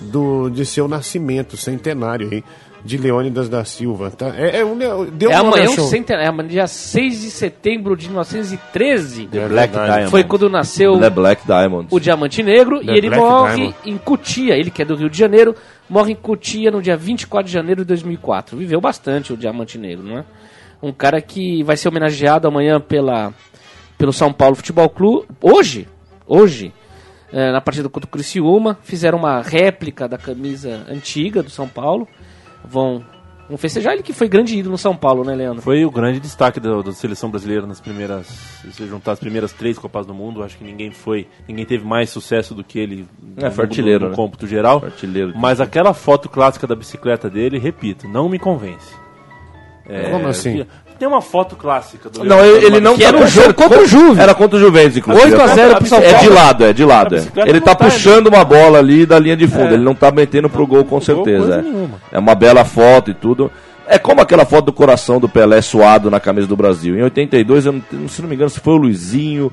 do, 0.00 0.48
de 0.50 0.64
seu 0.66 0.86
nascimento, 0.88 1.56
centenário 1.56 2.28
aí, 2.30 2.44
de 2.84 2.98
Leônidas 2.98 3.48
da 3.48 3.64
Silva. 3.64 4.10
Tá? 4.10 4.34
É, 4.36 4.60
é 4.60 4.64
um, 4.64 4.76
deu 5.10 5.30
É 5.30 5.40
um 5.40 5.48
amanhã, 5.48 5.68
show. 5.68 5.84
um 5.84 5.88
centenário, 5.88 6.26
é 6.26 6.28
amanhã, 6.28 6.48
dia 6.48 6.66
6 6.66 7.20
de 7.22 7.30
setembro 7.30 7.96
de 7.96 8.06
1913. 8.08 9.26
The 9.28 9.48
Black 9.48 9.72
verdade. 9.72 9.86
Diamond. 9.92 10.10
Foi 10.10 10.24
quando 10.24 10.50
nasceu 10.50 10.98
The 10.98 11.10
Black 11.10 11.46
Diamond. 11.46 11.88
o 11.90 11.98
Diamante 12.00 12.42
Negro 12.42 12.84
The 12.84 12.92
e 12.92 12.96
ele 12.96 13.08
Black 13.08 13.22
morre 13.22 13.54
Diamond. 13.56 13.76
em 13.86 13.98
Cutia, 13.98 14.54
ele 14.56 14.70
que 14.70 14.82
é 14.82 14.84
do 14.84 14.94
Rio 14.96 15.08
de 15.08 15.18
Janeiro, 15.18 15.54
morre 15.88 16.12
em 16.12 16.16
Cutia 16.16 16.70
no 16.70 16.82
dia 16.82 16.96
24 16.96 17.46
de 17.46 17.52
janeiro 17.52 17.82
de 17.82 17.88
2004. 17.88 18.56
Viveu 18.56 18.80
bastante 18.80 19.32
o 19.32 19.36
Diamante 19.36 19.78
Negro, 19.78 20.04
não 20.04 20.18
é? 20.18 20.24
Um 20.82 20.92
cara 20.92 21.20
que 21.22 21.62
vai 21.62 21.76
ser 21.78 21.88
homenageado 21.88 22.46
amanhã 22.46 22.78
pela, 22.78 23.32
pelo 23.96 24.12
São 24.12 24.30
Paulo 24.32 24.54
Futebol 24.54 24.88
Clube. 24.90 25.26
Hoje, 25.40 25.88
hoje, 26.26 26.74
eh, 27.34 27.50
na 27.52 27.60
partida 27.60 27.88
contra 27.88 28.06
o 28.06 28.10
Criciúma, 28.10 28.78
fizeram 28.82 29.18
uma 29.18 29.42
réplica 29.42 30.06
da 30.08 30.16
camisa 30.16 30.86
antiga 30.88 31.42
do 31.42 31.50
São 31.50 31.66
Paulo. 31.68 32.06
Vão, 32.64 33.04
vão 33.48 33.58
festejar 33.58 33.92
ele 33.92 34.02
que 34.02 34.12
foi 34.12 34.28
grande 34.28 34.56
ídolo 34.56 34.72
no 34.72 34.78
São 34.78 34.96
Paulo, 34.96 35.24
né, 35.24 35.34
Leandro? 35.34 35.60
Foi 35.60 35.84
o 35.84 35.90
grande 35.90 36.20
destaque 36.20 36.58
da, 36.60 36.80
da 36.80 36.92
seleção 36.92 37.28
brasileira 37.30 37.66
nas 37.66 37.80
primeiras. 37.80 38.26
Se 38.72 38.86
juntar 38.86 39.12
as 39.12 39.18
primeiras 39.18 39.52
três 39.52 39.78
Copas 39.78 40.06
do 40.06 40.14
Mundo, 40.14 40.42
acho 40.42 40.56
que 40.56 40.64
ninguém 40.64 40.90
foi. 40.92 41.26
Ninguém 41.48 41.66
teve 41.66 41.84
mais 41.84 42.08
sucesso 42.08 42.54
do 42.54 42.62
que 42.64 42.78
ele 42.78 43.06
É, 43.36 43.50
foi 43.50 43.64
artilheiro, 43.64 44.04
no, 44.04 44.10
né? 44.10 44.16
cômputo 44.16 44.46
geral. 44.46 44.80
Artilheiro. 44.84 45.32
Mas 45.36 45.60
aquela 45.60 45.92
foto 45.92 46.28
clássica 46.28 46.66
da 46.66 46.74
bicicleta 46.76 47.28
dele, 47.28 47.58
repito, 47.58 48.08
não 48.08 48.28
me 48.28 48.38
convence. 48.38 48.94
É, 49.86 50.08
Como 50.10 50.26
assim? 50.28 50.64
Tem 50.98 51.08
uma 51.08 51.20
foto 51.20 51.56
clássica 51.56 52.08
do 52.08 52.24
Não, 52.24 52.44
ele, 52.44 52.66
ele 52.66 52.80
não 52.80 52.94
Que 52.94 53.02
tá 53.02 53.08
era 53.08 53.16
um 53.18 53.26
jogo 53.26 53.52
contra 53.54 53.82
o 53.82 53.86
Juve. 53.86 54.20
Era 54.20 54.34
contra 54.34 54.56
o 54.56 54.60
Juventus, 54.60 54.96
inclusive. 54.96 55.32
8 55.32 55.42
a 55.42 55.46
0 55.48 55.74
pro 55.76 55.86
São 55.86 55.98
É 55.98 56.06
de 56.06 56.12
Paulo. 56.14 56.34
lado, 56.34 56.64
é 56.64 56.72
de 56.72 56.84
lado. 56.84 57.16
É. 57.16 57.22
Ele 57.48 57.60
tá 57.60 57.74
tá 57.74 57.84
puxando 57.84 58.28
uma 58.28 58.44
bola 58.44 58.78
ali 58.78 59.04
da 59.04 59.18
linha 59.18 59.36
de 59.36 59.46
fundo. 59.48 59.70
É. 59.70 59.74
Ele 59.74 59.82
não 59.84 59.94
tá 59.94 60.10
metendo 60.12 60.48
pro 60.48 60.66
gol 60.66 60.84
com 60.84 61.00
certeza. 61.00 61.38
coisa 61.46 61.58
É. 61.58 61.62
nenhuma. 61.62 62.00
é 62.12 62.18
uma 62.18 62.34
bela 62.34 62.64
foto 62.64 63.10
e 63.10 63.14
tudo. 63.14 63.50
É 63.86 63.98
como 63.98 64.20
aquela 64.20 64.46
foto 64.46 64.66
do 64.66 64.72
coração 64.72 65.20
do 65.20 65.28
Pelé 65.28 65.60
suado 65.60 66.10
na 66.10 66.18
camisa 66.18 66.46
do 66.46 66.56
Brasil. 66.56 66.96
Em 66.96 67.02
82, 67.02 67.66
eu 67.66 67.72
não, 67.92 68.08
se 68.08 68.22
não 68.22 68.28
me 68.28 68.34
engano, 68.34 68.48
se 68.48 68.60
foi 68.60 68.72
o 68.74 68.78
Luizinho. 68.78 69.52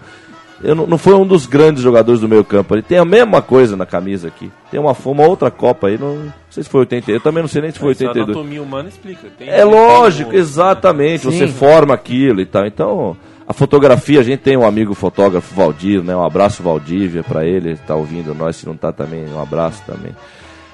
Eu 0.63 0.76
não, 0.76 0.86
não 0.88 0.97
foi 0.97 1.13
um 1.13 1.26
dos 1.26 1.45
grandes 1.45 1.82
jogadores 1.84 2.21
do 2.21 2.30
meio 2.30 2.43
campo. 2.43 2.76
Ele 2.76 2.82
tem 2.82 2.97
a 2.97 3.06
mesma 3.06 3.41
coisa 3.41 3.76
na 3.76 3.86
camisa 3.86 4.28
aqui. 4.28 4.52
Tem 4.69 4.80
uma, 4.80 4.95
uma 5.06 5.28
outra 5.28 5.50
Copa 5.50 5.88
aí, 5.88 5.97
não, 5.97 6.15
não 6.15 6.34
sei 6.50 6.63
se 6.63 6.69
foi 6.69 6.82
82. 6.82 7.15
Eu 7.15 7.21
também 7.24 7.41
não 7.43 7.47
sei 7.50 7.62
nem 7.62 7.71
se 7.71 7.80
foi 7.80 7.91
Essa 7.91 8.06
82. 8.06 8.38
anatomia 8.38 8.62
humana 8.62 8.89
explica. 8.89 9.28
Tem- 9.38 9.50
É 9.50 9.63
lógico, 9.63 10.34
exatamente. 10.36 11.26
Você 11.26 11.47
Sim. 11.47 11.54
forma 11.54 11.93
aquilo 11.93 12.41
e 12.41 12.45
tal. 12.45 12.65
Então, 12.65 13.17
a 13.47 13.54
fotografia, 13.54 14.19
a 14.19 14.24
gente 14.24 14.39
tem 14.39 14.56
um 14.56 14.65
amigo 14.65 14.93
fotógrafo, 14.93 15.54
Valdir, 15.56 16.04
né? 16.04 16.15
Um 16.15 16.24
abraço, 16.24 16.62
Valdívia, 16.63 17.24
pra 17.24 17.45
ele. 17.45 17.76
Tá 17.76 17.95
ouvindo 17.95 18.34
nós, 18.36 18.56
se 18.56 18.65
não 18.67 18.76
tá 18.76 18.91
também, 18.91 19.26
um 19.34 19.41
abraço 19.41 19.82
também. 19.86 20.15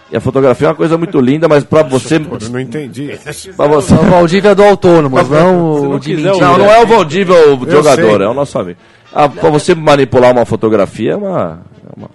E 0.10 0.16
a 0.16 0.22
fotografia 0.22 0.68
é 0.68 0.70
uma 0.70 0.76
coisa 0.76 0.98
muito 0.98 1.20
linda, 1.20 1.50
mas 1.50 1.64
pra 1.66 1.84
você. 1.84 2.16
Eu 2.42 2.50
não 2.50 2.60
entendi. 2.60 3.18
Pra 3.58 3.68
você 3.68 3.94
O 3.94 3.98
Valdívia 4.04 4.50
é 4.52 4.56
do 4.56 4.64
Autônomos, 4.64 5.28
não 5.30 5.82
não 5.82 5.92
o 5.96 6.00
de 6.00 6.16
não, 6.16 6.40
não 6.40 6.72
é 6.72 6.82
o 6.82 6.88
Valdívia 6.88 7.36
o 7.36 7.62
Eu 7.66 7.70
jogador, 7.70 8.18
sei. 8.18 8.26
é 8.26 8.30
o 8.30 8.34
nosso 8.34 8.58
amigo. 8.58 8.80
Ah, 9.14 9.30
pra 9.30 9.50
você 9.50 9.74
manipular 9.74 10.32
uma 10.32 10.46
fotografia 10.46 11.14
é 11.14 11.16
uma. 11.16 11.62
É 11.86 12.00
uma, 12.00 12.10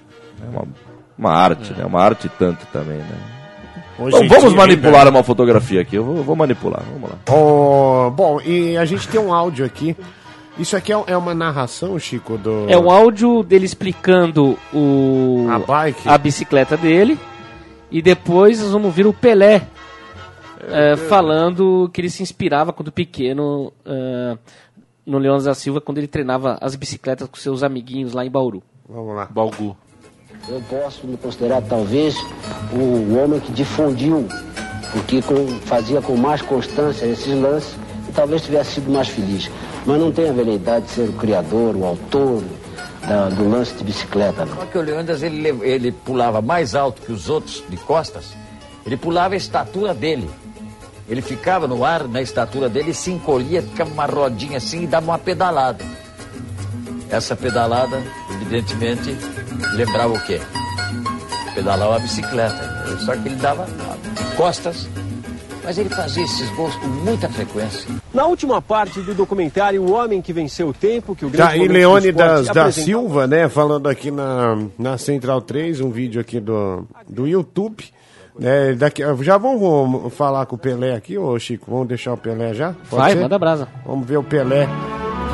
é 0.45 0.51
uma, 0.51 0.69
uma 1.19 1.31
arte, 1.33 1.73
né? 1.73 1.85
Uma 1.85 2.01
arte 2.01 2.29
tanto 2.39 2.67
também, 2.73 2.99
né? 2.99 3.17
Hoje 3.99 4.17
Então, 4.17 4.29
vamos 4.29 4.53
dia, 4.53 4.57
manipular 4.57 5.09
uma 5.09 5.23
fotografia 5.23 5.81
aqui. 5.81 5.97
Eu 5.97 6.05
vou, 6.05 6.23
vou 6.23 6.37
manipular, 6.37 6.83
vamos 6.93 7.11
lá. 7.11 7.17
Oh, 7.31 8.11
bom, 8.11 8.41
e 8.41 8.77
a 8.77 8.85
gente 8.85 9.07
tem 9.09 9.21
um 9.21 9.33
áudio 9.33 9.65
aqui. 9.65 9.97
Isso 10.59 10.77
aqui 10.77 10.93
é, 10.93 11.03
é 11.07 11.17
uma 11.17 11.35
narração, 11.35 11.99
Chico, 11.99 12.37
do. 12.37 12.67
É 12.69 12.77
um 12.77 12.91
áudio 12.91 13.43
dele 13.43 13.65
explicando 13.65 14.59
o 14.73 15.47
A 15.51 15.59
bike? 15.59 16.09
a 16.09 16.19
bicicleta 16.19 16.77
dele 16.77 17.19
e 17.91 18.03
depois 18.03 18.61
nós 18.61 18.71
vamos 18.71 18.95
ver 18.95 19.07
o 19.07 19.13
Pelé 19.13 19.63
eh, 20.69 20.97
falando 21.09 21.91
que 21.93 22.01
ele 22.01 22.11
se 22.11 22.23
inspirava 22.23 22.73
quando 22.73 22.93
pequeno 22.93 23.73
eh, 23.85 24.37
no 25.07 25.19
Leônidas 25.19 25.45
da 25.45 25.55
Silva 25.55 25.81
quando 25.81 25.99
ele 25.99 26.07
treinava 26.07 26.59
as 26.61 26.75
bicicletas 26.77 27.29
com 27.29 27.37
seus 27.37 27.63
amiguinhos 27.63 28.13
lá 28.13 28.25
em 28.25 28.31
Bauru. 28.31 28.63
Vamos 28.89 29.15
lá. 29.17 29.27
Balgu. 29.27 29.77
Eu 30.49 30.61
posso 30.69 31.07
me 31.07 31.17
considerar 31.17 31.63
talvez 31.63 32.17
o 32.73 33.17
homem 33.17 33.39
que 33.41 33.53
difundiu 33.53 34.27
o 34.95 35.03
que 35.07 35.23
com- 35.23 35.47
fazia 35.65 36.01
com 36.03 36.17
mais 36.17 36.43
constância 36.43 37.07
esses 37.07 37.33
lances 37.41 37.75
e 38.09 38.13
talvez 38.13 38.43
tivesse 38.43 38.73
sido 38.75 38.91
mais 38.91 39.09
feliz. 39.09 39.51
Mas 39.87 40.01
não 40.01 40.11
tem 40.13 40.29
a 40.29 40.33
veleidade 40.33 40.87
de 40.87 40.91
ser 40.93 41.09
o 41.09 41.13
criador, 41.15 41.77
o 41.77 41.85
autor 41.85 42.43
da- 43.07 43.29
do 43.31 43.49
lance 43.49 43.75
de 43.75 43.85
bicicleta, 43.85 44.45
não. 44.45 44.57
Só 44.57 44.67
que 44.67 44.79
o 44.79 44.83
Leônidas 44.83 45.23
ele, 45.23 45.49
ele 45.63 45.93
pulava 45.93 46.41
mais 46.43 46.75
alto 46.75 47.03
que 47.03 47.13
os 47.13 47.29
outros 47.29 47.63
de 47.69 47.77
costas, 47.77 48.35
ele 48.85 48.97
pulava 48.97 49.35
a 49.35 49.37
estatura 49.37 49.95
dele. 49.95 50.29
Ele 51.09 51.21
ficava 51.21 51.67
no 51.67 51.85
ar, 51.85 52.07
na 52.07 52.23
estatura 52.23 52.69
dele, 52.69 52.95
se 52.95 53.11
encolhia, 53.11 53.63
ficava 53.63 53.91
uma 53.91 54.07
rodinha 54.07 54.59
assim 54.59 54.85
e 54.85 54.87
dava 54.87 55.07
uma 55.07 55.19
pedalada. 55.19 55.85
Essa 57.11 57.37
pedalada, 57.37 58.03
evidentemente, 58.41 59.17
lembrava 59.75 60.15
o 60.15 60.21
quê? 60.25 60.41
Pedalar 61.55 61.91
uma 61.91 61.99
bicicleta. 61.99 62.73
Só 63.05 63.13
que 63.17 63.29
ele 63.29 63.37
dava 63.37 63.67
de 63.67 64.37
costas, 64.37 64.89
mas 65.63 65.77
ele 65.77 65.89
fazia 65.91 66.25
esses 66.25 66.49
gols 66.57 66.75
com 66.77 66.87
muita 66.87 67.29
frequência. 67.29 67.89
Na 68.13 68.27
última 68.27 68.61
parte 68.61 69.01
do 69.01 69.15
documentário 69.15 69.83
O 69.83 69.93
Homem 69.93 70.21
que 70.21 70.33
Venceu 70.33 70.69
o 70.69 70.73
Tempo, 70.73 71.15
que 71.15 71.25
o 71.25 71.31
Tá 71.31 71.37
grande 71.37 71.59
momento 71.59 71.69
do 71.69 71.75
Leônidas 71.75 72.49
da 72.49 72.73
Silva, 72.73 73.27
né? 73.27 73.49
Falando 73.49 73.89
aqui 73.89 74.11
na, 74.11 74.59
na 74.79 74.99
Central 74.99 75.41
3, 75.41 75.81
um 75.81 75.91
vídeo 75.91 76.21
aqui 76.21 76.41
do, 76.41 76.87
do 77.09 77.27
YouTube. 77.27 77.85
Né, 78.39 78.75
daqui, 78.75 79.03
já 79.23 79.37
vamos 79.39 80.13
falar 80.15 80.47
com 80.47 80.57
o 80.57 80.59
Pelé 80.59 80.95
aqui, 80.95 81.19
ô 81.19 81.39
Chico? 81.39 81.71
Vamos 81.71 81.89
deixar 81.89 82.13
o 82.13 82.17
Pelé 82.17 82.55
já? 82.55 82.73
Pode 82.89 83.03
Vai, 83.03 83.13
ser? 83.13 83.21
manda 83.21 83.39
brasa. 83.39 83.69
Vamos 83.87 84.07
ver 84.07 84.17
o 84.17 84.23
Pelé. 84.25 84.69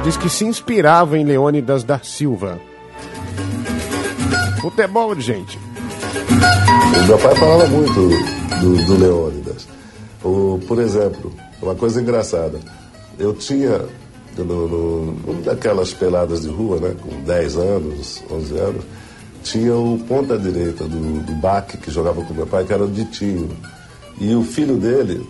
Diz 0.04 0.16
que 0.16 0.28
se 0.28 0.44
inspirava 0.44 1.18
em 1.18 1.24
Leônidas 1.24 1.84
da 1.84 1.98
Silva. 1.98 2.58
Futebol, 4.60 5.14
gente. 5.20 5.58
O 5.58 7.06
meu 7.06 7.18
pai 7.18 7.34
falava 7.36 7.66
muito 7.68 8.08
do, 8.60 8.86
do 8.86 8.98
Leônidas. 8.98 9.68
O, 10.22 10.58
por 10.66 10.78
exemplo, 10.80 11.32
uma 11.62 11.74
coisa 11.74 12.00
engraçada. 12.00 12.58
Eu 13.18 13.34
tinha, 13.34 13.80
no, 14.36 14.44
no, 14.44 15.04
numa 15.12 15.42
daquelas 15.42 15.92
peladas 15.92 16.42
de 16.42 16.48
rua, 16.48 16.78
né, 16.80 16.94
com 17.00 17.22
10 17.22 17.56
anos, 17.56 18.22
11 18.30 18.58
anos, 18.58 18.84
tinha 19.50 19.74
o 19.74 19.98
ponta-direita 20.06 20.84
do, 20.84 21.20
do 21.20 21.32
Baque, 21.34 21.76
que 21.78 21.90
jogava 21.90 22.22
com 22.22 22.34
meu 22.34 22.46
pai, 22.46 22.64
que 22.64 22.72
era 22.72 22.84
o 22.84 22.88
Ditinho. 22.90 23.50
E 24.20 24.34
o 24.34 24.42
filho 24.42 24.76
dele 24.76 25.26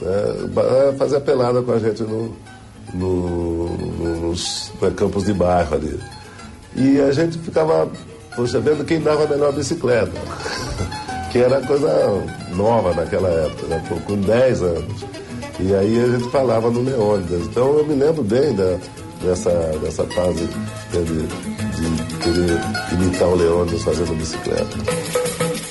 né, 0.00 0.94
fazia 0.98 1.20
pelada 1.20 1.62
com 1.62 1.72
a 1.72 1.78
gente 1.78 2.02
no, 2.02 2.34
no- 2.94 3.76
no- 3.76 4.20
nos 4.28 4.70
campos 4.96 5.24
de 5.24 5.32
bairro 5.32 5.74
ali. 5.76 5.98
E 6.76 7.00
a 7.00 7.10
gente 7.12 7.38
ficava, 7.38 7.88
poxa, 8.36 8.60
vendo 8.60 8.84
quem 8.84 9.00
dava 9.00 9.24
a 9.24 9.28
melhor 9.28 9.52
bicicleta. 9.52 10.12
que 11.32 11.38
era 11.38 11.60
coisa 11.66 11.88
nova 12.54 12.94
naquela 12.94 13.28
época, 13.28 13.66
né? 13.66 13.84
com- 13.88 14.00
com 14.00 14.20
10 14.20 14.62
anos. 14.62 15.04
E 15.60 15.74
aí 15.74 16.02
a 16.04 16.06
gente 16.18 16.30
falava 16.30 16.70
no 16.70 16.82
Leônidas. 16.82 17.42
Então 17.46 17.78
eu 17.78 17.86
me 17.86 17.94
lembro 17.94 18.22
bem 18.22 18.54
da, 18.54 18.78
dessa, 19.22 19.50
dessa 19.82 20.04
fase 20.04 20.44
né, 20.44 21.57
de, 22.32 22.46
de 22.46 22.90
querer 22.90 23.02
imitar 23.02 23.28
o 23.28 23.34
Leônidas 23.34 23.82
fazendo 23.82 24.14
bicicleta. 24.16 24.76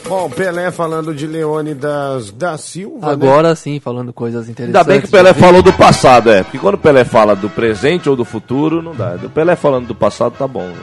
Bom, 0.07 0.29
Pelé 0.29 0.71
falando 0.71 1.13
de 1.13 1.27
Leônidas 1.27 2.31
da 2.31 2.57
Silva. 2.57 3.07
né? 3.07 3.11
Agora 3.13 3.53
sim, 3.55 3.77
falando 3.79 4.13
coisas 4.13 4.47
interessantes. 4.47 4.75
Ainda 4.79 4.83
bem 4.89 5.01
que 5.01 5.07
o 5.07 5.11
Pelé 5.11 5.33
falou 5.33 5.61
do 5.61 5.73
passado, 5.73 6.31
é. 6.31 6.43
Porque 6.43 6.57
quando 6.57 6.75
o 6.75 6.79
Pelé 6.79 7.03
fala 7.03 7.35
do 7.35 7.49
presente 7.49 8.09
ou 8.09 8.15
do 8.15 8.23
futuro, 8.23 8.81
não 8.81 8.95
dá. 8.95 9.15
Do 9.17 9.29
Pelé 9.29 9.55
falando 9.57 9.87
do 9.87 9.95
passado, 9.95 10.33
tá 10.37 10.47
bom. 10.47 10.65
né? 10.65 10.79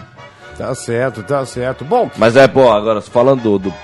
Tá 0.58 0.74
certo, 0.74 1.22
tá 1.22 1.44
certo. 1.46 1.84
Bom, 1.86 2.10
Mas 2.18 2.36
é, 2.36 2.46
pô, 2.46 2.70
agora, 2.70 3.00
falando 3.00 3.42
do, 3.42 3.58
do- 3.58 3.74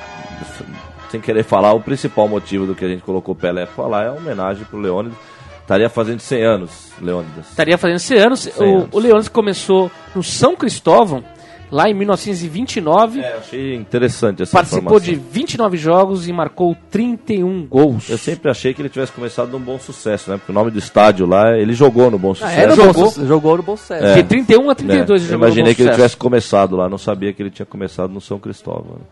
Sem 1.11 1.20
querer 1.22 1.42
falar, 1.42 1.72
o 1.72 1.81
principal 1.81 2.29
motivo 2.29 2.66
do 2.66 2.74
que 2.74 2.85
a 2.85 2.88
gente 2.88 3.03
colocou 3.03 3.33
o 3.35 3.37
Pelé 3.37 3.64
pra 3.64 3.74
falar 3.74 4.05
é 4.05 4.09
a 4.09 4.12
homenagem 4.12 4.64
pro 4.64 4.79
Leônidas. 4.79 5.16
Estaria 5.62 5.88
fazendo 5.88 6.20
100 6.20 6.42
anos, 6.44 6.70
Leônidas. 7.00 7.48
Estaria 7.48 7.79
fazendo 7.79 7.98
100 7.98 8.18
anos. 8.18 8.40
100 8.40 8.53
o, 8.59 8.76
anos. 8.76 8.88
o 8.92 8.98
Leônidas 8.98 9.29
começou 9.29 9.90
no 10.14 10.22
São 10.22 10.55
Cristóvão, 10.55 11.24
lá 11.70 11.88
em 11.88 11.94
1929. 11.94 13.20
É, 13.20 13.37
achei 13.38 13.74
interessante 13.74 14.42
essa 14.42 14.52
Participou 14.52 14.98
informação. 14.98 15.14
de 15.14 15.20
29 15.30 15.76
jogos 15.76 16.28
e 16.28 16.33
marcou 16.33 16.76
31 16.90 17.66
gols. 17.66 18.09
Eu 18.09 18.18
sempre 18.18 18.50
achei 18.50 18.74
que 18.74 18.83
ele 18.83 18.88
tivesse 18.88 19.12
começado 19.12 19.50
num 19.50 19.61
bom 19.61 19.78
sucesso, 19.78 20.30
né? 20.30 20.37
Porque 20.37 20.50
o 20.52 20.54
nome 20.54 20.70
do 20.70 20.78
estádio 20.78 21.26
lá, 21.26 21.56
ele 21.56 21.72
jogou 21.72 22.11
no 22.11 22.18
bom 22.18 22.33
Ah, 22.33 22.35
sucesso. 22.35 22.61
era 22.61 22.74
jogou. 22.76 23.11
jogou, 23.11 23.26
jogou 23.26 23.56
no 23.56 23.62
bom 23.62 23.76
sucesso. 23.76 24.04
É. 24.04 24.14
De 24.16 24.22
31 24.24 24.70
a 24.70 24.74
32 24.74 24.90
É, 24.90 25.02
ele 25.02 25.14
eu 25.14 25.18
jogou 25.18 25.38
no 25.38 25.44
imaginei 25.46 25.72
Bom 25.72 25.76
que 25.76 25.83
ele 25.83 25.88
Sucesso. 25.90 25.96
tivesse 25.96 26.16
começado 26.16 26.76
lá, 26.76 26.88
não 26.88 26.98
sabia 26.98 27.33
que 27.33 27.42
ele 27.42 27.50
tinha 27.50 27.66
começado 27.66 28.11
no 28.12 28.20
São 28.20 28.38
Cristóvão. 28.38 28.96
né? 28.96 29.04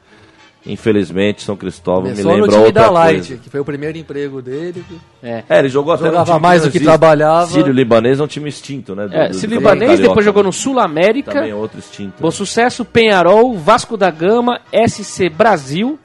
Infelizmente, 0.72 1.42
São 1.42 1.56
Cristóvão 1.56 2.02
Começou 2.10 2.24
me 2.32 2.36
no 2.38 2.42
lembrou 2.44 2.50
time 2.50 2.66
outra 2.66 2.82
da 2.82 2.90
Light, 2.90 3.26
coisa. 3.28 3.42
que 3.42 3.50
foi 3.50 3.60
o 3.60 3.64
primeiro 3.64 3.98
emprego 3.98 4.40
dele. 4.42 4.84
que- 4.88 4.98
É. 5.22 5.44
É, 5.48 5.58
ele 5.58 5.68
jogou 5.68 5.92
até 5.94 6.04
Jogava 6.06 6.24
time 6.32 6.40
mais 6.40 6.62
do 6.62 6.70
que 6.70 6.80
trabalhava. 6.80 7.46
Sírio 7.50 7.72
Libanês 7.72 8.20
é 8.20 8.22
um 8.22 8.26
time 8.26 8.48
extinto, 8.48 8.94
né? 8.94 9.08
do- 9.08 9.14
É, 9.14 9.26
do- 9.28 9.32
do 9.32 9.34
Sírio 9.38 9.56
Campeonato 9.56 9.80
Libanês, 9.80 10.00
depois 10.08 10.24
jogou 10.24 10.42
no 10.42 10.52
Sul 10.52 10.78
América. 10.78 11.32
Também 11.32 11.50
é 11.50 11.54
outro 11.54 11.78
extinto. 11.78 12.14
Bom 12.20 12.30
sucesso, 12.30 12.84
Penharol, 12.84 13.56
Vasco 13.56 13.96
da 13.96 14.10
Gama, 14.10 14.60
SC 14.72 15.28
Brasil. 15.28 15.98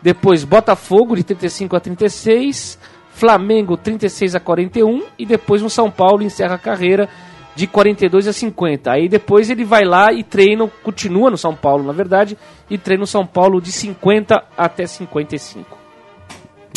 Depois 0.00 0.44
Botafogo 0.44 1.16
de 1.16 1.24
35 1.24 1.74
a 1.76 1.80
36, 1.80 2.78
Flamengo 3.12 3.76
36 3.76 4.34
a 4.36 4.40
41 4.40 5.02
e 5.18 5.26
depois 5.26 5.60
no 5.60 5.68
São 5.68 5.90
Paulo 5.90 6.22
encerra 6.22 6.54
a 6.54 6.58
carreira 6.58 7.08
de 7.58 7.66
42 7.66 8.28
a 8.28 8.32
50. 8.32 8.92
Aí 8.92 9.08
depois 9.08 9.50
ele 9.50 9.64
vai 9.64 9.84
lá 9.84 10.12
e 10.12 10.22
treina, 10.22 10.70
continua 10.84 11.28
no 11.28 11.36
São 11.36 11.56
Paulo, 11.56 11.82
na 11.82 11.92
verdade, 11.92 12.38
e 12.70 12.78
treina 12.78 13.00
no 13.00 13.06
São 13.06 13.26
Paulo 13.26 13.60
de 13.60 13.72
50 13.72 14.40
até 14.56 14.86
55. 14.86 15.76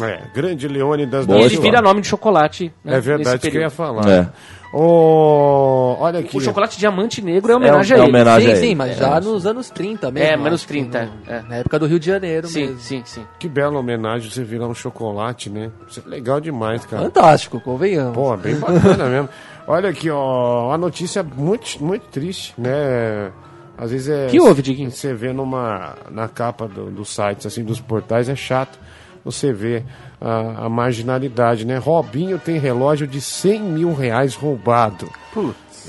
é, 0.03 0.21
grande 0.33 0.67
Leônidas 0.67 1.25
e 1.25 1.27
da 1.27 1.37
ele 1.37 1.59
vira 1.59 1.79
nome 1.83 2.01
de 2.01 2.07
chocolate. 2.07 2.73
né, 2.83 2.95
É 2.97 2.99
verdade 2.99 3.47
que 3.51 3.55
eu 3.55 3.61
ia 3.61 3.69
falar. 3.69 4.09
É. 4.09 4.27
Ô, 4.73 5.95
olha 5.99 6.21
aqui. 6.21 6.35
O 6.37 6.39
chocolate 6.41 6.79
diamante 6.79 7.21
negro 7.21 7.51
é 7.51 7.55
homenagem 7.55 7.95
É 7.95 7.99
a 7.99 8.03
um- 8.03 8.05
é 8.05 8.07
ele. 8.07 8.15
homenagem 8.15 8.47
Sim, 8.47 8.53
a 8.53 8.55
sim, 8.55 8.65
ele. 8.67 8.75
mas 8.75 8.91
É, 8.91 8.93
já 8.95 9.19
nos 9.19 9.45
anos 9.45 9.69
30 9.69 10.09
mesmo. 10.09 10.27
É, 10.29 10.37
menos 10.37 10.53
acho 10.61 10.67
que 10.67 10.73
30. 10.73 11.05
no- 11.05 11.31
é. 11.31 11.41
Na 11.47 11.55
época 11.57 11.77
do 11.77 11.85
Rio 11.85 11.99
de 11.99 12.05
Janeiro 12.07 12.47
Sim, 12.47 12.61
mesmo. 12.61 12.79
sim, 12.79 13.01
sim. 13.05 13.23
Que 13.37 13.47
bela 13.47 13.77
homenagem 13.77 14.31
você 14.31 14.43
virar 14.43 14.67
um 14.67 14.73
chocolate, 14.73 15.49
né? 15.49 15.69
Isso 15.87 16.01
é 16.03 16.09
legal 16.09 16.39
demais, 16.39 16.83
cara. 16.85 17.03
Fantástico, 17.03 17.59
convenhamos. 17.59 18.13
Pô, 18.15 18.35
bem 18.37 18.55
bacana 18.55 19.05
mesmo. 19.09 19.29
Olha 19.67 19.89
aqui, 19.89 20.09
ó, 20.09 20.67
uma 20.67 20.77
notícia 20.77 21.23
muito, 21.23 21.83
muito 21.83 22.03
triste, 22.07 22.53
né? 22.57 23.31
Às 23.77 23.91
vezes 23.91 24.09
é. 24.09 24.27
Que 24.27 24.39
houve, 24.39 24.61
Diguinho? 24.61 24.91
Você 24.91 25.13
vê 25.13 25.31
numa, 25.33 25.95
na 26.09 26.27
capa 26.27 26.67
do- 26.67 26.91
dos 26.91 27.09
sites, 27.13 27.45
assim, 27.45 27.63
dos 27.63 27.79
portais, 27.79 28.27
é 28.29 28.35
chato 28.35 28.77
você 29.23 29.53
ver 29.53 29.85
a, 30.19 30.65
a 30.65 30.69
marginalidade, 30.69 31.65
né? 31.65 31.77
Robinho 31.77 32.39
tem 32.39 32.57
relógio 32.57 33.05
de 33.07 33.21
100 33.21 33.59
mil 33.61 33.93
reais 33.93 34.35
roubado. 34.35 35.07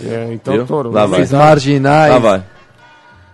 É, 0.05 0.29
então? 0.33 0.65
Toro, 0.67 0.91
Lá 0.91 1.07
vai. 1.07 1.21
Marginais. 1.47 2.15
Ah, 2.15 2.19
vai. 2.19 2.43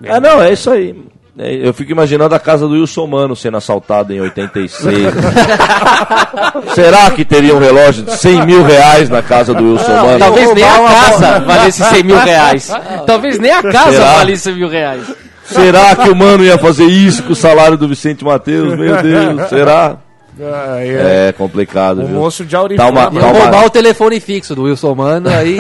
Ah, 0.09 0.21
não, 0.21 0.41
é 0.41 0.53
isso 0.53 0.71
aí. 0.71 1.05
É, 1.39 1.69
Eu 1.69 1.73
fico 1.73 1.93
imaginando 1.93 2.35
a 2.35 2.39
casa 2.39 2.67
do 2.67 2.75
Wilson 2.75 3.07
Mano 3.07 3.37
sendo 3.37 3.57
assaltada 3.57 4.13
em 4.13 4.21
86. 4.21 4.83
Será 6.75 7.11
que 7.13 7.25
teria 7.25 7.55
um 7.55 7.59
relógio 7.59 8.03
de 8.05 8.17
100 8.17 8.47
mil 8.47 8.65
reais 8.65 9.09
na 9.09 9.23
casa 9.23 9.55
do 9.55 9.73
Wilson 9.73 9.93
Mano? 9.93 10.19
Talvez 10.19 10.55
nem 10.55 10.65
a 10.65 10.89
casa 10.89 11.41
valesse 11.41 11.85
100 11.85 12.03
mil 12.03 12.19
reais. 12.19 12.73
Talvez 13.07 13.39
nem 13.39 13.53
a 13.53 13.63
casa 13.63 13.93
Será? 13.93 14.13
valesse 14.15 14.43
100 14.43 14.55
mil 14.55 14.69
reais. 14.69 15.15
Será 15.45 15.97
que 15.97 16.11
o 16.11 16.17
Mano 16.17 16.45
ia 16.45 16.59
fazer 16.59 16.85
isso 16.85 17.23
com 17.23 17.33
o 17.33 17.37
salário 17.37 17.79
do 17.79 17.89
Vicente 17.89 18.25
Matheus? 18.25 18.77
Meu 18.77 19.03
Deus, 19.03 19.49
será? 19.49 19.97
Ah, 20.41 20.77
é. 20.81 21.29
É 21.29 21.33
complicado, 21.33 22.03
O 22.03 22.07
viu? 22.07 22.17
moço 22.17 22.45
de 22.45 22.53
Tá 22.53 22.59
Auriflama. 22.59 22.91
uma- 23.09 23.15
Ia 23.15 23.21
tá 23.21 23.27
uma- 23.33 23.39
roubar 23.41 23.67
o 23.67 23.71
telefone 23.71 24.21
fixo 24.21 24.55
do 24.55 24.63
Wilson 24.65 24.95
Mano, 24.95 25.29
aí. 25.31 25.57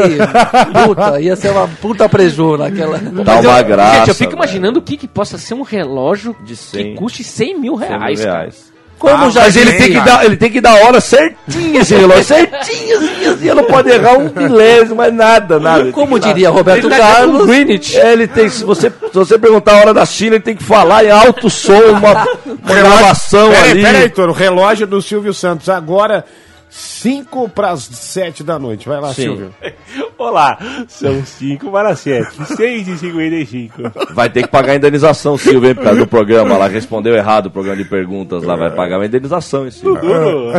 puta, 0.86 1.20
ia 1.20 1.36
ser 1.36 1.50
uma 1.50 1.66
puta 1.80 2.08
preju 2.08 2.56
naquela. 2.56 2.98
Tá 2.98 3.10
Mas 3.24 3.44
eu- 3.44 3.50
uma 3.50 3.62
graça. 3.62 3.96
Gente, 3.98 4.08
eu 4.08 4.14
fico 4.14 4.30
velho. 4.30 4.42
imaginando 4.42 4.78
o 4.78 4.82
que, 4.82 4.96
que 4.96 5.08
possa 5.08 5.38
ser 5.38 5.54
um 5.54 5.62
relógio 5.62 6.34
De 6.44 6.54
que 6.54 6.56
100. 6.56 6.94
custe 6.94 7.24
100 7.24 7.58
mil 7.60 7.78
100 7.78 7.88
mil 7.98 7.98
reais. 7.98 8.72
Como 8.98 9.30
já 9.30 9.42
Mas 9.42 9.56
ele 9.56 9.72
tem, 9.74 9.92
que 9.92 10.00
dar, 10.00 10.24
ele 10.24 10.36
tem 10.36 10.50
que 10.50 10.60
dar 10.60 10.72
a 10.72 10.86
hora 10.86 11.00
certinha 11.00 11.80
esse 11.80 11.94
relógio, 11.94 12.24
certinho, 12.24 12.96
assim, 12.98 13.26
assim, 13.26 13.46
não 13.54 13.64
pode 13.64 13.88
errar 13.90 14.18
um 14.18 14.30
milésimo, 14.34 14.96
mas 14.96 15.14
nada, 15.14 15.60
nada. 15.60 15.80
Ele 15.82 15.92
Como 15.92 16.18
diria 16.18 16.50
Roberto 16.50 16.86
Ele 16.86 16.96
tá 16.96 16.98
Carlos. 16.98 17.46
Greenwich. 17.46 17.96
É, 17.96 18.12
ele 18.12 18.26
tem, 18.26 18.48
se 18.48 18.64
você, 18.64 18.90
se 18.90 19.14
você 19.14 19.38
perguntar 19.38 19.74
a 19.74 19.80
hora 19.80 19.94
da 19.94 20.04
China, 20.04 20.34
ele 20.34 20.42
tem 20.44 20.56
que 20.56 20.64
falar 20.64 21.04
em 21.04 21.10
alto 21.10 21.48
som, 21.48 21.80
uma, 21.90 22.26
uma 22.44 22.74
gravação 22.74 23.50
Peraí, 23.50 23.70
ali. 23.70 23.82
peraí, 23.82 24.08
Toro. 24.08 24.32
Relógio 24.32 24.86
do 24.86 25.00
Silvio 25.00 25.32
Santos. 25.32 25.68
Agora, 25.68 26.24
5 26.70 27.48
para 27.48 27.70
as 27.70 27.82
7 27.84 28.44
da 28.44 28.58
noite. 28.58 28.88
Vai 28.88 29.00
lá, 29.00 29.08
Sim. 29.14 29.22
Silvio. 29.22 29.54
Olá, 30.18 30.58
são 30.88 31.24
5 31.24 31.70
para 31.70 31.94
7, 31.94 32.44
6 32.56 32.88
e 32.88 32.98
55. 32.98 33.82
Vai 34.14 34.28
ter 34.28 34.42
que 34.42 34.48
pagar 34.48 34.72
a 34.72 34.76
indenização, 34.76 35.38
Silvio, 35.38 35.68
hein, 35.70 35.74
por 35.74 35.84
causa 35.84 36.00
do 36.00 36.06
programa 36.06 36.56
lá. 36.56 36.66
Respondeu 36.68 37.14
errado 37.14 37.46
o 37.46 37.50
programa 37.50 37.82
de 37.82 37.88
perguntas 37.88 38.42
lá. 38.42 38.56
Vai 38.56 38.70
pagar 38.70 38.98
uma 38.98 39.06
indenização, 39.06 39.64
hein, 39.64 39.70
Silvio. 39.70 40.00
Duro. 40.02 40.52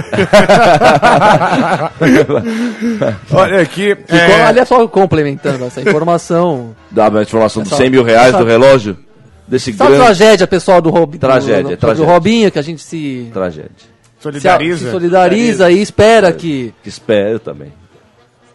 Olha 3.31 3.61
aqui. 3.61 3.95
Que, 3.95 4.15
é, 4.15 4.43
Aliás, 4.45 4.67
só 4.67 4.88
complementando 4.88 5.65
essa 5.65 5.81
informação. 5.81 6.75
Dá 6.89 7.07
a 7.07 7.21
informação 7.21 7.61
dos 7.63 7.71
Essa- 7.71 7.81
100 7.84 7.89
mil 7.91 8.03
reais 8.03 8.29
essa- 8.29 8.38
do 8.39 8.45
relógio? 8.45 8.97
Desse 9.47 9.71
grande... 9.71 9.95
tragédia, 9.95 10.45
pessoal 10.45 10.79
do 10.79 10.91
Robinho. 10.91 11.19
Tragédia, 11.19 11.75
do, 11.75 11.77
tragédia. 11.77 12.05
do 12.05 12.11
Robinho, 12.11 12.51
que 12.51 12.59
a 12.59 12.61
gente 12.61 12.84
se. 12.84 13.31
Tragédia. 13.34 13.71
Solidariza. 14.20 14.86
se 14.86 14.91
solidariza 14.91 15.72
e 15.72 15.82
espera 15.82 16.32
que 16.32 16.74
Espero 16.86 17.39
também. 17.39 17.72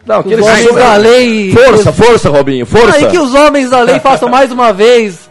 Não, 0.05 0.19
Os 0.19 0.25
que 0.27 0.33
eles 0.33 0.45
homens 0.45 0.75
da 0.75 0.95
lei- 0.97 1.51
Força, 1.51 1.91
força, 1.91 2.29
Robinho, 2.29 2.65
força. 2.65 2.95
Aí 2.97 3.07
que 3.07 3.17
os 3.17 3.33
homens 3.33 3.71
da 3.71 3.81
lei 3.81 3.99
façam 3.99 4.29
mais 4.29 4.51
uma 4.51 4.71
vez 4.71 5.24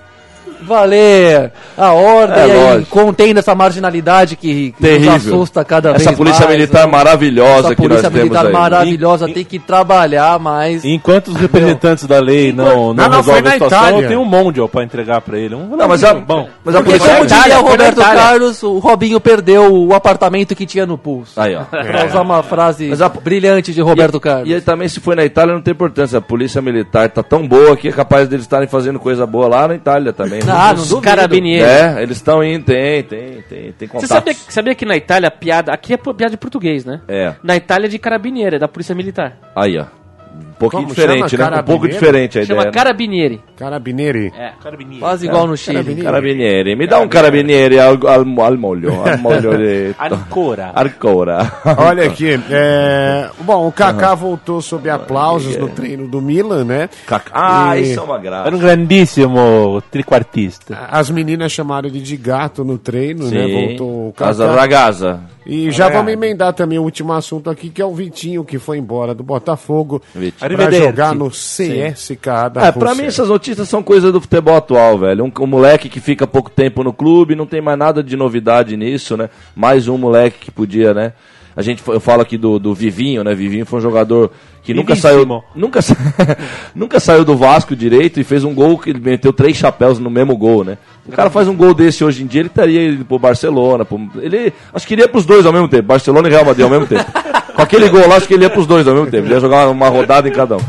valer 0.67 1.53
a 1.77 1.93
ordem 1.93 2.39
É, 2.39 2.77
e 2.79 2.85
contendo 2.87 3.39
essa 3.39 3.55
marginalidade 3.55 4.37
que, 4.37 4.73
que 4.73 4.99
nos 4.99 5.09
assusta 5.17 5.65
cada 5.65 5.91
Essa 5.91 6.05
vez 6.07 6.17
polícia 6.17 6.45
mais, 6.47 6.57
militar 6.59 6.87
né? 6.87 6.93
maravilhosa 6.93 7.67
Essa 7.69 7.75
que 7.75 7.83
nós 7.83 7.89
polícia 7.89 8.11
temos 8.11 8.23
militar 8.25 8.47
aí. 8.47 8.53
maravilhosa 8.53 9.29
tem 9.29 9.45
que 9.45 9.59
trabalhar 9.59 10.39
mais. 10.39 10.85
Enquanto 10.85 11.29
os 11.29 11.37
representantes 11.37 12.05
da 12.07 12.19
lei 12.21 12.53
não, 12.53 12.65
não, 12.93 12.95
Não, 12.95 13.09
não, 13.09 13.23
foi 13.23 13.35
resolvem 13.35 13.43
na 13.43 13.49
a 13.51 13.53
situação, 13.55 13.79
Itália. 13.89 14.03
eu 14.05 14.09
tenho 14.09 14.21
um 14.21 14.25
monte 14.25 14.55
pra 14.71 14.85
entregar 14.85 15.21
pra 15.21 15.39
ele. 15.39 15.55
Um 15.55 15.77
Não, 15.77 15.89
mas 15.89 16.05
a, 16.05 16.15
bom. 16.15 16.49
mas 16.65 16.75
a 16.75 16.79
Porque 16.79 16.99
polícia 16.99 17.15
como 17.15 17.25
Itália, 17.27 17.43
diria 17.45 17.59
o 17.61 17.69
Roberto. 17.71 17.97
Carlos, 18.01 18.63
o 18.63 18.79
Robinho 18.79 19.21
perdeu 19.21 19.75
o 19.75 19.95
apartamento 19.95 20.55
que 20.55 20.65
tinha 20.67 20.87
no 20.87 20.97
pulso. 20.97 21.41
Aí, 21.41 21.55
ó. 21.57 21.65
Pra 21.65 22.07
usar 22.07 22.21
uma 22.21 22.43
frase 22.43 22.89
Mas 22.89 23.03
a- 23.03 23.09
brilhante 23.09 23.73
de 23.73 23.81
Roberto 23.81 24.21
Carlos. 24.21 24.49
E 24.49 24.55
aí 24.55 24.61
também, 24.61 24.89
se 24.89 25.01
foi 25.01 25.15
na 25.17 25.25
Itália, 25.25 25.55
não 25.55 25.61
tem 25.63 25.73
importância. 25.73 26.19
A 26.19 26.23
polícia 26.23 26.61
militar 26.63 27.09
tá 27.09 27.23
tão 27.23 27.47
boa 27.47 27.77
que 27.77 27.89
é 27.89 27.93
capaz 27.93 28.29
deles 28.29 28.45
estarem 28.45 28.69
fazendo 28.69 28.99
coisa 28.99 29.27
boa 29.27 29.49
lá 29.49 29.69
na 29.69 29.75
Itália 29.75 30.13
também. 30.13 30.41
né? 30.45 30.53
Ah, 30.55 30.73
Os 30.73 31.01
carabinieri. 31.01 31.65
É, 31.65 32.03
eles 32.03 32.17
estão 32.17 32.43
indo, 32.43 32.65
tem, 32.65 33.03
tem, 33.03 33.43
tem, 33.43 33.73
tem 33.73 33.73
Você 33.73 33.87
contatos. 33.89 34.09
sabia, 34.09 34.35
sabia 34.49 34.75
que 34.75 34.85
na 34.85 34.97
Itália 34.97 35.29
a 35.29 35.31
piada. 35.31 35.73
Aqui 35.73 35.93
é 35.95 35.97
piada 35.97 36.31
de 36.31 36.37
português, 36.37 36.85
né? 36.85 37.01
É, 37.09 37.35
Na 37.43 37.57
Itália 37.57 37.87
é 37.87 37.91
de 37.91 37.99
carabinieri, 37.99 38.57
é 38.57 38.59
da 38.59 38.69
polícia 38.69 38.95
militar. 38.95 39.37
aí, 39.55 39.79
ó. 39.79 39.85
Um 40.55 40.59
pouquinho 40.59 40.83
Como 40.85 40.95
diferente, 40.95 41.37
chama? 41.37 41.51
né? 41.51 41.61
Um 41.61 41.65
pouco 41.65 41.89
diferente 41.89 42.39
a 42.39 42.43
Chama 42.47 42.61
ideia. 42.61 42.71
né? 42.71 42.79
carabinieri. 42.79 43.41
Carabinieri. 43.57 44.33
É. 44.39 44.53
Quase 45.01 45.27
igual 45.27 45.47
no 45.47 45.57
Chile. 45.57 45.77
Carabinieri. 45.79 46.05
Carabinieri, 46.05 46.77
me 46.77 46.87
dá 46.87 47.01
um 47.01 47.09
carabinieri 47.09 47.79
al, 47.79 47.99
al, 48.07 48.25
al 48.41 48.57
molho, 48.57 49.03
al 49.05 49.19
molho 49.21 49.59
de... 49.59 49.95
Ancora. 49.99 50.73
Ancora. 50.77 51.53
Olha 51.77 52.07
aqui, 52.07 52.39
é... 52.51 53.29
bom, 53.41 53.67
o 53.67 53.73
Kaká 53.73 54.15
voltou 54.15 54.61
sob 54.63 54.89
aplausos 54.89 55.57
no 55.57 55.69
treino 55.69 56.07
do 56.09 56.21
Milan, 56.23 56.65
né? 56.65 56.89
Cac- 57.07 57.31
Ah, 57.33 57.77
E- 57.77 57.83
isso 57.91 58.01
é 58.01 58.03
uma 58.03 58.19
graça. 58.19 58.47
Era 58.47 58.57
um 58.57 58.59
grandíssimo 58.61 59.83
triquartista. 59.91 60.79
As 60.91 61.11
meninas 61.11 61.53
chamaram 61.53 61.89
ele 61.89 62.01
de 62.01 62.17
gato 62.17 62.65
no 62.65 62.79
treino, 62.79 63.29
né? 63.31 63.47
Voltou 63.47 64.09
o 64.09 64.13
Casa 64.13 64.47
Kaká. 64.47 64.61
Ragazza. 64.61 65.21
E 65.47 65.71
já 65.71 65.89
É. 65.89 65.91
vamos 65.91 66.11
emendar 66.11 66.55
também 66.55 66.79
o 66.79 66.83
último 66.83 67.13
assunto 67.13 67.51
aqui, 67.51 67.69
que 67.69 67.83
é 67.83 67.85
o 67.85 67.93
Vitinho, 67.95 68.45
que 68.45 68.59
foi 68.59 68.79
embora 68.79 69.15
do 69.15 69.23
Botafogo 69.23 70.01
Vitinho. 70.15 70.44
Para 70.49 70.55
Arrivederci. 70.65 70.85
jogar 70.87 71.15
no 71.15 71.31
CSKA 71.31 72.49
da 72.49 72.67
É, 72.67 72.73
pra 72.73 72.95
mim 72.95 73.05
essas 73.05 73.29
notícias 73.29 73.69
são 73.69 73.83
coisas 73.83 74.13
do 74.13 74.21
futebol 74.21 74.57
atual, 74.57 74.99
velho. 74.99 75.25
Um, 75.25 75.33
um 75.43 75.47
moleque 75.47 75.89
que 75.89 76.01
fica 76.01 76.27
pouco 76.27 76.51
tempo 76.51 76.83
no 76.85 76.93
clube, 76.93 77.35
não 77.35 77.47
tem 77.47 77.61
mais 77.61 77.79
nada 77.79 78.03
de 78.03 78.17
novidade 78.17 78.77
nisso, 78.77 79.17
né? 79.17 79.29
Mais 79.55 79.89
um 79.89 79.97
moleque 79.99 80.39
que 80.41 80.51
podia, 80.51 80.93
né? 80.95 81.13
A 81.57 81.63
gente, 81.63 81.83
eu 81.87 82.01
falo 82.01 82.21
aqui 82.21 82.37
do, 82.37 82.59
do 82.59 82.75
Vivinho, 82.75 83.23
né? 83.23 83.33
Vivinho 83.33 83.65
foi 83.65 83.79
um 83.79 83.83
jogador 83.83 84.33
que 84.65 84.75
nunca 84.75 84.97
saiu, 84.97 85.25
nunca, 85.55 85.81
sa- 85.81 85.95
nunca 86.75 86.99
saiu 86.99 87.25
do 87.25 87.37
Vasco 87.37 87.77
direito 87.77 88.19
e 88.19 88.25
fez 88.25 88.43
um 88.43 88.53
gol 88.53 88.77
que 88.77 88.91
ele 88.91 88.99
meteu 88.99 89.33
três 89.33 89.57
chapéus 89.57 90.01
no 90.01 90.11
mesmo 90.11 90.37
gol, 90.37 90.65
né? 90.65 90.77
O 91.07 91.13
cara 91.13 91.31
faz 91.31 91.47
um 91.47 91.55
gol 91.55 91.73
desse 91.73 92.03
hoje 92.03 92.25
em 92.25 92.27
dia, 92.27 92.41
ele 92.41 92.49
estaria 92.49 92.89
indo 92.89 93.05
pro 93.05 93.21
Barcelona, 93.21 93.85
pro- 93.85 94.01
ele 94.21 94.53
acho 94.73 94.85
que 94.85 94.95
iria 94.95 95.07
pros 95.07 95.25
dois 95.25 95.47
ao 95.47 95.53
mesmo 95.53 95.69
tempo, 95.69 95.85
Barcelona 95.85 96.27
e 96.27 96.31
Real 96.33 96.45
Madrid 96.45 96.65
ao 96.65 96.71
mesmo 96.71 96.87
tempo. 96.89 97.05
Com 97.55 97.63
aquele 97.63 97.89
gol 97.89 98.09
lá, 98.09 98.17
acho 98.17 98.27
que 98.27 98.35
ele 98.35 98.43
ia 98.43 98.51
pros 98.51 98.67
dois 98.67 98.87
ao 98.87 98.95
mesmo 98.95 99.11
tempo, 99.11 99.27
ele 99.27 99.35
ia 99.35 99.41
jogar 99.41 99.69
uma 99.69 99.89
rodada 99.89 100.29
em 100.29 100.33
cada 100.33 100.57
um. 100.57 100.61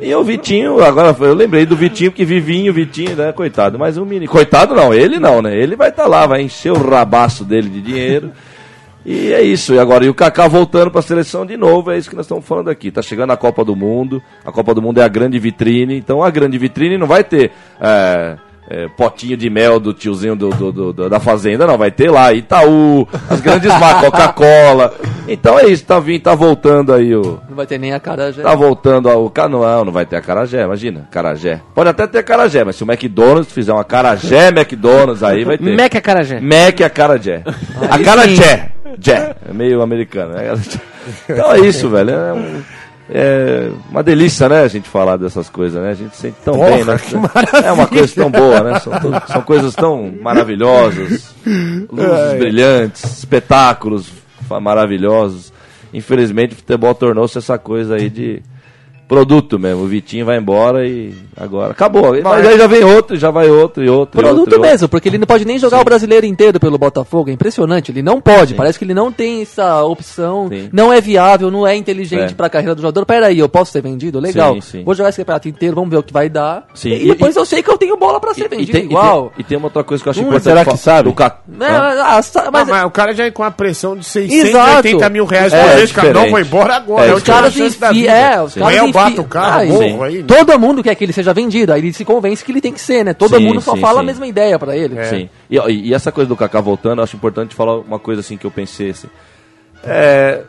E 0.00 0.14
o 0.14 0.22
Vitinho, 0.22 0.82
agora 0.82 1.16
eu 1.20 1.34
lembrei 1.34 1.64
do 1.64 1.76
Vitinho, 1.76 2.12
que 2.12 2.24
Vivinho, 2.24 2.72
Vitinho, 2.72 3.16
né? 3.16 3.32
Coitado. 3.32 3.78
Mas 3.78 3.96
o 3.96 4.04
menino. 4.04 4.30
Coitado 4.30 4.74
não, 4.74 4.92
ele 4.92 5.18
não, 5.18 5.40
né? 5.42 5.56
Ele 5.56 5.76
vai 5.76 5.90
estar 5.90 6.06
lá, 6.06 6.26
vai 6.26 6.42
encher 6.42 6.72
o 6.72 6.88
rabaço 6.88 7.44
dele 7.44 7.68
de 7.68 7.80
dinheiro. 7.80 8.32
E 9.04 9.32
é 9.32 9.42
isso. 9.42 9.74
E 9.74 9.78
agora, 9.78 10.04
e 10.04 10.08
o 10.08 10.14
Kaká 10.14 10.46
voltando 10.46 10.90
para 10.90 11.00
a 11.00 11.02
seleção 11.02 11.46
de 11.46 11.56
novo, 11.56 11.90
é 11.90 11.98
isso 11.98 12.10
que 12.10 12.16
nós 12.16 12.26
estamos 12.26 12.44
falando 12.44 12.68
aqui. 12.68 12.90
Tá 12.90 13.00
chegando 13.00 13.32
a 13.32 13.36
Copa 13.36 13.64
do 13.64 13.74
Mundo. 13.74 14.22
A 14.44 14.52
Copa 14.52 14.74
do 14.74 14.82
Mundo 14.82 14.98
é 14.98 15.04
a 15.04 15.08
grande 15.08 15.38
vitrine. 15.38 15.96
Então 15.96 16.22
a 16.22 16.30
grande 16.30 16.58
vitrine 16.58 16.98
não 16.98 17.06
vai 17.06 17.24
ter. 17.24 17.52
é, 17.80 18.36
é, 18.70 18.86
potinho 18.88 19.36
de 19.36 19.48
mel 19.48 19.80
do 19.80 19.92
tiozinho 19.94 20.36
do, 20.36 20.50
do- 20.50 20.92
do- 20.92 21.08
da 21.08 21.18
fazenda, 21.18 21.66
não, 21.66 21.78
vai 21.78 21.90
ter 21.90 22.10
lá 22.10 22.32
Itaú, 22.32 23.06
as 23.30 23.40
grandes 23.40 23.70
marcas, 23.80 24.10
Coca-Cola. 24.10 24.94
Então 25.26 25.58
é 25.58 25.66
isso, 25.66 25.84
tá 25.84 25.98
vindo, 25.98 26.22
tá 26.22 26.34
voltando 26.34 26.92
aí 26.92 27.14
o, 27.14 27.38
Não 27.48 27.56
vai 27.56 27.66
ter 27.66 27.78
nem 27.78 27.92
a 27.92 28.00
cara 28.00 28.32
já. 28.32 28.42
Tá 28.42 28.54
voltando 28.54 29.08
ao 29.08 29.30
Não, 29.48 29.84
não 29.84 29.92
vai 29.92 30.04
ter 30.06 30.16
a 30.16 30.20
Carajé, 30.20 30.62
imagina. 30.62 31.06
Carajé. 31.10 31.60
Pode 31.74 31.88
até 31.90 32.06
ter 32.06 32.22
Carajé, 32.22 32.64
mas 32.64 32.76
se 32.76 32.84
o 32.84 32.90
McDonald's 32.90 33.52
fizer 33.52 33.72
uma 33.72 33.84
Carajé 33.84 34.48
McDonald's, 34.48 35.22
aí 35.22 35.44
vai 35.44 35.56
ter. 35.58 35.76
Mac 35.76 35.94
é 35.94 36.00
carajé. 36.00 36.40
Mac 36.40 36.80
é 36.80 36.84
a 36.84 36.90
Carajé. 36.90 37.42
A 37.90 37.94
Aí 37.96 38.04
Carajé. 38.04 38.70
Jé. 39.00 39.36
É 39.48 39.52
meio 39.52 39.82
americano. 39.82 40.32
né? 40.34 40.52
Então 41.28 41.52
é 41.52 41.60
isso, 41.60 41.88
velho. 41.88 42.10
É, 42.10 42.32
um- 42.34 42.62
é 43.10 43.70
uma 43.90 44.02
delícia, 44.02 44.48
né, 44.48 44.62
a 44.62 44.68
gente 44.68 44.88
falar 44.88 45.16
dessas 45.16 45.48
coisas, 45.48 45.82
né? 45.82 45.90
A 45.90 45.94
gente 45.94 46.16
sente 46.16 46.36
tão 46.44 46.54
Porra, 46.54 46.70
bem, 46.70 46.84
né? 46.84 46.96
É 47.64 47.72
uma 47.72 47.86
coisa 47.86 48.14
tão 48.14 48.30
boa, 48.30 48.60
né? 48.62 48.78
São, 48.80 48.92
são 49.26 49.42
coisas 49.42 49.74
tão 49.74 50.12
maravilhosas. 50.20 51.34
Luzes 51.46 52.38
brilhantes, 52.38 53.04
espetáculos 53.18 54.10
maravilhosos. 54.60 55.52
Infelizmente, 55.92 56.52
o 56.52 56.56
futebol 56.56 56.94
tornou-se 56.94 57.38
essa 57.38 57.58
coisa 57.58 57.96
aí 57.96 58.10
de 58.10 58.42
produto 59.08 59.58
mesmo. 59.58 59.82
O 59.82 59.86
Vitinho 59.86 60.26
vai 60.26 60.36
embora 60.38 60.86
e 60.86 61.14
agora 61.36 61.72
acabou. 61.72 62.12
Mas 62.22 62.46
aí 62.46 62.58
já 62.58 62.66
vem 62.66 62.84
outro, 62.84 63.16
já 63.16 63.30
vai 63.30 63.48
outro 63.48 63.82
e 63.82 63.88
outro. 63.88 64.20
e 64.20 64.22
Produto 64.22 64.40
outro, 64.40 64.54
e 64.54 64.58
outro. 64.58 64.70
mesmo, 64.70 64.88
porque 64.88 65.08
ele 65.08 65.18
não 65.18 65.26
pode 65.26 65.44
nem 65.44 65.58
jogar 65.58 65.80
o 65.80 65.84
brasileiro 65.84 66.26
inteiro 66.26 66.60
pelo 66.60 66.76
Botafogo. 66.78 67.30
É 67.30 67.32
impressionante. 67.32 67.90
Ele 67.90 68.02
não 68.02 68.20
pode. 68.20 68.54
Parece 68.54 68.78
que 68.78 68.84
ele 68.84 68.94
não 68.94 69.10
tem 69.10 69.42
essa 69.42 69.82
opção. 69.84 70.48
Sim. 70.48 70.68
Não 70.72 70.92
é 70.92 71.00
viável, 71.00 71.50
não 71.50 71.66
é 71.66 71.74
inteligente 71.74 72.32
É. 72.32 72.34
pra 72.34 72.48
carreira 72.50 72.74
do 72.74 72.82
jogador. 72.82 73.06
Pera 73.06 73.26
aí, 73.28 73.38
eu 73.38 73.48
posso 73.48 73.72
ser 73.72 73.80
vendido? 73.82 74.20
Legal. 74.20 74.54
Sim, 74.56 74.60
sim. 74.60 74.84
Vou 74.84 74.94
jogar 74.94 75.08
esse 75.08 75.18
campeonato 75.18 75.48
inteiro, 75.48 75.74
vamos 75.74 75.90
ver 75.90 75.96
o 75.96 76.02
que 76.02 76.12
vai 76.12 76.28
dar. 76.28 76.66
Sim. 76.74 76.90
E, 76.90 77.04
E- 77.04 77.08
depois 77.08 77.34
e- 77.34 77.38
eu 77.38 77.44
sei 77.46 77.62
que 77.62 77.70
eu 77.70 77.78
tenho 77.78 77.96
bola 77.96 78.20
pra 78.20 78.34
ser 78.34 78.42
E- 78.42 78.44
e 78.44 78.48
vendido 78.48 78.72
tem- 78.72 78.82
e 78.82 78.84
igual. 78.86 79.30
tem- 79.30 79.32
E 79.40 79.44
tem 79.44 79.56
uma 79.56 79.66
outra 79.66 79.82
coisa 79.84 80.02
que 80.02 80.08
eu 80.08 80.10
acho 80.10 80.20
Hum, 80.20 80.24
importante. 80.24 80.42
será 80.44 80.64
que 80.64 80.76
sabe? 80.76 81.08
do 81.08 81.14
Ca- 81.14 81.38
ah, 81.60 82.20
sa- 82.22 82.42
Mas, 82.50 82.52
mas 82.52 82.68
mas 82.68 82.84
o 82.84 82.90
cara 82.90 83.14
já 83.14 83.24
é 83.24 83.30
com 83.30 83.42
a 83.42 83.50
pressão 83.50 83.96
de 83.96 84.04
680 84.04 84.88
Exato. 84.96 85.12
mil 85.12 85.24
reais 85.24 85.52
É, 85.52 85.60
por 85.64 85.76
mês, 85.76 85.90
é 85.90 85.94
cara. 85.94 86.12
Não, 86.12 86.30
vou 86.30 86.40
embora 86.40 86.76
agora. 86.76 87.06
É, 87.06 87.10
É, 87.10 87.14
os 87.14 87.22
a 87.22 87.26
caras 87.26 87.52
chance 87.54 87.78
da 87.78 87.90
enfi- 87.90 88.00
vida. 88.00 88.12
é, 88.12 88.42
os 88.42 88.56
Amanhã 88.56 88.78
eu 88.78 88.92
caras 88.92 88.92
bato 88.98 89.10
enfi- 89.12 89.20
o 89.20 89.24
carro, 89.24 89.60
Ah, 89.62 89.64
morro 89.66 89.82
sim. 89.82 90.02
aí. 90.02 90.18
né? 90.18 90.24
todo 90.26 90.58
mundo 90.58 90.82
quer 90.82 90.94
que 90.94 91.04
ele 91.04 91.12
seja 91.12 91.32
vendido. 91.32 91.72
Aí 91.72 91.80
ele 91.80 91.92
se 91.92 92.04
convence 92.04 92.44
que 92.44 92.52
ele 92.52 92.60
tem 92.60 92.72
que 92.72 92.80
ser, 92.80 93.04
né? 93.04 93.14
Todo 93.14 93.36
Sim, 93.36 93.44
mundo 93.44 93.60
só 93.60 93.74
sim, 93.74 93.80
fala 93.80 93.94
sim. 93.94 94.00
a 94.00 94.02
mesma 94.02 94.26
ideia 94.26 94.58
pra 94.58 94.76
ele. 94.76 95.02
Sim. 95.04 95.28
E, 95.50 95.56
e- 95.56 95.94
essa 95.94 96.10
coisa 96.12 96.28
do 96.28 96.36
Kaká 96.36 96.60
voltando, 96.60 96.98
eu 96.98 97.04
acho 97.04 97.16
importante 97.16 97.54
falar 97.54 97.78
uma 97.78 97.98
coisa 97.98 98.20
assim 98.20 98.36
que 98.36 98.44
eu 98.44 98.50
pensei 98.50 98.90
assim. 98.90 99.08
É, 99.84 100.42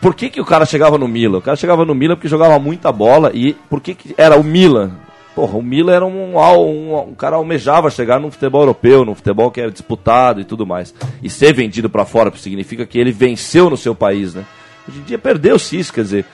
por 0.00 0.14
que, 0.14 0.28
que 0.30 0.40
o 0.40 0.44
cara 0.44 0.64
chegava 0.64 0.96
no 0.98 1.08
Milan? 1.08 1.38
O 1.38 1.42
cara 1.42 1.56
chegava 1.56 1.84
no 1.84 1.94
Milan 1.94 2.14
porque 2.16 2.28
jogava 2.28 2.58
muita 2.58 2.92
bola 2.92 3.30
e 3.34 3.54
por 3.68 3.80
que, 3.80 3.94
que 3.94 4.14
era 4.16 4.36
o 4.36 4.44
Milan? 4.44 4.92
Porra, 5.34 5.56
o 5.56 5.62
Milan 5.62 5.92
era 5.92 6.04
um, 6.06 6.36
um, 6.36 6.98
um 7.10 7.14
cara 7.14 7.36
almejava 7.36 7.90
chegar 7.90 8.18
num 8.18 8.30
futebol 8.30 8.62
europeu, 8.62 9.04
num 9.04 9.14
futebol 9.14 9.50
que 9.52 9.60
era 9.60 9.70
disputado 9.70 10.40
e 10.40 10.44
tudo 10.44 10.66
mais. 10.66 10.92
E 11.22 11.30
ser 11.30 11.52
vendido 11.52 11.88
pra 11.88 12.04
fora 12.04 12.32
significa 12.36 12.84
que 12.84 12.98
ele 12.98 13.12
venceu 13.12 13.70
no 13.70 13.76
seu 13.76 13.94
país, 13.94 14.34
né? 14.34 14.44
Hoje 14.88 14.98
em 14.98 15.02
dia 15.02 15.18
perdeu-se 15.18 15.78
isso, 15.78 15.92
quer 15.92 16.00
dizer, 16.02 16.24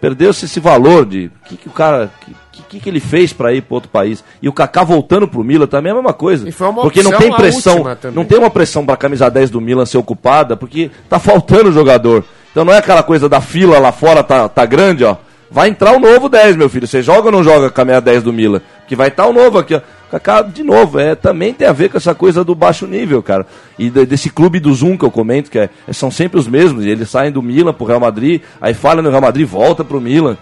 perdeu-se 0.00 0.44
esse 0.46 0.58
valor 0.58 1.04
de 1.04 1.30
o 1.44 1.48
que, 1.48 1.56
que 1.56 1.68
o 1.68 1.72
cara, 1.72 2.10
que, 2.52 2.62
que, 2.62 2.80
que 2.80 2.88
ele 2.88 3.00
fez 3.00 3.32
pra 3.32 3.52
ir 3.52 3.62
para 3.62 3.74
outro 3.74 3.90
país. 3.90 4.24
E 4.40 4.48
o 4.48 4.52
Kaká 4.52 4.82
voltando 4.82 5.28
pro 5.28 5.44
Milan 5.44 5.66
também 5.66 5.90
é 5.90 5.92
a 5.92 5.96
mesma 5.96 6.12
coisa. 6.12 6.46
Porque 6.82 7.02
não 7.02 7.12
tem 7.18 7.32
a 7.32 7.36
pressão, 7.36 7.84
não 8.14 8.24
tem 8.24 8.38
uma 8.38 8.50
pressão 8.50 8.86
pra 8.86 8.96
camisa 8.96 9.28
10 9.28 9.50
do 9.50 9.60
Milan 9.60 9.84
ser 9.84 9.98
ocupada, 9.98 10.56
porque 10.56 10.90
tá 11.08 11.18
faltando 11.18 11.72
jogador. 11.72 12.24
Então 12.50 12.64
não 12.64 12.72
é 12.72 12.78
aquela 12.78 13.02
coisa 13.02 13.28
da 13.28 13.40
fila 13.40 13.78
lá 13.78 13.92
fora 13.92 14.24
tá, 14.24 14.48
tá 14.48 14.64
grande, 14.64 15.04
ó. 15.04 15.16
Vai 15.50 15.68
entrar 15.68 15.96
o 15.96 15.98
novo 15.98 16.28
10, 16.28 16.56
meu 16.56 16.68
filho. 16.68 16.86
Você 16.86 17.02
joga 17.02 17.26
ou 17.26 17.32
não 17.32 17.42
joga 17.42 17.70
com 17.70 17.80
a 17.80 17.84
meia 17.84 18.00
10 18.00 18.22
do 18.22 18.32
Milan? 18.32 18.60
Que 18.86 18.94
vai 18.94 19.08
estar 19.08 19.26
o 19.26 19.32
novo 19.32 19.58
aqui, 19.58 19.74
ó. 19.74 19.80
Kaká, 20.10 20.42
de 20.42 20.62
novo, 20.64 20.98
é, 20.98 21.14
também 21.14 21.54
tem 21.54 21.68
a 21.68 21.72
ver 21.72 21.88
com 21.90 21.96
essa 21.96 22.14
coisa 22.14 22.42
do 22.42 22.54
baixo 22.54 22.86
nível, 22.86 23.22
cara. 23.22 23.46
E 23.78 23.88
de- 23.88 24.04
desse 24.06 24.28
clube 24.30 24.58
do 24.58 24.74
Zoom 24.74 24.96
que 24.98 25.04
eu 25.04 25.10
comento, 25.10 25.50
que 25.50 25.58
é, 25.58 25.70
são 25.92 26.10
sempre 26.10 26.38
os 26.38 26.48
mesmos. 26.48 26.84
Eles 26.84 27.08
saem 27.08 27.30
do 27.30 27.40
Milan 27.40 27.72
pro 27.72 27.86
Real 27.86 28.00
Madrid, 28.00 28.42
aí 28.60 28.74
falha 28.74 29.00
no 29.02 29.10
Real 29.10 29.22
Madrid, 29.22 29.46
volta 29.46 29.84
pro 29.84 30.00
Milan. 30.00 30.36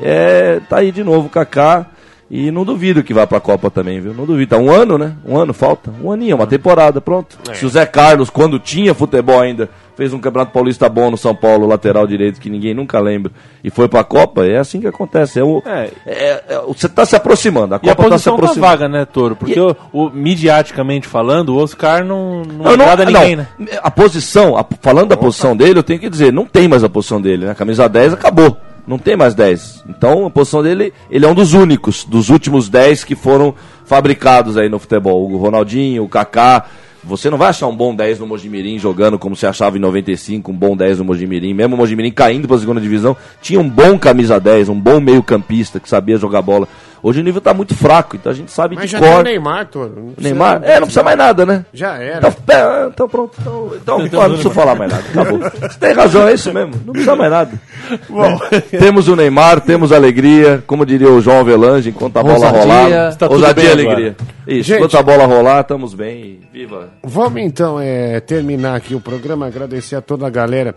É, 0.00 0.60
tá 0.68 0.78
aí 0.78 0.90
de 0.90 1.04
novo 1.04 1.28
Kaká. 1.28 1.86
E 2.34 2.50
não 2.50 2.64
duvido 2.64 3.02
que 3.02 3.12
vá 3.12 3.26
pra 3.26 3.40
Copa 3.40 3.70
também, 3.70 4.00
viu? 4.00 4.14
Não 4.14 4.24
duvido. 4.24 4.48
Tá 4.48 4.56
um 4.56 4.70
ano, 4.70 4.96
né? 4.96 5.12
Um 5.22 5.36
ano 5.36 5.52
falta. 5.52 5.92
Um 6.02 6.10
aninho, 6.10 6.34
uma 6.36 6.46
temporada, 6.46 6.98
pronto. 6.98 7.36
Se 7.52 7.66
o 7.66 7.68
Zé 7.68 7.84
Carlos, 7.84 8.30
quando 8.30 8.58
tinha 8.58 8.94
futebol 8.94 9.38
ainda, 9.38 9.68
fez 9.94 10.14
um 10.14 10.18
campeonato 10.18 10.50
paulista 10.50 10.88
bom 10.88 11.10
no 11.10 11.18
São 11.18 11.34
Paulo, 11.34 11.66
lateral 11.66 12.06
direito, 12.06 12.40
que 12.40 12.48
ninguém 12.48 12.72
nunca 12.72 12.98
lembra, 13.00 13.30
e 13.62 13.68
foi 13.68 13.86
pra 13.86 14.02
Copa, 14.02 14.46
é 14.46 14.56
assim 14.56 14.80
que 14.80 14.86
acontece. 14.86 15.38
É 15.38 15.44
o, 15.44 15.62
É. 15.66 15.90
é- 16.06 16.44
é- 16.48 16.60
você 16.66 16.88
tá 16.88 17.04
se 17.04 17.14
aproximando. 17.14 17.74
A 17.74 17.80
E 17.82 17.90
a 17.90 17.94
Copa 17.94 18.08
tá 18.08 18.16
se 18.18 18.24
tá 18.24 18.30
aproximando. 18.32 18.66
vaga, 18.66 18.88
né, 18.88 19.04
Toro? 19.04 19.36
Porque 19.36 19.60
o, 19.60 19.76
o- 19.92 20.08
midiaticamente 20.10 21.06
falando, 21.06 21.50
o 21.50 21.58
Oscar 21.58 22.02
não, 22.02 22.44
não, 22.44 22.64
não- 22.64 22.70
agrada 22.70 23.04
não, 23.04 23.12
ninguém, 23.12 23.36
né? 23.36 23.46
A 23.82 23.90
posição, 23.90 24.56
a- 24.56 24.64
falando 24.80 25.10
da 25.10 25.18
posição 25.18 25.54
dele, 25.54 25.78
eu 25.78 25.82
tenho 25.82 26.00
que 26.00 26.08
dizer, 26.08 26.32
não 26.32 26.46
tem 26.46 26.66
mais 26.66 26.82
a 26.82 26.88
posição 26.88 27.20
dele, 27.20 27.44
né? 27.44 27.52
A 27.52 27.54
camisa 27.54 27.86
10 27.90 28.14
acabou. 28.14 28.56
Não 28.86 28.98
tem 28.98 29.16
mais 29.16 29.34
10. 29.34 29.84
Então 29.88 30.26
a 30.26 30.30
posição 30.30 30.62
dele, 30.62 30.92
ele 31.10 31.24
é 31.24 31.28
um 31.28 31.34
dos 31.34 31.54
únicos, 31.54 32.04
dos 32.04 32.30
últimos 32.30 32.68
10 32.68 33.04
que 33.04 33.14
foram 33.14 33.54
fabricados 33.84 34.56
aí 34.56 34.68
no 34.68 34.78
futebol. 34.78 35.30
O 35.30 35.36
Ronaldinho, 35.36 36.04
o 36.04 36.08
Kaká, 36.08 36.66
Você 37.04 37.28
não 37.28 37.36
vai 37.36 37.48
achar 37.48 37.66
um 37.66 37.74
bom 37.74 37.92
10 37.92 38.20
no 38.20 38.28
Mojimirim 38.28 38.78
jogando 38.78 39.18
como 39.18 39.34
você 39.34 39.44
achava 39.44 39.76
em 39.76 39.80
95, 39.80 40.52
um 40.52 40.54
bom 40.54 40.76
10 40.76 40.98
no 40.98 41.04
Mojimirim. 41.04 41.52
Mesmo 41.52 41.74
o 41.74 41.78
Mojimirim 41.78 42.12
caindo 42.12 42.46
para 42.46 42.56
a 42.56 42.60
segunda 42.60 42.80
divisão, 42.80 43.16
tinha 43.40 43.58
um 43.58 43.68
bom 43.68 43.98
camisa 43.98 44.38
10, 44.38 44.68
um 44.68 44.78
bom 44.78 45.00
meio-campista 45.00 45.80
que 45.80 45.88
sabia 45.88 46.16
jogar 46.16 46.42
bola. 46.42 46.68
Hoje 47.02 47.20
o 47.20 47.24
nível 47.24 47.40
tá 47.40 47.52
muito 47.52 47.74
fraco, 47.74 48.14
então 48.14 48.30
a 48.30 48.34
gente 48.34 48.52
sabe 48.52 48.76
Mas 48.76 48.84
de 48.84 48.92
já 48.92 48.98
cor. 49.00 49.08
tem 49.08 49.18
o 49.18 49.22
Neymar, 49.22 49.66
precisa- 49.66 49.92
Neymar? 50.18 50.60
É, 50.62 50.74
não 50.74 50.82
precisa 50.86 51.02
mais 51.02 51.18
nada, 51.18 51.44
né? 51.44 51.64
Já 51.74 51.94
era. 51.96 52.28
Então, 52.28 52.56
é, 52.56 52.86
então 52.86 53.08
pronto. 53.08 53.32
Então, 53.40 53.72
então 54.06 54.20
não 54.22 54.28
preciso 54.28 54.50
falar 54.50 54.76
mais 54.76 54.92
nada. 54.92 55.04
Acabou. 55.10 55.38
Você 55.40 55.78
tem 55.80 55.92
razão, 55.94 56.28
é 56.28 56.34
isso 56.34 56.52
mesmo. 56.54 56.74
Não 56.86 56.92
precisa 56.92 57.16
mais 57.16 57.30
nada. 57.30 57.50
Bom. 58.08 58.38
temos 58.70 59.08
o 59.08 59.16
Neymar, 59.16 59.60
temos 59.62 59.90
alegria, 59.90 60.62
como 60.64 60.86
diria 60.86 61.10
o 61.10 61.20
João 61.20 61.40
Avelange, 61.40 61.90
enquanto 61.90 62.16
a 62.18 62.22
bola 62.22 62.48
rolar. 62.50 63.08
Está 63.08 63.26
tudo 63.26 63.34
ousadia 63.40 63.72
e 63.72 63.76
bem 63.76 63.86
alegria. 63.86 64.16
Isso, 64.46 64.68
Gente. 64.68 64.76
enquanto 64.78 64.96
a 64.96 65.02
bola 65.02 65.26
rolar, 65.26 65.60
estamos 65.62 65.94
bem. 65.94 66.40
e 66.54 66.58
Viva! 66.60 66.90
Vamos 67.02 67.42
então 67.42 67.80
é, 67.80 68.20
terminar 68.20 68.76
aqui 68.76 68.94
o 68.94 69.00
programa, 69.00 69.46
agradecer 69.46 69.96
a 69.96 70.00
toda 70.00 70.26
a 70.26 70.30
galera 70.30 70.74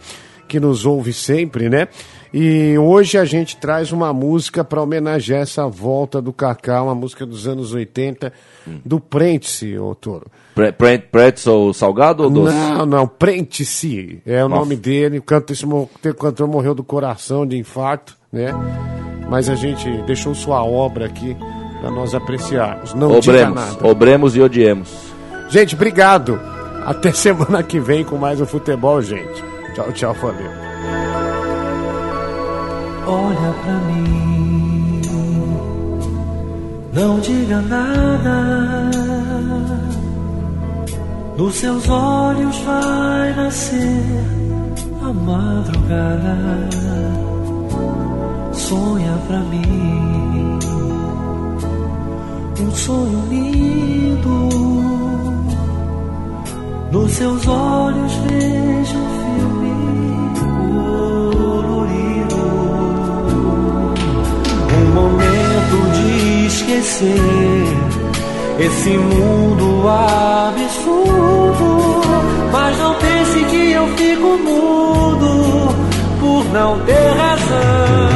que 0.47 0.59
nos 0.59 0.85
ouve 0.85 1.11
sempre, 1.13 1.69
né? 1.69 1.87
E 2.33 2.77
hoje 2.77 3.17
a 3.17 3.23
gente 3.23 3.55
traz 3.55 3.91
uma 3.93 4.11
música 4.11 4.63
para 4.63 4.81
homenagear 4.81 5.41
essa 5.41 5.67
volta 5.67 6.21
do 6.21 6.33
Kaká, 6.33 6.83
uma 6.83 6.93
música 6.93 7.25
dos 7.25 7.47
anos 7.47 7.73
80, 7.73 8.31
do 8.83 8.99
Prentice, 8.99 9.77
ô 9.77 9.95
Toro. 9.95 10.25
Pre- 10.53 10.71
pre- 10.73 10.97
Pretzel 10.99 11.73
salgado 11.73 12.23
ou 12.23 12.29
doce? 12.29 12.53
Não, 12.53 12.85
não, 12.85 13.07
Prentice 13.07 14.21
é 14.25 14.43
o 14.43 14.49
Nossa. 14.49 14.59
nome 14.61 14.75
dele. 14.75 15.19
O 15.19 15.23
cantor, 15.23 15.55
o 16.05 16.13
cantor 16.13 16.47
morreu 16.47 16.75
do 16.75 16.83
coração, 16.83 17.45
de 17.45 17.57
infarto, 17.57 18.17
né? 18.31 18.51
Mas 19.29 19.49
a 19.49 19.55
gente 19.55 19.89
deixou 20.03 20.35
sua 20.35 20.63
obra 20.63 21.05
aqui 21.05 21.35
para 21.79 21.89
nós 21.89 22.13
apreciarmos. 22.13 22.93
Não 22.93 23.11
Obremos, 23.17 23.55
nada. 23.55 23.87
obremos 23.87 24.35
e 24.35 24.41
odiemos. 24.41 24.89
Gente, 25.49 25.73
obrigado. 25.75 26.39
Até 26.85 27.11
semana 27.13 27.63
que 27.63 27.79
vem 27.79 28.03
com 28.03 28.17
mais 28.17 28.41
um 28.41 28.45
futebol, 28.45 29.01
gente. 29.01 29.43
Tchau, 29.75 29.91
tchau, 29.91 30.13
valeu. 30.13 30.51
Olha 33.07 33.53
pra 33.61 33.73
mim, 33.73 35.01
não 36.93 37.19
diga 37.19 37.59
nada. 37.59 38.89
Nos 41.35 41.55
seus 41.55 41.89
olhos 41.89 42.57
vai 42.59 43.33
nascer 43.35 44.01
a 45.03 45.11
madrugada. 45.11 46.69
Sonha 48.53 49.17
pra 49.27 49.39
mim 49.39 50.57
um 52.61 52.71
sonho 52.71 53.25
lindo. 53.29 54.49
Nos 56.93 57.11
seus 57.11 57.45
olhos 57.45 58.13
vejo 58.13 59.24
colorido. 60.95 62.35
Um 64.77 64.85
momento 64.93 65.77
de 65.93 66.47
esquecer 66.47 67.65
esse 68.59 68.97
mundo 68.97 69.87
absurdo. 69.89 71.69
Mas 72.51 72.77
não 72.77 72.95
pense 72.95 73.43
que 73.45 73.71
eu 73.71 73.87
fico 73.97 74.37
mudo 74.37 75.75
por 76.19 76.45
não 76.53 76.79
ter 76.79 77.11
razão. 77.17 78.14